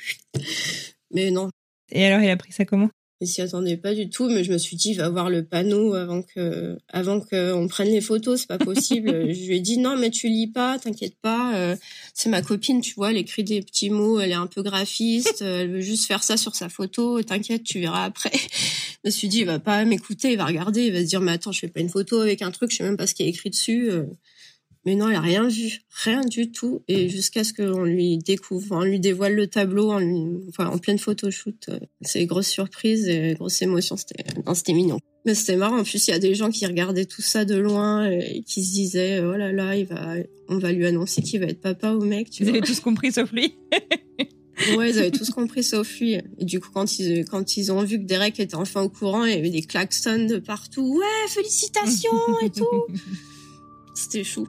Mais 1.10 1.30
non. 1.30 1.50
Et 1.92 2.04
alors, 2.06 2.20
il 2.20 2.30
a 2.30 2.36
pris 2.36 2.52
ça 2.52 2.64
comment? 2.64 2.88
Il 3.24 3.26
s'y 3.26 3.40
attendait 3.40 3.78
pas 3.78 3.94
du 3.94 4.10
tout, 4.10 4.28
mais 4.28 4.44
je 4.44 4.52
me 4.52 4.58
suis 4.58 4.76
dit, 4.76 4.92
va 4.92 5.08
voir 5.08 5.30
le 5.30 5.42
panneau 5.42 5.94
avant 5.94 6.20
que, 6.20 6.76
avant 6.90 7.20
qu'on 7.20 7.66
prenne 7.68 7.88
les 7.88 8.02
photos, 8.02 8.40
c'est 8.40 8.46
pas 8.48 8.58
possible. 8.58 9.08
je 9.32 9.46
lui 9.46 9.56
ai 9.56 9.60
dit, 9.60 9.78
non, 9.78 9.96
mais 9.96 10.10
tu 10.10 10.28
lis 10.28 10.46
pas, 10.46 10.78
t'inquiète 10.78 11.16
pas. 11.22 11.56
Euh, 11.56 11.74
c'est 12.12 12.28
ma 12.28 12.42
copine, 12.42 12.82
tu 12.82 12.92
vois, 12.96 13.12
elle 13.12 13.16
écrit 13.16 13.42
des 13.42 13.62
petits 13.62 13.88
mots, 13.88 14.20
elle 14.20 14.32
est 14.32 14.34
un 14.34 14.46
peu 14.46 14.62
graphiste, 14.62 15.40
elle 15.40 15.70
veut 15.70 15.80
juste 15.80 16.04
faire 16.04 16.22
ça 16.22 16.36
sur 16.36 16.54
sa 16.54 16.68
photo, 16.68 17.22
t'inquiète, 17.22 17.64
tu 17.64 17.80
verras 17.80 18.04
après. 18.04 18.32
je 18.34 19.06
me 19.06 19.10
suis 19.10 19.28
dit, 19.28 19.38
il 19.38 19.46
va 19.46 19.58
pas 19.58 19.86
m'écouter, 19.86 20.32
il 20.32 20.36
va 20.36 20.44
regarder, 20.44 20.82
il 20.88 20.92
va 20.92 21.00
se 21.00 21.06
dire, 21.06 21.22
mais 21.22 21.32
attends, 21.32 21.52
je 21.52 21.60
fais 21.60 21.68
pas 21.68 21.80
une 21.80 21.88
photo 21.88 22.20
avec 22.20 22.42
un 22.42 22.50
truc, 22.50 22.72
je 22.72 22.76
sais 22.76 22.84
même 22.84 22.98
pas 22.98 23.06
ce 23.06 23.14
qui 23.14 23.22
est 23.22 23.28
écrit 23.28 23.48
dessus. 23.48 23.90
Mais 24.86 24.96
non, 24.96 25.08
elle 25.08 25.16
a 25.16 25.20
rien 25.20 25.48
vu, 25.48 25.80
rien 26.02 26.20
du 26.20 26.52
tout. 26.52 26.82
Et 26.88 27.08
jusqu'à 27.08 27.42
ce 27.42 27.54
qu'on 27.54 27.84
lui 27.84 28.18
découvre, 28.18 28.72
on 28.72 28.82
lui 28.82 29.00
dévoile 29.00 29.34
le 29.34 29.46
tableau, 29.46 29.90
en, 29.90 30.02
enfin, 30.48 30.66
en 30.66 30.78
pleine 30.78 30.98
photoshoot. 30.98 31.68
Euh, 31.70 31.78
c'est 32.02 32.26
grosse 32.26 32.48
surprise 32.48 33.08
et 33.08 33.34
grosse 33.34 33.62
émotion. 33.62 33.96
C'était, 33.96 34.24
c'était 34.54 34.74
mignon. 34.74 34.98
Mais 35.24 35.34
c'était 35.34 35.56
marrant. 35.56 35.78
En 35.78 35.84
plus, 35.84 36.06
il 36.06 36.10
y 36.10 36.14
a 36.14 36.18
des 36.18 36.34
gens 36.34 36.50
qui 36.50 36.66
regardaient 36.66 37.06
tout 37.06 37.22
ça 37.22 37.46
de 37.46 37.54
loin 37.54 38.10
et 38.10 38.42
qui 38.42 38.62
se 38.62 38.72
disaient, 38.72 39.20
oh 39.20 39.32
là 39.32 39.52
là, 39.52 39.74
il 39.74 39.86
va, 39.86 40.16
on 40.48 40.58
va 40.58 40.70
lui 40.72 40.84
annoncer 40.84 41.22
qu'il 41.22 41.40
va 41.40 41.46
être 41.46 41.62
papa 41.62 41.92
ou 41.92 42.04
mec. 42.04 42.28
Tu 42.28 42.42
ils 42.42 42.50
avaient 42.50 42.60
tous 42.60 42.80
compris 42.80 43.10
sauf 43.10 43.32
lui. 43.32 43.54
ouais, 44.76 44.90
ils 44.90 44.98
avaient 44.98 45.10
tous 45.10 45.30
compris 45.30 45.62
sauf 45.62 45.98
lui. 45.98 46.14
Et 46.38 46.44
du 46.44 46.60
coup, 46.60 46.68
quand 46.74 46.98
ils, 46.98 47.24
quand 47.24 47.56
ils 47.56 47.72
ont 47.72 47.82
vu 47.82 47.98
que 47.98 48.04
Derek 48.04 48.38
était 48.38 48.54
enfin 48.54 48.82
au 48.82 48.90
courant, 48.90 49.24
il 49.24 49.34
y 49.34 49.38
avait 49.38 49.48
des 49.48 49.62
klaxons 49.62 50.26
de 50.26 50.36
partout. 50.36 50.98
Ouais, 50.98 51.28
félicitations 51.28 52.40
et 52.42 52.50
tout. 52.50 52.84
C'était 53.94 54.24
chou. 54.24 54.46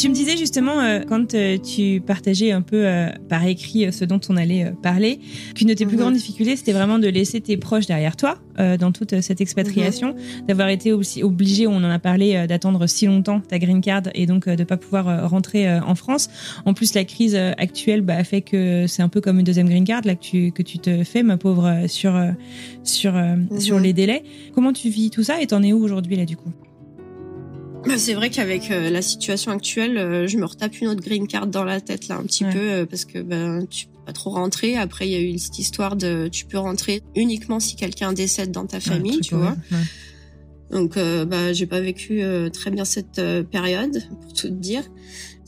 Tu 0.00 0.08
me 0.08 0.14
disais 0.14 0.38
justement, 0.38 0.80
euh, 0.80 1.00
quand 1.06 1.34
euh, 1.34 1.58
tu 1.58 2.00
partageais 2.00 2.52
un 2.52 2.62
peu 2.62 2.86
euh, 2.86 3.10
par 3.28 3.44
écrit 3.44 3.92
ce 3.92 4.06
dont 4.06 4.20
on 4.30 4.38
allait 4.38 4.72
parler, 4.82 5.20
qu'une 5.54 5.68
de 5.68 5.74
tes 5.74 5.84
plus 5.84 5.96
mhm. 5.96 6.00
grandes 6.00 6.14
difficultés, 6.14 6.56
c'était 6.56 6.72
vraiment 6.72 6.98
de 6.98 7.06
laisser 7.06 7.42
tes 7.42 7.58
proches 7.58 7.84
derrière 7.84 8.16
toi 8.16 8.38
dans 8.78 8.92
toute 8.92 9.22
cette 9.22 9.40
expatriation, 9.40 10.08
mhm. 10.08 10.46
d'avoir 10.46 10.68
été 10.68 10.92
aussi 10.92 11.22
obligé, 11.22 11.66
on 11.66 11.76
en 11.76 11.90
a 11.90 11.98
parlé, 11.98 12.46
d'attendre 12.46 12.86
si 12.86 13.06
longtemps 13.06 13.40
ta 13.40 13.58
green 13.58 13.80
card 13.80 14.02
et 14.14 14.26
donc 14.26 14.50
de 14.50 14.64
pas 14.64 14.76
pouvoir 14.76 15.30
rentrer 15.30 15.78
en 15.78 15.94
France. 15.94 16.28
En 16.66 16.74
plus, 16.74 16.92
la 16.92 17.04
crise 17.04 17.34
actuelle 17.34 18.02
bah, 18.02 18.22
fait 18.22 18.42
que 18.42 18.86
c'est 18.86 19.00
un 19.00 19.08
peu 19.08 19.22
comme 19.22 19.38
une 19.38 19.46
deuxième 19.46 19.68
green 19.68 19.84
card 19.84 20.02
là 20.04 20.14
que 20.14 20.20
tu 20.20 20.52
que 20.52 20.62
tu 20.62 20.78
te 20.78 21.04
fais, 21.04 21.22
ma 21.22 21.38
pauvre, 21.38 21.84
sur 21.88 22.12
sur 22.84 23.14
sur 23.58 23.76
mhm. 23.76 23.82
les 23.82 23.92
délais. 23.94 24.24
Comment 24.54 24.74
tu 24.74 24.90
vis 24.90 25.08
tout 25.08 25.22
ça 25.22 25.40
et 25.40 25.46
t'en 25.46 25.62
es 25.62 25.72
où 25.72 25.82
aujourd'hui 25.82 26.16
là 26.16 26.26
du 26.26 26.36
coup? 26.36 26.52
Bah, 27.86 27.98
c'est 27.98 28.14
vrai 28.14 28.30
qu'avec 28.30 28.68
la 28.68 29.02
situation 29.02 29.52
actuelle, 29.52 30.26
je 30.28 30.36
me 30.36 30.44
retape 30.44 30.80
une 30.80 30.88
autre 30.88 31.02
green 31.02 31.26
card 31.26 31.46
dans 31.46 31.64
la 31.64 31.80
tête 31.80 32.08
là 32.08 32.16
un 32.16 32.22
petit 32.24 32.44
peu 32.44 32.86
parce 32.86 33.04
que 33.04 33.18
ben 33.20 33.66
tu 33.68 33.86
peux 33.86 33.98
pas 34.06 34.12
trop 34.12 34.30
rentrer. 34.30 34.76
Après 34.76 35.08
il 35.08 35.12
y 35.12 35.16
a 35.16 35.20
eu 35.20 35.38
cette 35.38 35.58
histoire 35.58 35.96
de 35.96 36.28
tu 36.30 36.44
peux 36.46 36.58
rentrer 36.58 37.02
uniquement 37.16 37.58
si 37.58 37.76
quelqu'un 37.76 38.12
décède 38.12 38.52
dans 38.52 38.66
ta 38.66 38.80
famille, 38.80 39.20
tu 39.20 39.34
vois. 39.34 39.56
Donc 40.70 40.96
bah 40.96 41.52
j'ai 41.52 41.66
pas 41.66 41.80
vécu 41.80 42.22
très 42.52 42.70
bien 42.70 42.84
cette 42.84 43.20
période 43.50 44.02
pour 44.22 44.32
tout 44.32 44.50
dire. 44.50 44.84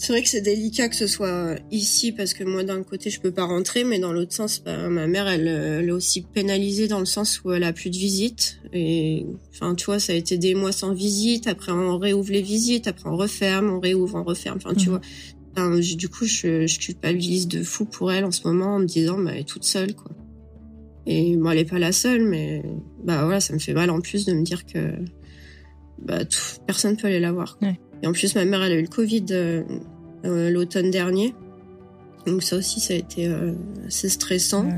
C'est 0.02 0.12
vrai 0.12 0.24
que 0.24 0.28
c'est 0.28 0.40
délicat 0.40 0.88
que 0.88 0.96
ce 0.96 1.06
soit 1.06 1.54
ici 1.70 2.10
parce 2.10 2.34
que 2.34 2.42
moi 2.42 2.64
d'un 2.64 2.82
côté 2.82 3.08
je 3.08 3.20
peux 3.20 3.30
pas 3.30 3.44
rentrer, 3.44 3.84
mais 3.84 4.00
dans 4.00 4.12
l'autre 4.12 4.32
sens, 4.32 4.60
bah, 4.60 4.88
ma 4.88 5.06
mère 5.06 5.28
elle, 5.28 5.46
elle, 5.46 5.88
est 5.88 5.92
aussi 5.92 6.22
pénalisée 6.22 6.88
dans 6.88 6.98
le 6.98 7.06
sens 7.06 7.40
où 7.44 7.52
elle 7.52 7.62
a 7.62 7.72
plus 7.72 7.88
de 7.88 7.96
visites 7.96 8.58
et 8.72 9.24
enfin 9.52 9.76
tu 9.76 9.84
vois 9.84 10.00
ça 10.00 10.12
a 10.12 10.16
été 10.16 10.38
des 10.38 10.56
mois 10.56 10.72
sans 10.72 10.92
visite. 10.92 11.46
Après 11.46 11.70
on 11.70 11.98
réouvre 11.98 12.32
les 12.32 12.42
visites, 12.42 12.88
après 12.88 13.08
on 13.08 13.16
referme, 13.16 13.70
on 13.70 13.78
réouvre, 13.78 14.16
on 14.16 14.24
referme. 14.24 14.56
Enfin 14.56 14.74
tu 14.74 14.88
mhm. 14.88 15.00
vois. 15.56 15.80
du 15.80 16.08
coup 16.08 16.24
je, 16.24 16.66
je 16.66 16.78
culpabilise 16.80 17.46
de 17.46 17.62
fou 17.62 17.84
pour 17.84 18.10
elle 18.10 18.24
en 18.24 18.32
ce 18.32 18.44
moment 18.44 18.74
en 18.74 18.78
me 18.80 18.86
disant 18.86 19.20
bah, 19.20 19.30
elle 19.34 19.42
est 19.42 19.48
toute 19.48 19.62
seule 19.62 19.94
quoi. 19.94 20.10
Et 21.06 21.36
moi 21.36 21.52
elle 21.52 21.60
est 21.60 21.70
pas 21.70 21.78
la 21.78 21.92
seule, 21.92 22.22
mais 22.22 22.62
bah 23.02 23.24
voilà 23.24 23.40
ça 23.40 23.52
me 23.54 23.58
fait 23.58 23.74
mal 23.74 23.90
en 23.90 24.00
plus 24.00 24.24
de 24.24 24.32
me 24.32 24.42
dire 24.42 24.64
que 24.66 24.92
bah 25.98 26.24
tout, 26.24 26.38
personne 26.66 26.96
peut 26.96 27.08
aller 27.08 27.20
la 27.20 27.32
voir. 27.32 27.58
Et 28.02 28.06
en 28.06 28.12
plus 28.12 28.34
ma 28.34 28.44
mère 28.44 28.62
elle 28.62 28.72
a 28.72 28.76
eu 28.76 28.82
le 28.82 28.88
Covid. 28.88 29.26
Euh, 29.30 29.62
euh, 30.24 30.50
l'automne 30.50 30.90
dernier. 30.90 31.34
Donc 32.26 32.42
ça 32.42 32.56
aussi, 32.56 32.78
ça 32.78 32.94
a 32.94 32.96
été 32.96 33.26
euh, 33.26 33.52
assez 33.86 34.08
stressant. 34.08 34.68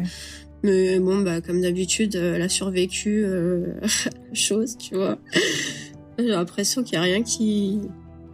Mais 0.62 0.98
bon, 0.98 1.20
bah 1.20 1.42
comme 1.42 1.60
d'habitude, 1.60 2.14
elle 2.14 2.40
a 2.40 2.48
survécu 2.48 3.22
euh, 3.26 3.74
chose, 4.32 4.78
tu 4.78 4.94
vois. 4.94 5.18
J'ai 6.18 6.26
l'impression 6.26 6.82
qu'il 6.82 6.94
y 6.94 6.96
a 6.96 7.02
rien 7.02 7.22
qui, 7.22 7.80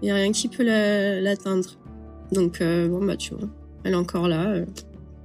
il 0.03 0.09
y 0.09 0.11
a 0.13 0.15
rien 0.15 0.31
qui 0.31 0.49
peut 0.49 0.63
l'atteindre. 0.63 1.79
Donc 2.31 2.63
bon 2.63 3.05
bah 3.05 3.17
tu 3.17 3.35
vois, 3.35 3.49
elle 3.83 3.95
est 3.95 3.97
encore 3.97 4.29
là. 4.29 4.55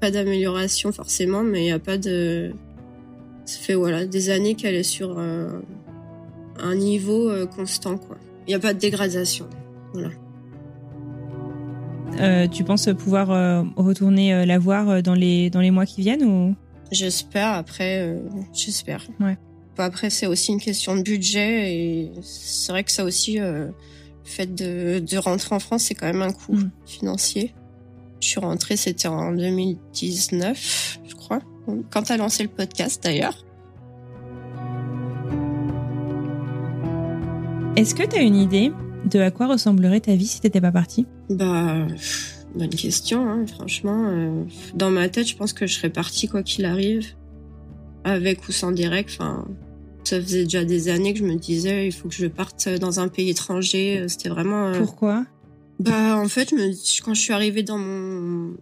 Pas 0.05 0.11
d'amélioration 0.11 0.91
forcément, 0.91 1.43
mais 1.43 1.65
il 1.65 1.67
y 1.67 1.71
a 1.71 1.79
pas 1.79 1.97
de. 1.97 2.53
Ça 3.45 3.59
fait 3.59 3.73
voilà 3.73 4.05
des 4.05 4.29
années 4.29 4.53
qu'elle 4.55 4.75
est 4.75 4.83
sur 4.83 5.17
un 5.17 6.75
niveau 6.75 7.31
constant 7.55 7.97
quoi. 7.97 8.17
Il 8.45 8.51
n'y 8.51 8.55
a 8.55 8.59
pas 8.59 8.73
de 8.73 8.79
dégradation. 8.79 9.47
Voilà. 9.93 10.09
Euh, 12.19 12.47
tu 12.47 12.63
penses 12.63 12.87
pouvoir 12.97 13.31
euh, 13.31 13.63
retourner 13.75 14.33
euh, 14.33 14.45
la 14.45 14.59
voir 14.59 15.01
dans 15.03 15.15
les 15.15 15.49
dans 15.49 15.59
les 15.59 15.71
mois 15.71 15.85
qui 15.85 16.01
viennent 16.01 16.23
ou? 16.23 16.55
J'espère. 16.91 17.53
Après, 17.53 18.15
j'espère. 18.53 19.07
Ouais. 19.19 19.37
Après, 19.77 20.09
c'est 20.09 20.27
aussi 20.27 20.51
une 20.51 20.61
question 20.61 20.95
de 20.95 21.01
budget 21.01 21.73
et 21.73 22.11
c'est 22.21 22.71
vrai 22.71 22.83
que 22.83 22.91
ça 22.91 23.03
aussi, 23.03 23.39
le 23.39 23.73
fait 24.23 24.53
de, 24.53 24.99
de 24.99 25.17
rentrer 25.17 25.55
en 25.55 25.59
France, 25.59 25.85
c'est 25.85 25.95
quand 25.95 26.05
même 26.05 26.21
un 26.21 26.31
coût 26.31 26.53
mm. 26.53 26.71
financier. 26.85 27.53
Je 28.25 28.31
suis 28.31 28.39
rentrée, 28.39 28.75
c'était 28.75 29.07
en 29.07 29.33
2019, 29.33 30.99
je 31.07 31.13
crois, 31.13 31.41
quand 31.91 32.01
tu 32.01 32.11
as 32.11 32.17
lancé 32.17 32.41
le 32.41 32.49
podcast 32.49 33.03
d'ailleurs. 33.03 33.45
Est-ce 37.75 37.93
que 37.93 38.01
tu 38.01 38.15
as 38.15 38.23
une 38.23 38.35
idée 38.35 38.71
de 39.05 39.19
à 39.19 39.29
quoi 39.29 39.45
ressemblerait 39.45 39.99
ta 39.99 40.15
vie 40.15 40.25
si 40.25 40.41
t'étais 40.41 40.59
pas 40.59 40.71
partie? 40.71 41.05
Bah, 41.29 41.85
bonne 42.55 42.69
question, 42.69 43.29
hein, 43.29 43.45
franchement. 43.45 44.07
Euh, 44.07 44.43
dans 44.73 44.89
ma 44.89 45.07
tête, 45.07 45.27
je 45.27 45.35
pense 45.35 45.53
que 45.53 45.67
je 45.67 45.75
serais 45.75 45.91
partie 45.91 46.27
quoi 46.27 46.41
qu'il 46.41 46.65
arrive, 46.65 47.05
avec 48.05 48.47
ou 48.49 48.51
sans 48.51 48.71
direct. 48.71 49.11
Enfin, 49.13 49.47
ça 50.03 50.19
faisait 50.19 50.45
déjà 50.45 50.65
des 50.65 50.89
années 50.89 51.13
que 51.13 51.19
je 51.19 51.25
me 51.25 51.35
disais, 51.35 51.85
il 51.85 51.91
faut 51.91 52.07
que 52.09 52.15
je 52.15 52.25
parte 52.25 52.69
dans 52.69 52.99
un 52.99 53.07
pays 53.07 53.29
étranger. 53.29 54.03
C'était 54.07 54.29
vraiment. 54.29 54.69
Euh, 54.69 54.79
Pourquoi? 54.79 55.25
Bah, 55.79 56.17
en 56.17 56.27
fait, 56.27 56.53
quand 57.03 57.13
je 57.13 57.21
suis 57.21 57.33
arrivée 57.33 57.63
dans 57.63 57.77
mon 57.77 58.55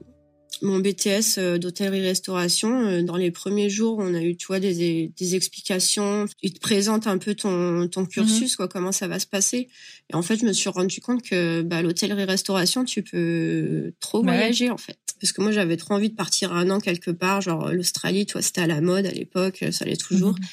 mon 0.64 0.80
BTS 0.80 1.38
euh, 1.38 1.57
d'hôtellerie-restauration, 1.57 2.86
euh, 2.86 3.01
dans 3.03 3.18
les 3.18 3.32
premiers 3.32 3.70
jours, 3.70 3.97
on 3.99 4.14
a 4.14 4.22
eu, 4.22 4.36
tu 4.36 4.47
vois, 4.47 4.59
des, 4.59 5.11
des 5.16 5.36
explications. 5.36 6.26
Ils 6.41 6.53
te 6.53 6.59
présentent 6.59 7.07
un 7.07 7.18
peu 7.18 7.36
ton, 7.36 7.88
ton 7.88 8.05
cursus, 8.05 8.51
mhm. 8.51 8.55
quoi, 8.55 8.68
comment 8.68 8.91
ça 8.91 9.07
va 9.07 9.20
se 9.20 9.28
passer. 9.28 9.70
Et 10.11 10.16
en 10.16 10.22
fait, 10.22 10.38
je 10.38 10.45
me 10.45 10.53
suis 10.53 10.70
rendu 10.70 11.01
compte 11.01 11.22
que 11.22 11.61
bah, 11.61 11.82
l'hôtellerie-restauration, 11.82 12.86
tu 12.86 13.03
peux 13.03 13.93
trop 13.99 14.24
voyager, 14.24 14.70
en 14.70 14.78
fait. 14.78 14.97
Parce 15.20 15.32
que 15.32 15.41
moi, 15.41 15.51
j'avais 15.51 15.78
trop 15.78 15.93
envie 15.93 16.09
de 16.09 16.16
partir 16.16 16.53
un 16.53 16.70
an 16.70 16.80
quelque 16.80 17.11
part, 17.11 17.41
genre 17.41 17.72
l'Australie, 17.72 18.26
tu 18.26 18.34
vois, 18.34 18.41
c'était 18.41 18.61
à 18.61 18.68
la 18.68 18.82
mode 18.82 19.05
à 19.05 19.11
l'époque, 19.11 19.64
ça 19.72 19.86
l'est 19.86 19.99
toujours. 19.99 20.34
Mhm. 20.34 20.45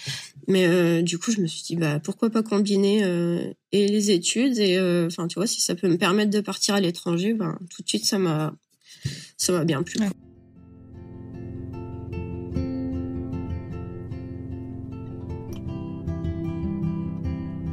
Mais 0.49 0.67
euh, 0.67 1.03
du 1.03 1.19
coup, 1.19 1.31
je 1.33 1.41
me 1.41 1.47
suis 1.47 1.63
dit, 1.63 1.77
bah 1.77 2.01
pourquoi 2.01 2.31
pas 2.31 2.43
combiner 2.43 3.03
et 3.73 3.89
les 3.89 4.11
études 4.11 4.59
et 4.59 4.79
enfin, 5.07 5.29
tu 5.29 5.35
vois, 5.35 5.47
si 5.47 5.61
ça 5.61 5.75
peut 5.75 5.89
me 5.89 5.97
permettre 5.97 6.31
de 6.31 6.41
partir 6.41 6.75
à 6.75 6.81
l'étranger, 6.81 7.35
ben 7.35 7.59
tout 7.71 7.83
de 7.83 7.89
suite, 7.89 8.05
ça 8.05 8.19
m'a 8.19 8.55
ça 9.37 9.53
va 9.53 9.65
bien 9.65 9.83
plus. 9.83 10.01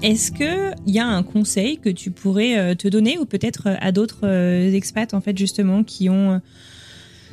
Est-ce 0.04 0.32
que 0.32 0.74
il 0.86 0.94
y 0.94 1.00
a 1.00 1.08
un 1.08 1.24
conseil 1.24 1.80
que 1.80 1.90
tu 1.90 2.12
pourrais 2.12 2.58
euh, 2.58 2.76
te 2.76 2.88
donner 2.88 3.18
ou 3.18 3.26
peut-être 3.26 3.68
euh, 3.68 3.76
à 3.80 3.92
d'autres 3.92 4.28
euh, 4.28 4.72
expats 4.72 5.14
en 5.14 5.22
fait 5.22 5.36
justement 5.36 5.84
qui 5.84 6.08
ont 6.08 6.40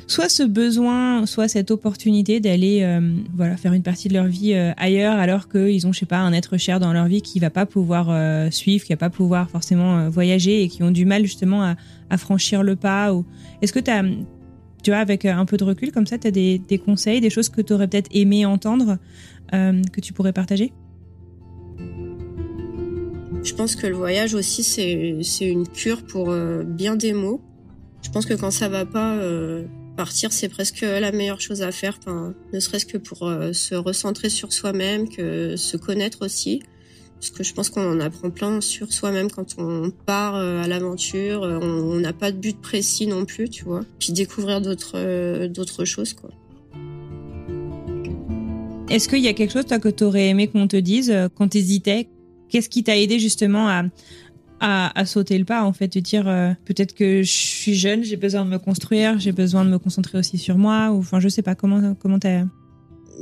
soit 0.07 0.29
ce 0.29 0.43
besoin, 0.43 1.25
soit 1.25 1.47
cette 1.47 1.71
opportunité 1.71 2.39
d'aller 2.39 2.87
voilà 3.35 3.57
faire 3.57 3.73
une 3.73 3.83
partie 3.83 4.07
de 4.07 4.13
leur 4.13 4.27
vie 4.27 4.53
ailleurs 4.53 5.17
alors 5.17 5.49
qu'ils 5.49 5.87
ont 5.87 5.93
je 5.93 5.99
sais 5.99 6.05
pas 6.05 6.19
un 6.19 6.31
être 6.33 6.57
cher 6.57 6.79
dans 6.79 6.93
leur 6.93 7.05
vie 7.05 7.21
qui 7.21 7.39
va 7.39 7.49
pas 7.49 7.65
pouvoir 7.65 8.07
suivre, 8.51 8.85
qui 8.85 8.93
va 8.93 8.97
pas 8.97 9.09
pouvoir 9.09 9.49
forcément 9.49 10.07
voyager 10.09 10.63
et 10.63 10.69
qui 10.69 10.83
ont 10.83 10.91
du 10.91 11.05
mal 11.05 11.23
justement 11.23 11.75
à, 12.09 12.17
franchir 12.17 12.63
le 12.63 12.75
pas 12.75 13.13
ou 13.13 13.25
est-ce 13.61 13.73
que 13.73 13.79
tu 13.79 13.91
as 13.91 14.03
tu 14.85 14.91
vois, 14.91 14.99
avec 14.99 15.25
un 15.25 15.45
peu 15.45 15.57
de 15.57 15.63
recul, 15.63 15.91
comme 15.91 16.05
ça, 16.05 16.19
tu 16.19 16.27
as 16.27 16.31
des, 16.31 16.61
conseils, 16.85 17.19
des 17.19 17.31
choses 17.31 17.49
que 17.49 17.59
tu 17.59 17.73
aurais 17.73 17.87
peut-être 17.87 18.09
aimé 18.13 18.45
entendre, 18.45 18.99
euh, 19.51 19.81
que 19.91 19.99
tu 19.99 20.13
pourrais 20.13 20.31
partager? 20.31 20.73
Je 23.43 23.53
pense 23.55 23.75
que 23.75 23.87
le 23.87 23.95
voyage 23.95 24.35
aussi, 24.35 24.61
c'est 24.63 25.49
une 25.49 25.67
cure 25.67 26.03
pour 26.03 26.29
euh, 26.29 26.61
bien 26.63 26.95
des 26.95 27.13
mots. 27.13 27.41
Je 28.03 28.11
pense 28.11 28.27
que 28.27 28.35
quand 28.35 28.51
ça 28.51 28.69
va 28.69 28.85
pas, 28.85 29.15
euh, 29.15 29.63
partir, 29.95 30.31
c'est 30.31 30.49
presque 30.49 30.81
la 30.81 31.11
meilleure 31.11 31.41
chose 31.41 31.61
à 31.61 31.71
faire, 31.71 31.99
ne 32.53 32.59
serait-ce 32.59 32.85
que 32.85 32.97
pour 32.97 33.19
se 33.53 33.75
recentrer 33.75 34.29
sur 34.29 34.53
soi-même, 34.53 35.09
que 35.09 35.55
se 35.55 35.77
connaître 35.77 36.25
aussi 36.25 36.61
parce 37.19 37.29
que 37.31 37.43
je 37.43 37.53
pense 37.53 37.69
qu'on 37.69 37.89
en 37.89 37.99
apprend 37.99 38.29
plein 38.29 38.61
sur 38.61 38.91
soi-même 38.91 39.31
quand 39.31 39.55
on 39.57 39.91
part 40.05 40.35
euh, 40.35 40.61
à 40.61 40.67
l'aventure. 40.67 41.43
Euh, 41.43 41.59
on 41.59 41.95
n'a 41.95 42.13
pas 42.13 42.31
de 42.31 42.37
but 42.37 42.59
précis 42.59 43.07
non 43.07 43.25
plus, 43.25 43.49
tu 43.49 43.63
vois. 43.63 43.81
Puis 43.99 44.13
découvrir 44.13 44.61
d'autres 44.61 44.93
euh, 44.95 45.47
d'autres 45.47 45.85
choses, 45.85 46.13
quoi. 46.13 46.29
Est-ce 48.89 49.09
qu'il 49.09 49.23
y 49.23 49.27
a 49.27 49.33
quelque 49.33 49.51
chose 49.51 49.65
toi, 49.65 49.79
que 49.79 49.89
tu 49.89 50.03
aurais 50.03 50.27
aimé 50.27 50.47
qu'on 50.47 50.67
te 50.67 50.77
dise 50.77 51.13
quand 51.35 51.49
tu 51.49 51.57
hésitais 51.57 52.07
Qu'est-ce 52.47 52.69
qui 52.69 52.83
t'a 52.83 52.95
aidé 52.95 53.17
justement 53.17 53.67
à, 53.67 53.83
à, 54.59 55.05
sauter 55.05 55.37
le 55.37 55.45
pas, 55.45 55.63
en 55.63 55.73
fait, 55.73 55.93
de 55.93 55.99
dire 55.99 56.25
peut-être 56.65 56.93
que 56.93 57.21
je 57.21 57.31
suis 57.31 57.75
jeune, 57.75 58.03
j'ai 58.03 58.15
besoin 58.15 58.45
de 58.45 58.49
me 58.49 58.57
construire, 58.57 59.19
j'ai 59.19 59.31
besoin 59.31 59.65
de 59.65 59.69
me 59.69 59.77
concentrer 59.77 60.17
aussi 60.17 60.37
sur 60.37 60.57
moi, 60.57 60.91
ou 60.91 60.99
enfin, 60.99 61.19
je 61.19 61.27
sais 61.27 61.41
pas, 61.41 61.55
comment 61.55 61.93
comment 61.95 62.19
t'as 62.19 62.43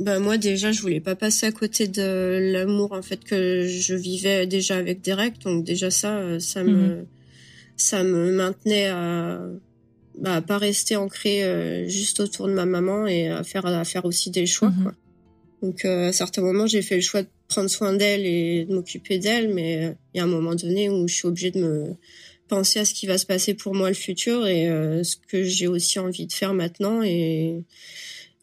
bah 0.00 0.18
moi 0.18 0.38
déjà 0.38 0.72
je 0.72 0.80
voulais 0.80 1.00
pas 1.00 1.14
passer 1.14 1.46
à 1.46 1.52
côté 1.52 1.86
de 1.86 2.52
l'amour 2.52 2.92
en 2.92 3.02
fait 3.02 3.22
que 3.22 3.66
je 3.66 3.94
vivais 3.94 4.46
déjà 4.46 4.76
avec 4.76 5.02
Derek 5.02 5.38
donc 5.40 5.64
déjà 5.64 5.90
ça 5.90 6.16
euh, 6.16 6.38
ça 6.40 6.64
me 6.64 6.72
mhm. 6.72 7.06
ça 7.76 8.02
me 8.02 8.32
maintenait 8.32 8.86
à 8.86 9.40
bah, 10.18 10.40
pas 10.40 10.58
rester 10.58 10.96
ancré 10.96 11.44
euh, 11.44 11.88
juste 11.88 12.20
autour 12.20 12.48
de 12.48 12.52
ma 12.52 12.66
maman 12.66 13.06
et 13.06 13.28
à 13.28 13.42
faire 13.44 13.66
à 13.66 13.84
faire 13.84 14.04
aussi 14.04 14.30
des 14.30 14.46
choix 14.46 14.70
mhm. 14.70 14.82
quoi. 14.82 14.92
Donc 15.64 15.84
euh, 15.84 16.08
à 16.08 16.12
certains 16.12 16.42
moments 16.42 16.66
j'ai 16.66 16.82
fait 16.82 16.96
le 16.96 17.00
choix 17.00 17.22
de 17.22 17.28
prendre 17.48 17.68
soin 17.68 17.92
d'elle 17.92 18.26
et 18.26 18.64
de 18.66 18.74
m'occuper 18.74 19.18
d'elle 19.18 19.52
mais 19.52 19.96
il 20.12 20.18
y 20.18 20.20
a 20.20 20.24
un 20.24 20.28
moment 20.28 20.54
donné 20.54 20.88
où 20.88 21.08
je 21.08 21.14
suis 21.14 21.26
obligée 21.26 21.50
de 21.50 21.60
me 21.60 21.94
penser 22.48 22.78
à 22.78 22.84
ce 22.84 22.94
qui 22.94 23.06
va 23.06 23.18
se 23.18 23.26
passer 23.26 23.54
pour 23.54 23.74
moi 23.74 23.88
le 23.88 23.94
futur 23.94 24.46
et 24.46 24.66
ce 25.02 25.16
que 25.16 25.42
j'ai 25.42 25.66
aussi 25.66 25.98
envie 25.98 26.26
de 26.26 26.32
faire 26.32 26.52
maintenant 26.52 27.02
et 27.02 27.64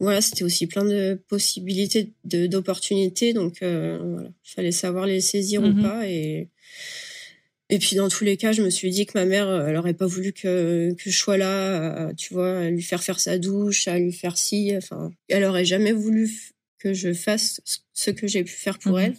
voilà, 0.01 0.19
c'était 0.19 0.43
aussi 0.43 0.65
plein 0.65 0.84
de 0.84 1.22
possibilités, 1.28 2.11
de 2.26 2.47
d'opportunités. 2.47 3.34
Donc 3.34 3.61
euh, 3.61 3.99
voilà, 4.01 4.30
il 4.30 4.49
fallait 4.49 4.72
savoir 4.72 5.05
les 5.05 5.22
saisir 5.22 5.61
ou 5.61 5.67
mhm. 5.67 5.84
pas. 5.84 6.07
Et 6.07 6.49
et 7.69 7.78
puis 7.78 7.95
dans 7.95 8.09
tous 8.09 8.24
les 8.24 8.36
cas, 8.36 8.51
je 8.51 8.63
me 8.63 8.72
suis 8.72 8.89
dit 8.89 9.05
que 9.05 9.11
ma 9.13 9.26
mère, 9.26 9.47
elle 9.67 9.78
aurait 9.78 9.93
pas 9.93 10.07
voulu 10.07 10.34
que 10.34 10.95
que 10.97 11.11
je 11.11 11.15
sois 11.15 11.38
là, 11.38 12.11
tu 12.15 12.34
vois, 12.34 12.61
à 12.61 12.69
lui 12.72 12.82
faire 12.82 13.03
faire 13.03 13.19
sa 13.19 13.38
douche, 13.38 13.88
à 13.88 13.99
lui 13.99 14.11
faire 14.11 14.38
ci. 14.38 14.74
Enfin, 14.76 15.11
elle 15.30 15.43
aurait 15.43 15.65
jamais 15.65 15.91
voulu 15.91 16.51
que 16.82 16.93
je 16.93 17.13
fasse 17.13 17.61
ce 17.93 18.11
que 18.11 18.27
j'ai 18.27 18.43
pu 18.43 18.53
faire 18.53 18.79
pour 18.79 18.93
mhm. 18.93 18.99
elle. 18.99 19.15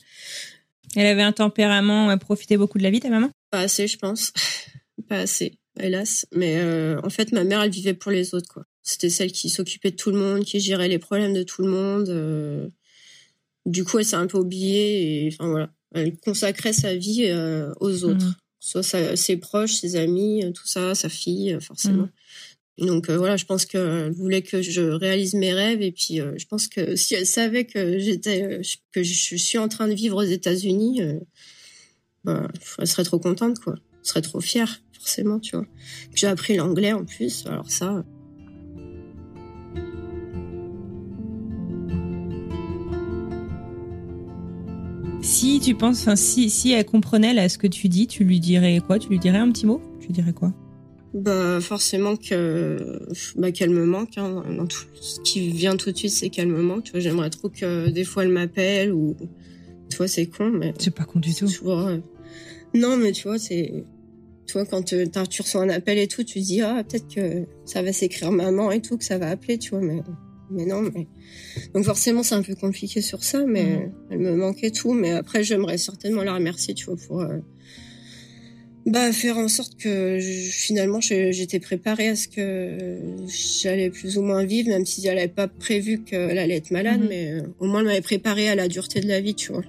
Elle 0.96 1.06
avait 1.06 1.22
un 1.22 1.32
tempérament, 1.32 2.10
elle 2.10 2.18
profitait 2.18 2.56
beaucoup 2.56 2.78
de 2.78 2.82
la 2.82 2.90
vie, 2.90 3.00
ta 3.00 3.08
maman? 3.08 3.30
Pas 3.50 3.60
assez, 3.60 3.86
je 3.86 3.96
pense. 3.96 4.32
pas 5.08 5.20
assez, 5.20 5.58
hélas. 5.80 6.26
Mais 6.34 6.56
euh, 6.58 7.00
en 7.02 7.10
fait, 7.10 7.32
ma 7.32 7.44
mère, 7.44 7.62
elle 7.62 7.70
vivait 7.70 7.94
pour 7.94 8.10
les 8.10 8.34
autres, 8.34 8.52
quoi. 8.52 8.64
C'était 8.82 9.10
celle 9.10 9.30
qui 9.30 9.48
s'occupait 9.48 9.92
de 9.92 9.96
tout 9.96 10.10
le 10.10 10.18
monde, 10.18 10.44
qui 10.44 10.58
gérait 10.58 10.88
les 10.88 10.98
problèmes 10.98 11.34
de 11.34 11.44
tout 11.44 11.62
le 11.62 11.70
monde. 11.70 12.08
Euh. 12.08 12.68
Du 13.64 13.84
coup, 13.84 14.00
elle 14.00 14.04
s'est 14.04 14.16
un 14.16 14.26
peu 14.26 14.38
oubliée 14.38 15.24
et 15.24 15.28
enfin 15.32 15.48
voilà, 15.48 15.70
elle 15.94 16.18
consacrait 16.18 16.72
sa 16.72 16.96
vie 16.96 17.26
euh, 17.26 17.72
aux 17.80 18.04
autres. 18.04 18.26
Mhm. 18.26 18.34
soit 18.58 19.16
ses 19.16 19.36
proches, 19.36 19.74
ses 19.74 19.94
amis, 19.94 20.44
tout 20.52 20.66
ça, 20.66 20.96
sa 20.96 21.08
fille, 21.08 21.56
forcément. 21.60 22.04
Mmh. 22.04 22.12
Donc 22.82 23.08
voilà, 23.10 23.36
je 23.36 23.44
pense 23.44 23.64
qu'elle 23.64 24.12
voulait 24.12 24.42
que 24.42 24.60
je 24.60 24.82
réalise 24.82 25.34
mes 25.34 25.54
rêves 25.54 25.80
et 25.80 25.92
puis 25.92 26.16
je 26.18 26.46
pense 26.46 26.68
que 26.68 26.96
si 26.96 27.14
elle 27.14 27.26
savait 27.26 27.64
que 27.64 27.98
j'étais 27.98 28.60
que 28.92 29.02
je 29.02 29.36
suis 29.36 29.58
en 29.58 29.68
train 29.68 29.88
de 29.88 29.94
vivre 29.94 30.16
aux 30.16 30.28
États-Unis, 30.28 31.00
bah, 32.24 32.48
elle 32.78 32.86
serait 32.86 33.04
trop 33.04 33.18
contente 33.18 33.60
quoi, 33.60 33.74
elle 33.76 34.06
serait 34.06 34.22
trop 34.22 34.40
fière 34.40 34.82
forcément, 35.02 35.40
tu 35.40 35.56
vois. 35.56 35.66
J'ai 36.14 36.28
appris 36.28 36.56
l'anglais 36.56 36.92
en 36.92 37.04
plus, 37.04 37.44
alors 37.46 37.70
ça. 37.70 38.04
Si 45.22 45.60
tu 45.60 45.74
penses, 45.74 46.12
si, 46.14 46.50
si 46.50 46.72
elle 46.72 46.84
comprenait 46.84 47.48
ce 47.48 47.58
que 47.58 47.66
tu 47.66 47.88
dis, 47.88 48.06
tu 48.06 48.24
lui 48.24 48.40
dirais 48.40 48.80
quoi? 48.84 48.98
Tu 48.98 49.08
lui 49.08 49.18
dirais 49.18 49.38
un 49.38 49.50
petit 49.50 49.66
mot? 49.66 49.80
Tu 50.00 50.12
dirais 50.12 50.32
quoi? 50.32 50.52
Bah 51.14 51.60
forcément 51.60 52.16
que 52.16 53.00
bah 53.36 53.52
qu'elle 53.52 53.70
me 53.70 53.84
manque 53.84 54.16
hein, 54.16 54.42
dans 54.56 54.66
tout 54.66 54.84
ce 55.00 55.20
qui 55.20 55.50
vient 55.50 55.76
tout 55.76 55.92
de 55.92 55.96
suite 55.96 56.10
c'est 56.10 56.30
qu'elle 56.30 56.48
me 56.48 56.62
manque 56.62 56.84
tu 56.84 56.92
vois 56.92 57.00
j'aimerais 57.00 57.30
trop 57.30 57.50
que 57.50 57.90
des 57.90 58.04
fois 58.04 58.24
elle 58.24 58.30
m'appelle 58.30 58.92
ou 58.92 59.14
tu 59.90 59.96
vois 59.98 60.08
c'est 60.08 60.26
con 60.26 60.50
mais 60.50 60.72
c'est 60.78 60.94
pas 60.94 61.04
con 61.04 61.18
du 61.18 61.34
tout 61.34 61.46
euh, 61.66 61.98
non 62.74 62.96
mais 62.96 63.12
tu 63.12 63.28
vois 63.28 63.38
c'est 63.38 63.84
tu 64.46 64.52
vois 64.54 64.64
quand 64.64 64.82
tu 64.84 65.42
reçois 65.42 65.62
un 65.62 65.68
appel 65.68 65.98
et 65.98 66.08
tout 66.08 66.24
tu 66.24 66.40
te 66.40 66.44
dis 66.44 66.62
ah 66.62 66.82
peut-être 66.82 67.14
que 67.14 67.44
ça 67.66 67.82
va 67.82 67.92
s'écrire 67.92 68.32
maman 68.32 68.70
et 68.70 68.80
tout 68.80 68.96
que 68.96 69.04
ça 69.04 69.18
va 69.18 69.28
appeler 69.28 69.58
tu 69.58 69.70
vois 69.70 69.82
mais 69.82 70.00
mais 70.52 70.66
non, 70.66 70.82
mais 70.82 71.08
donc 71.74 71.84
forcément 71.84 72.22
c'est 72.22 72.34
un 72.34 72.42
peu 72.42 72.54
compliqué 72.54 73.00
sur 73.00 73.24
ça, 73.24 73.44
mais 73.46 73.64
mhm. 73.64 73.92
elle 74.10 74.18
me 74.18 74.36
manquait 74.36 74.70
tout. 74.70 74.92
Mais 74.92 75.12
après 75.12 75.42
j'aimerais 75.42 75.78
certainement 75.78 76.22
la 76.22 76.34
remercier, 76.34 76.74
tu 76.74 76.86
vois, 76.86 76.96
pour 76.96 77.20
euh, 77.20 77.38
bah 78.84 79.12
faire 79.12 79.38
en 79.38 79.48
sorte 79.48 79.76
que 79.76 80.18
finalement 80.20 81.00
j'étais 81.00 81.60
préparée 81.60 82.08
à 82.08 82.16
ce 82.16 82.26
que 82.26 82.98
j'allais 83.62 83.90
plus 83.90 84.18
ou 84.18 84.22
moins 84.22 84.44
vivre, 84.44 84.68
même 84.70 84.84
si 84.84 85.06
elle 85.06 85.16
n'avait 85.16 85.28
pas 85.28 85.46
prévu 85.46 86.02
qu'elle 86.02 86.38
allait 86.38 86.56
être 86.56 86.72
malade, 86.72 87.00
mhm. 87.00 87.08
mais 87.08 87.32
euh, 87.32 87.42
au 87.60 87.66
moins 87.66 87.80
elle 87.80 87.86
m'avait 87.86 88.00
préparée 88.00 88.48
à 88.48 88.56
la 88.56 88.66
dureté 88.66 89.00
de 89.00 89.08
la 89.08 89.20
vie, 89.20 89.34
tu 89.34 89.52
vois. 89.52 89.62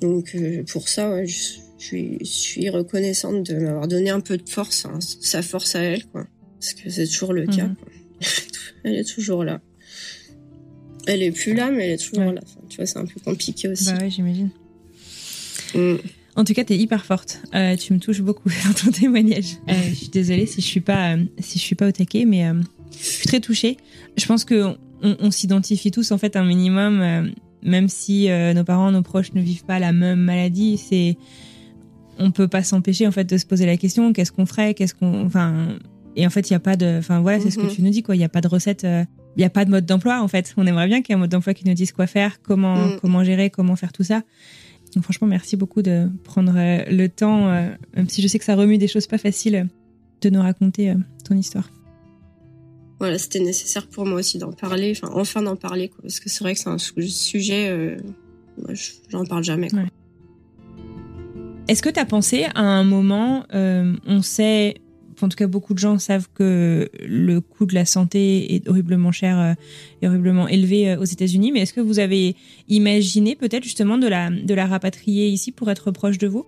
Donc 0.00 0.34
euh, 0.34 0.62
pour 0.64 0.88
ça, 0.88 1.24
je, 1.26 1.34
suis, 1.76 2.18
je, 2.20 2.24
suis, 2.24 2.70
reconnaissante 2.70 3.44
de 3.44 3.58
m'avoir 3.58 3.86
donné 3.86 4.08
un 4.08 4.20
peu 4.20 4.38
de 4.38 4.48
force, 4.48 4.86
hein, 4.86 4.98
sa 5.20 5.42
force 5.42 5.74
à 5.74 5.80
elle, 5.80 6.06
quoi. 6.06 6.26
Parce 6.58 6.72
que 6.74 6.88
c'est 6.88 7.06
toujours 7.06 7.34
le 7.34 7.46
cas. 7.46 7.66
Mhm. 7.66 7.76
Quoi. 7.76 7.92
elle 8.84 8.94
est 8.94 9.14
toujours 9.14 9.44
là. 9.44 9.60
Elle 11.06 11.22
est 11.22 11.32
plus 11.32 11.54
là, 11.54 11.70
mais 11.70 11.86
elle 11.86 11.92
est 11.92 12.08
toujours 12.08 12.32
là. 12.32 12.40
tu 12.68 12.76
vois, 12.76 12.86
c'est 12.86 12.98
un 12.98 13.06
peu 13.06 13.20
compliqué 13.20 13.68
aussi. 13.68 13.86
Bah 13.86 13.98
ouais, 14.00 14.10
j'imagine. 14.10 14.50
Mm. 15.74 15.96
En 16.36 16.44
tout 16.44 16.52
cas, 16.52 16.64
tu 16.64 16.72
es 16.72 16.78
hyper 16.78 17.04
forte. 17.04 17.42
Euh, 17.54 17.76
tu 17.76 17.92
me 17.92 17.98
touches 17.98 18.22
beaucoup 18.22 18.48
dans 18.66 18.72
ton 18.72 18.90
témoignage. 18.90 19.56
Euh, 19.68 19.74
je 19.88 19.94
suis 19.94 20.08
désolée 20.08 20.46
si 20.46 20.60
je 20.60 20.66
suis 20.66 20.80
pas 20.80 21.14
euh, 21.14 21.24
si 21.38 21.58
je 21.58 21.64
suis 21.64 21.74
pas 21.74 21.88
au 21.88 21.92
taquet, 21.92 22.24
mais 22.24 22.44
je 22.92 23.04
suis 23.04 23.26
très 23.26 23.40
touchée. 23.40 23.76
Je 24.16 24.26
pense 24.26 24.44
que 24.44 24.76
on, 25.02 25.30
s'identifie 25.30 25.90
tous 25.90 26.12
en 26.12 26.18
fait 26.18 26.36
un 26.36 26.44
minimum, 26.44 27.32
même 27.62 27.88
si 27.88 28.28
nos 28.28 28.64
parents, 28.64 28.90
nos 28.90 29.02
proches 29.02 29.32
ne 29.32 29.40
vivent 29.40 29.64
pas 29.64 29.78
la 29.78 29.92
même 29.92 30.20
maladie. 30.20 30.76
C'est 30.76 31.16
on 32.18 32.30
peut 32.32 32.48
pas 32.48 32.62
s'empêcher 32.62 33.06
en 33.06 33.12
fait 33.12 33.24
de 33.24 33.38
se 33.38 33.46
poser 33.46 33.64
la 33.64 33.78
question 33.78 34.12
qu'est-ce 34.12 34.30
qu'on 34.30 34.44
ferait, 34.44 34.74
qu'est-ce 34.74 34.94
qu'on, 34.94 35.24
enfin, 35.24 35.78
et 36.16 36.26
en 36.26 36.30
fait, 36.30 36.50
il 36.50 36.52
n'y 36.52 36.56
a 36.56 36.60
pas 36.60 36.76
de. 36.76 36.98
Enfin, 36.98 37.20
voilà, 37.20 37.40
c'est 37.40 37.50
ce 37.50 37.56
que 37.56 37.62
mhm. 37.62 37.70
tu 37.70 37.82
nous 37.82 37.90
dis, 37.90 38.02
quoi. 38.02 38.14
Il 38.14 38.18
n'y 38.18 38.24
a 38.24 38.28
pas 38.28 38.42
de 38.42 38.48
recette. 38.48 38.82
Il 38.84 39.38
n'y 39.38 39.44
a 39.44 39.50
pas 39.50 39.64
de 39.64 39.70
mode 39.70 39.86
d'emploi, 39.86 40.20
en 40.20 40.28
fait. 40.28 40.52
On 40.56 40.66
aimerait 40.66 40.88
bien 40.88 41.00
qu'il 41.00 41.12
y 41.12 41.12
ait 41.12 41.16
un 41.16 41.20
mode 41.20 41.30
d'emploi 41.30 41.54
qui 41.54 41.66
nous 41.66 41.72
dise 41.72 41.92
quoi 41.92 42.06
faire, 42.06 42.42
comment, 42.42 42.76
mhm. 42.76 42.98
comment 43.00 43.24
gérer, 43.24 43.48
comment 43.48 43.76
faire 43.76 43.92
tout 43.92 44.02
ça. 44.02 44.22
Donc, 44.94 45.04
franchement, 45.04 45.28
merci 45.28 45.56
beaucoup 45.56 45.82
de 45.82 46.08
prendre 46.24 46.52
euh, 46.56 46.84
le 46.90 47.08
temps, 47.08 47.48
euh, 47.48 47.70
même 47.94 48.08
si 48.08 48.22
je 48.22 48.28
sais 48.28 48.38
que 48.38 48.44
ça 48.44 48.56
remue 48.56 48.78
des 48.78 48.88
choses 48.88 49.06
pas 49.06 49.18
faciles, 49.18 49.68
de 50.20 50.30
nous 50.30 50.40
raconter 50.40 50.94
ton 51.24 51.36
histoire. 51.36 51.70
Voilà, 52.98 53.16
c'était 53.16 53.40
nécessaire 53.40 53.86
pour 53.86 54.04
moi 54.04 54.18
aussi 54.18 54.38
d'en 54.38 54.52
parler, 54.52 54.92
enfin, 54.94 55.10
enfin 55.14 55.42
d'en 55.42 55.56
parler, 55.56 55.88
quoi, 55.88 56.02
parce 56.02 56.20
que 56.20 56.28
c'est 56.28 56.44
vrai 56.44 56.54
que 56.54 56.60
c'est 56.60 56.68
un 56.68 56.76
sujet, 56.76 57.96
moi, 58.58 58.74
j'en 59.08 59.24
parle 59.24 59.42
jamais, 59.42 59.70
quoi. 59.70 59.80
Est-ce 61.68 61.82
que 61.82 61.88
tu 61.88 62.00
as 62.00 62.04
pensé 62.04 62.46
à 62.54 62.60
un 62.60 62.84
moment, 62.84 63.46
on 63.52 64.20
sait 64.20 64.74
en 65.22 65.28
tout 65.28 65.36
cas 65.36 65.46
beaucoup 65.46 65.74
de 65.74 65.78
gens 65.78 65.98
savent 65.98 66.28
que 66.34 66.90
le 67.00 67.40
coût 67.40 67.66
de 67.66 67.74
la 67.74 67.84
santé 67.84 68.54
est 68.54 68.68
horriblement 68.68 69.12
cher 69.12 69.38
euh, 69.38 69.54
et 70.02 70.08
horriblement 70.08 70.48
élevé 70.48 70.90
euh, 70.90 70.98
aux 70.98 71.04
États-Unis. 71.04 71.52
Mais 71.52 71.60
est-ce 71.60 71.72
que 71.72 71.80
vous 71.80 71.98
avez 71.98 72.36
imaginé 72.68 73.36
peut-être 73.36 73.64
justement 73.64 73.98
de 73.98 74.06
la, 74.06 74.30
de 74.30 74.54
la 74.54 74.66
rapatrier 74.66 75.28
ici 75.28 75.52
pour 75.52 75.70
être 75.70 75.90
proche 75.90 76.18
de 76.18 76.28
vous? 76.28 76.46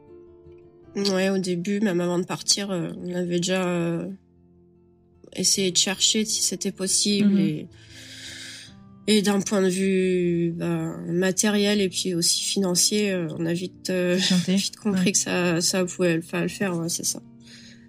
Ouais, 0.95 1.31
au 1.31 1.39
début, 1.39 1.81
même 1.81 2.01
avant 2.01 2.19
de 2.19 2.25
partir, 2.25 2.71
euh, 2.71 2.91
on 3.03 3.15
avait 3.15 3.39
déjà 3.39 4.07
essayé 5.35 5.71
de 5.71 5.77
chercher 5.77 6.25
si 6.25 6.43
c'était 6.43 6.73
possible 6.73 7.31
mhm. 7.31 7.39
et, 7.39 7.67
et 9.07 9.23
d'un 9.23 9.41
point 9.41 9.63
de 9.63 9.69
vue 9.69 10.53
bah, 10.55 10.97
matériel 11.09 11.81
et 11.81 11.89
puis 11.89 12.15
aussi 12.15 12.43
financier, 12.43 13.15
on 13.39 13.47
a 13.47 13.53
vite, 13.55 13.91
vite 14.49 14.77
compris 14.77 15.13
que 15.13 15.19
ça, 15.19 15.63
ça 15.63 15.85
pouvait 15.87 16.17
le 16.17 16.49
faire, 16.49 16.75
c'est 16.89 17.07
ça. 17.07 17.23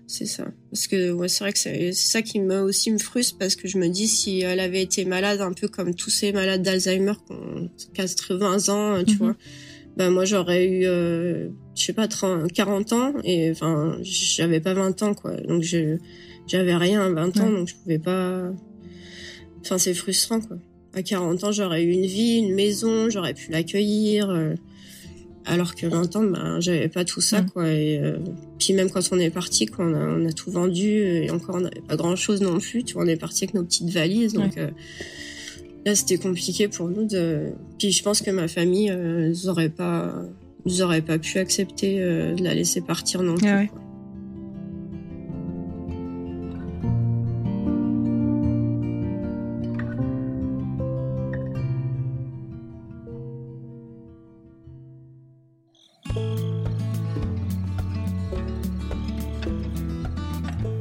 C'est 0.07 0.25
ça. 0.25 0.45
Parce 0.69 0.87
que 0.87 1.11
ouais, 1.11 1.27
c'est 1.27 1.43
vrai 1.43 1.53
que 1.53 1.59
c'est 1.59 1.93
ça 1.93 2.21
qui 2.21 2.39
me 2.39 2.61
aussi 2.61 2.91
me 2.91 2.97
frustre 2.97 3.37
parce 3.37 3.55
que 3.55 3.67
je 3.67 3.77
me 3.77 3.87
dis 3.87 4.07
si 4.07 4.41
elle 4.41 4.59
avait 4.59 4.81
été 4.81 5.05
malade 5.05 5.41
un 5.41 5.53
peu 5.53 5.67
comme 5.67 5.95
tous 5.95 6.09
ces 6.09 6.31
malades 6.33 6.61
d'Alzheimer 6.61 7.13
qui 7.25 7.33
ont 7.33 7.69
80 7.93 8.69
ans, 8.69 9.03
tu 9.03 9.13
mhm. 9.13 9.17
vois, 9.17 9.35
ben 9.95 10.09
moi 10.09 10.25
j'aurais 10.25 10.65
eu 10.65 10.85
euh, 10.85 11.49
je 11.75 11.85
sais 11.85 11.93
pas 11.93 12.07
30, 12.07 12.51
40 12.51 12.93
ans 12.93 13.13
et 13.23 13.51
enfin 13.51 13.97
j'avais 14.01 14.59
pas 14.59 14.73
20 14.73 15.01
ans 15.03 15.13
quoi. 15.13 15.35
Donc 15.37 15.63
je 15.63 15.97
j'avais 16.47 16.75
rien 16.75 17.01
à 17.01 17.09
20 17.09 17.39
ans 17.39 17.49
donc 17.49 17.69
je 17.69 17.75
pouvais 17.75 17.99
pas 17.99 18.51
enfin 19.61 19.77
c'est 19.77 19.93
frustrant 19.93 20.41
quoi. 20.41 20.57
À 20.95 21.01
40 21.01 21.43
ans, 21.43 21.51
j'aurais 21.51 21.83
eu 21.83 21.91
une 21.91 22.05
vie, 22.05 22.37
une 22.37 22.53
maison, 22.53 23.09
j'aurais 23.09 23.33
pu 23.33 23.49
l'accueillir. 23.49 24.29
Euh, 24.29 24.53
alors 25.45 25.75
que 25.75 25.87
20 25.87 26.15
ans 26.15 26.23
ben 26.23 26.59
j'avais 26.59 26.87
pas 26.87 27.05
tout 27.05 27.21
ça 27.21 27.41
quoi 27.41 27.69
et 27.69 27.99
euh, 27.99 28.17
puis 28.59 28.73
même 28.73 28.89
quand 28.89 29.01
on 29.11 29.19
est 29.19 29.29
parti 29.29 29.65
quand 29.65 29.85
on 29.85 30.25
a, 30.25 30.31
tout 30.31 30.51
vendu 30.51 30.87
et 30.87 31.29
encore 31.31 31.55
on 31.55 31.61
n'avait 31.61 31.81
pas 31.81 31.95
grand 31.95 32.15
chose 32.15 32.41
non 32.41 32.59
plus 32.59 32.83
tu 32.83 32.93
vois 32.93 33.03
on 33.03 33.07
est 33.07 33.17
parti 33.17 33.43
avec 33.43 33.53
nos 33.53 33.63
petites 33.63 33.89
valises 33.89 34.33
donc 34.33 34.57
euh, 34.57 34.69
là 35.85 35.95
c'était 35.95 36.17
compliqué 36.17 36.67
pour 36.67 36.87
nous 36.87 37.05
de 37.05 37.51
puis 37.77 37.91
je 37.91 38.03
pense 38.03 38.21
que 38.21 38.31
ma 38.31 38.47
famille 38.47 38.89
euh, 38.89 39.33
n'aurait 39.45 39.69
pas 39.69 40.13
nous 40.65 41.01
pas 41.01 41.19
pu 41.19 41.39
accepter 41.39 41.99
de 41.99 42.41
la 42.41 42.53
laisser 42.53 42.79
partir 42.79 43.21
non 43.21 43.35
ah 43.43 43.57
plus 43.57 43.82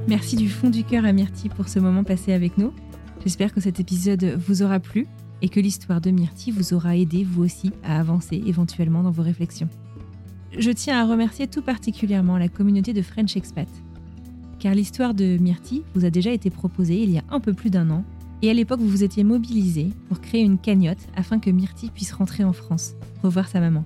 Merci 0.09 0.35
du 0.35 0.49
fond 0.49 0.69
du 0.69 0.83
cœur 0.83 1.05
à 1.05 1.13
Myrtille 1.13 1.51
pour 1.51 1.69
ce 1.69 1.79
moment 1.79 2.03
passé 2.03 2.33
avec 2.33 2.59
nous. 2.59 2.73
J'espère 3.23 3.55
que 3.55 3.61
cet 3.61 3.79
épisode 3.79 4.37
vous 4.37 4.63
aura 4.63 4.81
plu 4.81 5.07
et 5.43 5.49
que 5.49 5.61
l'histoire 5.61 6.01
de 6.01 6.11
Myrtille 6.11 6.53
vous 6.53 6.75
aura 6.75 6.97
aidé 6.97 7.23
vous 7.23 7.45
aussi 7.45 7.71
à 7.85 8.01
avancer 8.01 8.43
éventuellement 8.45 9.05
dans 9.05 9.13
vos 9.13 9.23
réflexions. 9.23 9.69
Je 10.59 10.71
tiens 10.73 11.01
à 11.01 11.09
remercier 11.09 11.47
tout 11.47 11.63
particulièrement 11.63 12.37
la 12.37 12.49
communauté 12.49 12.93
de 12.93 13.01
French 13.01 13.37
Expat, 13.37 13.69
car 14.59 14.75
l'histoire 14.75 15.15
de 15.15 15.39
Myrtille 15.39 15.85
vous 15.95 16.05
a 16.05 16.11
déjà 16.11 16.33
été 16.33 16.51
proposée 16.51 17.01
il 17.01 17.11
y 17.11 17.19
a 17.19 17.25
un 17.31 17.41
peu 17.41 17.55
plus 17.55 17.71
d'un 17.71 17.89
an, 17.91 18.05
et 18.43 18.51
à 18.51 18.55
l'époque 18.55 18.81
vous 18.81 18.89
vous 18.89 19.05
étiez 19.05 19.23
mobilisé 19.23 19.91
pour 20.09 20.21
créer 20.21 20.43
une 20.43 20.59
cagnotte 20.59 21.07
afin 21.17 21.39
que 21.39 21.51
Myrtille 21.51 21.91
puisse 21.91 22.13
rentrer 22.13 22.45
en 22.45 22.53
France, 22.53 22.95
revoir 23.23 23.49
sa 23.49 23.61
maman. 23.61 23.85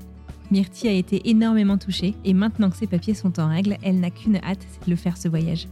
Myrtille 0.50 0.88
a 0.88 0.92
été 0.92 1.28
énormément 1.28 1.78
touchée, 1.78 2.14
et 2.24 2.34
maintenant 2.34 2.70
que 2.70 2.76
ses 2.76 2.86
papiers 2.86 3.14
sont 3.14 3.38
en 3.38 3.48
règle, 3.48 3.76
elle 3.82 4.00
n'a 4.00 4.10
qu'une 4.10 4.36
hâte, 4.36 4.66
c'est 4.70 4.90
de 4.90 4.96
faire 4.96 5.18
ce 5.18 5.28
voyage. 5.28 5.68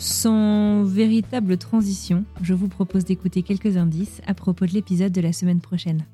Sans 0.00 0.84
véritable 0.84 1.58
transition, 1.58 2.24
je 2.40 2.54
vous 2.54 2.68
propose 2.68 3.04
d'écouter 3.04 3.42
quelques 3.42 3.76
indices 3.76 4.22
à 4.28 4.34
propos 4.34 4.64
de 4.64 4.70
l'épisode 4.70 5.10
de 5.10 5.20
la 5.20 5.32
semaine 5.32 5.58
prochaine. 5.60 6.04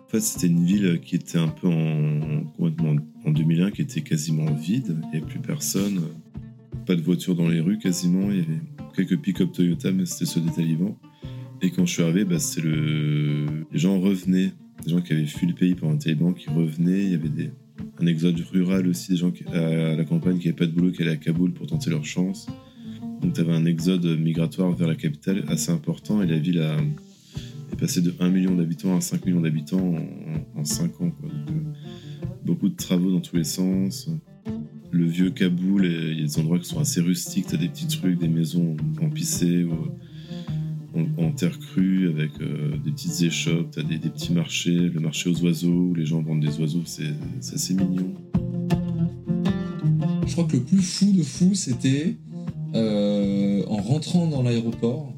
En 0.00 0.08
fait, 0.08 0.18
c'était 0.18 0.48
une 0.48 0.64
ville 0.64 1.00
qui 1.00 1.14
était 1.14 1.38
un 1.38 1.46
peu 1.46 1.68
en, 1.68 2.42
en 3.24 3.30
2001, 3.30 3.70
qui 3.70 3.82
était 3.82 4.00
quasiment 4.00 4.52
vide. 4.52 4.96
Il 5.04 5.10
n'y 5.10 5.16
avait 5.18 5.26
plus 5.26 5.38
personne. 5.38 6.00
Pas 6.86 6.96
de 6.96 7.02
voitures 7.02 7.36
dans 7.36 7.46
les 7.48 7.60
rues 7.60 7.78
quasiment. 7.78 8.32
Il 8.32 8.38
y 8.38 8.40
avait 8.40 8.60
quelques 8.96 9.20
pick-up 9.20 9.52
Toyota, 9.52 9.92
mais 9.92 10.06
c'était 10.06 10.26
ceux 10.26 10.40
des 10.40 10.50
talibans. 10.50 10.96
Et 11.62 11.70
quand 11.70 11.86
je 11.86 11.92
suis 11.92 12.02
arrivé, 12.02 12.24
bah, 12.24 12.38
le... 12.64 13.64
les 13.70 13.78
gens 13.78 14.00
revenaient. 14.00 14.52
Des 14.84 14.90
gens 14.90 15.00
qui 15.00 15.12
avaient 15.12 15.24
fui 15.24 15.46
le 15.46 15.54
pays 15.54 15.76
pendant 15.76 15.92
les 15.92 15.98
talibans 16.00 16.34
qui 16.34 16.50
revenaient. 16.50 17.04
Il 17.04 17.12
y 17.12 17.14
avait 17.14 17.28
des, 17.28 17.52
un 18.00 18.06
exode 18.06 18.38
rural 18.52 18.86
aussi, 18.88 19.12
des 19.12 19.16
gens 19.16 19.30
qui, 19.30 19.44
à 19.44 19.94
la 19.94 20.04
campagne 20.04 20.38
qui 20.38 20.48
n'avaient 20.48 20.56
pas 20.56 20.66
de 20.66 20.72
boulot, 20.72 20.90
qui 20.90 21.02
allaient 21.02 21.12
à 21.12 21.16
Kaboul 21.16 21.52
pour 21.52 21.66
tenter 21.66 21.90
leur 21.90 22.04
chance. 22.04 22.46
Donc 23.20 23.34
tu 23.34 23.40
avais 23.40 23.52
un 23.52 23.64
exode 23.64 24.04
migratoire 24.18 24.72
vers 24.72 24.88
la 24.88 24.96
capitale 24.96 25.44
assez 25.48 25.70
important 25.70 26.22
et 26.22 26.26
la 26.26 26.38
ville 26.38 26.60
a, 26.60 26.76
est 27.72 27.76
passé 27.78 28.00
de 28.02 28.12
1 28.20 28.28
million 28.28 28.54
d'habitants 28.54 28.96
à 28.96 29.00
5 29.00 29.24
millions 29.24 29.40
d'habitants 29.40 29.94
en, 30.56 30.64
5 30.64 31.00
ans. 31.00 31.04
Donc, 31.04 31.14
euh, 31.22 31.52
beaucoup 32.44 32.68
de 32.68 32.76
travaux 32.76 33.10
dans 33.10 33.20
tous 33.20 33.36
les 33.36 33.44
sens. 33.44 34.10
Le 34.90 35.06
vieux 35.06 35.30
Kaboul, 35.30 35.86
il 35.86 36.18
y 36.18 36.22
a 36.22 36.24
des 36.24 36.38
endroits 36.38 36.58
qui 36.58 36.66
sont 36.66 36.80
assez 36.80 37.00
rustiques. 37.00 37.46
T'as 37.48 37.56
des 37.56 37.68
petits 37.68 37.88
trucs, 37.88 38.18
des 38.18 38.28
maisons 38.28 38.76
en 39.00 39.10
pissé 39.10 39.64
ou 39.64 39.72
en, 41.18 41.32
terre 41.32 41.58
crue 41.58 42.08
avec 42.08 42.30
euh, 42.40 42.76
des 42.84 42.90
petites 42.92 43.22
échoppes. 43.22 43.70
T'as 43.72 43.82
des, 43.82 43.98
petits 43.98 44.32
marchés, 44.32 44.70
le 44.70 45.00
marché 45.00 45.30
aux 45.30 45.44
oiseaux 45.44 45.68
où 45.68 45.94
les 45.94 46.06
gens 46.06 46.22
vendent 46.22 46.40
des 46.40 46.58
oiseaux. 46.60 46.82
C'est 46.84 47.14
assez 47.52 47.74
mignon. 47.74 48.14
Je 50.26 50.32
crois 50.32 50.44
que 50.44 50.56
le 50.56 50.62
plus 50.62 50.82
fou 50.82 51.12
de 51.12 51.22
fou, 51.22 51.54
c'était 51.54 52.16
euh, 52.74 53.64
en 53.66 53.76
rentrant 53.76 54.26
dans 54.26 54.42
l'aéroport, 54.42 55.12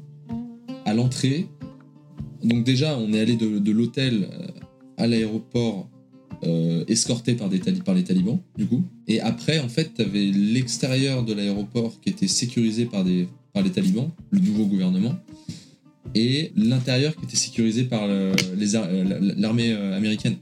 à 0.85 0.93
l'entrée. 0.93 1.47
Donc 2.43 2.63
déjà, 2.63 2.97
on 2.97 3.13
est 3.13 3.19
allé 3.19 3.35
de, 3.35 3.71
l'hôtel 3.71 4.27
euh, 4.31 4.47
à 4.97 5.07
l'aéroport 5.07 5.89
escorté 6.87 7.33
par, 7.33 7.49
les 7.49 7.59
talibans, 7.59 8.39
du 8.57 8.67
coup. 8.67 8.83
Et 9.07 9.19
après, 9.21 9.59
en 9.59 9.69
fait, 9.69 9.95
tu 9.95 10.01
avais 10.01 10.25
l'extérieur 10.25 11.23
de 11.23 11.33
l'aéroport 11.33 11.99
qui 11.99 12.09
était 12.09 12.27
sécurisé 12.27 12.85
par 12.85 13.03
les 13.03 13.27
talibans, 13.73 14.11
le 14.29 14.39
nouveau 14.39 14.65
gouvernement, 14.65 15.15
et 16.15 16.51
l'intérieur 16.55 17.15
qui 17.15 17.25
était 17.25 17.35
sécurisé 17.35 17.83
par 17.83 18.07
l'armée 18.07 19.71
américaine. 19.73 20.37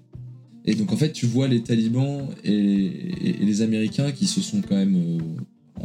Et 0.65 0.73
donc 0.73 0.91
en 0.91 0.97
fait, 0.97 1.11
tu 1.11 1.27
vois 1.27 1.47
les 1.47 1.61
talibans 1.61 2.27
et, 2.43 3.37
les 3.39 3.61
Américains 3.61 4.11
qui 4.11 4.25
se 4.25 4.41
sont 4.41 4.61
quand 4.61 4.75
même 4.75 4.95
euh, 4.95 5.19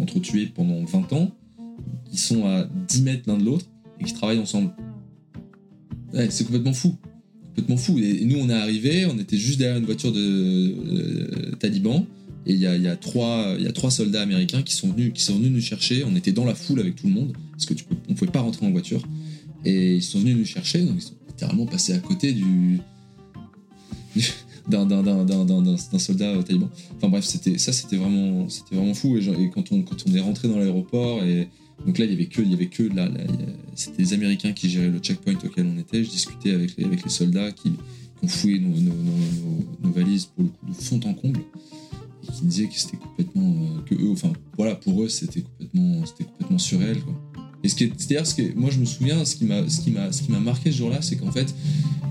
entretués 0.00 0.46
pendant 0.46 0.82
20 0.84 1.12
ans, 1.12 1.30
qui 2.10 2.16
sont 2.16 2.46
à 2.46 2.66
10 2.88 3.02
mètres 3.02 3.22
l'un 3.26 3.36
de 3.36 3.44
l'autre 3.44 3.66
et 4.00 4.04
qui 4.04 4.14
travaillent 4.14 4.38
ensemble. 4.38 4.72
C'est 6.30 6.44
complètement 6.44 6.72
fou. 6.72 6.96
Complètement 7.48 7.76
fou. 7.76 7.98
Et, 7.98 8.24
nous, 8.24 8.38
on 8.38 8.48
est 8.48 8.54
arrivé, 8.54 9.04
on 9.06 9.18
était 9.18 9.36
juste 9.36 9.58
derrière 9.58 9.78
une 9.78 9.84
voiture 9.84 10.12
de 10.12 10.18
euh, 10.18 11.56
talibans. 11.56 12.06
Et 12.46 12.54
il 12.54 12.58
y 12.58 12.66
a, 12.66 12.96
trois, 12.96 13.56
soldats 13.90 14.22
américains 14.22 14.62
qui 14.62 14.74
sont, 14.74 14.88
venus, 14.88 15.12
nous 15.28 15.60
chercher. 15.60 16.04
On 16.04 16.16
était 16.16 16.32
dans 16.32 16.46
la 16.46 16.54
foule 16.54 16.80
avec 16.80 16.96
tout 16.96 17.06
le 17.06 17.12
monde, 17.12 17.34
parce 17.52 17.66
que 17.66 17.74
tu 17.74 17.84
peux, 17.84 17.94
on 18.08 18.14
pouvait 18.14 18.30
pas 18.30 18.40
rentrer 18.40 18.64
en 18.64 18.70
voiture. 18.70 19.06
Et 19.64 19.96
ils 19.96 20.02
sont 20.02 20.18
venus 20.20 20.36
nous 20.36 20.44
chercher, 20.44 20.82
donc 20.82 20.96
ils 20.96 21.02
sont 21.02 21.14
littéralement 21.28 21.66
passés 21.66 21.92
à 21.92 21.98
côté 21.98 22.32
du 22.32 22.80
d'un 24.68 25.98
soldat 25.98 26.42
taliban. 26.42 26.70
Enfin 26.96 27.08
bref, 27.08 27.24
ça, 27.24 27.72
c'était 27.72 27.96
vraiment, 27.96 28.46
fou. 28.94 29.16
Et, 29.16 29.50
quand 29.50 29.72
on 29.72 30.14
est 30.14 30.20
rentré 30.20 30.48
dans 30.48 30.58
l'aéroport 30.58 31.22
donc 31.86 31.98
là 31.98 32.04
il 32.04 32.10
y 32.10 32.14
avait 32.14 32.26
que 32.26 32.42
il 32.42 33.48
c'était 33.74 34.02
les 34.02 34.12
Américains 34.12 34.52
qui 34.52 34.68
géraient 34.68 34.90
le 34.90 34.98
checkpoint 34.98 35.34
auquel 35.44 35.66
on 35.66 35.78
était. 35.78 36.04
Je 36.04 36.10
discutais 36.10 36.52
avec 36.52 36.76
les, 36.76 37.10
soldats 37.10 37.52
qui, 37.52 37.72
ont 38.22 38.28
fouillé 38.28 38.58
nos, 38.58 38.68
nos, 38.68 39.90
valises 39.92 40.26
pour 40.26 40.44
le 40.44 40.50
coup 40.50 40.66
de 40.68 40.74
fond 40.74 41.00
en 41.04 41.14
comble 41.14 41.40
et 42.22 42.32
qui 42.32 42.44
disaient 42.44 42.66
que 42.66 42.74
c'était 42.74 42.98
complètement 42.98 43.50
euh, 43.50 43.80
que 43.86 43.94
eux, 43.94 44.10
enfin 44.10 44.32
voilà 44.58 44.74
pour 44.74 45.02
eux 45.02 45.08
c'était 45.08 45.40
complètement 45.40 46.04
c'était 46.04 46.24
complètement 46.24 46.58
surréel 46.58 47.00
quoi. 47.00 47.14
Et 47.62 47.68
ce 47.68 47.74
qui 47.74 47.92
c'est-à-dire 47.96 48.26
ce 48.26 48.34
que 48.34 48.54
moi 48.54 48.70
je 48.70 48.78
me 48.78 48.84
souviens, 48.84 49.24
ce 49.24 49.36
qui 49.36 49.44
m'a, 49.44 49.68
ce 49.68 49.80
qui 49.80 49.90
m'a, 49.90 50.12
ce 50.12 50.22
qui 50.22 50.30
m'a 50.30 50.40
marqué 50.40 50.72
ce 50.72 50.78
jour-là, 50.78 51.02
c'est 51.02 51.16
qu'en 51.16 51.30
fait, 51.30 51.54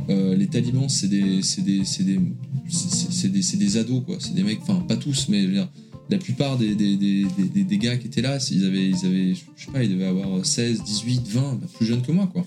euh, 0.10 0.36
les 0.36 0.48
talibans, 0.48 0.90
c'est 0.90 1.08
des, 1.08 1.42
c'est 1.42 1.62
des, 1.62 1.86
c'est 1.86 2.04
des, 2.04 2.20
c'est 2.68 3.32
des, 3.32 3.58
des, 3.58 3.78
ados 3.78 4.04
quoi. 4.06 4.18
C'est 4.20 4.34
des 4.34 4.44
mecs, 4.44 4.60
enfin 4.62 4.84
pas 4.88 4.96
tous, 4.96 5.28
mais 5.30 5.48
la 6.10 6.18
plupart 6.18 6.58
des, 6.58 6.76
des, 6.76 6.98
des, 6.98 7.64
des, 7.64 7.78
gars 7.78 7.98
qui 7.98 8.08
étaient 8.08 8.22
là, 8.22 8.38
ils 8.52 8.66
avaient, 8.66 8.90
ils 8.90 9.06
avaient, 9.06 9.34
je 9.34 9.66
sais 9.66 9.72
pas, 9.72 9.84
ils 9.84 9.92
devaient 9.92 10.06
avoir 10.06 10.46
16, 10.46 10.84
18, 10.84 11.28
20, 11.28 11.60
plus 11.76 11.86
jeunes 11.86 12.02
que 12.02 12.12
moi 12.12 12.28
quoi. 12.28 12.46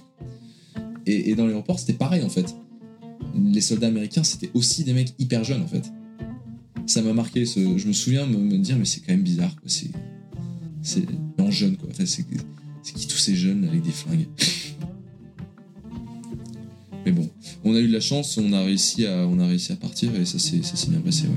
Et, 1.07 1.35
dans 1.35 1.47
l'aéroport, 1.47 1.79
c'était 1.79 1.93
pareil 1.93 2.23
en 2.23 2.29
fait. 2.29 2.55
Les 3.35 3.61
soldats 3.61 3.89
américains, 3.89 4.23
c'était 4.25 4.51
aussi 4.55 4.85
des 4.85 4.93
mecs 4.93 5.15
hyper 5.19 5.45
jeunes 5.45 5.63
en 5.63 5.67
fait. 5.67 5.91
Ça 6.87 7.03
m'a 7.03 7.13
marqué. 7.13 7.45
Je 7.45 7.87
me 7.87 7.93
souviens 7.93 8.27
me, 8.27 8.59
dire, 8.59 8.77
mais 8.77 8.85
c'est 8.85 9.01
quand 9.01 9.13
même 9.13 9.23
bizarre 9.23 9.55
quoi. 9.57 9.65
C'est, 9.67 9.91
c'est 10.83 11.05
en 11.39 11.51
jeune 11.51 11.77
quoi. 11.77 11.89
Enfin, 11.91 12.07
c'est, 12.07 12.25
c'est 12.83 12.95
qui 12.95 13.07
tous 13.07 13.17
ces 13.17 13.37
jeunes 13.37 13.65
avec 13.65 13.83
des 13.83 13.93
flingues 13.93 14.27
Mais 17.05 17.13
bon, 17.13 17.29
on 17.65 17.75
a 17.75 17.79
eu 17.79 17.89
de 17.89 17.93
la 17.93 18.01
chance, 18.01 18.39
on 18.39 18.53
a 18.53 18.61
réussi 18.61 19.07
à, 19.07 19.27
on 19.27 19.39
a 19.41 19.47
réussi 19.47 19.73
à 19.73 19.77
partir 19.77 20.15
et 20.15 20.25
ça 20.25 20.39
s'est, 20.39 20.61
bien 20.89 21.01
passé. 21.01 21.29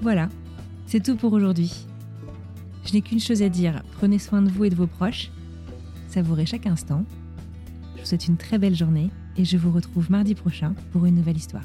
Voilà, 0.00 0.28
c'est 0.86 1.02
tout 1.02 1.16
pour 1.16 1.32
aujourd'hui. 1.32 1.72
Je 2.84 2.94
n'ai 2.94 3.02
qu'une 3.02 3.20
chose 3.20 3.42
à 3.42 3.50
dire, 3.50 3.82
prenez 3.92 4.18
soin 4.18 4.40
de 4.40 4.50
vous 4.50 4.64
et 4.64 4.70
de 4.70 4.74
vos 4.74 4.86
proches, 4.86 5.30
savourez 6.08 6.46
chaque 6.46 6.66
instant. 6.66 7.04
Je 7.96 8.00
vous 8.00 8.06
souhaite 8.06 8.28
une 8.28 8.38
très 8.38 8.58
belle 8.58 8.76
journée 8.76 9.10
et 9.36 9.44
je 9.44 9.56
vous 9.56 9.70
retrouve 9.70 10.10
mardi 10.10 10.34
prochain 10.34 10.74
pour 10.92 11.04
une 11.04 11.16
nouvelle 11.16 11.36
histoire. 11.36 11.64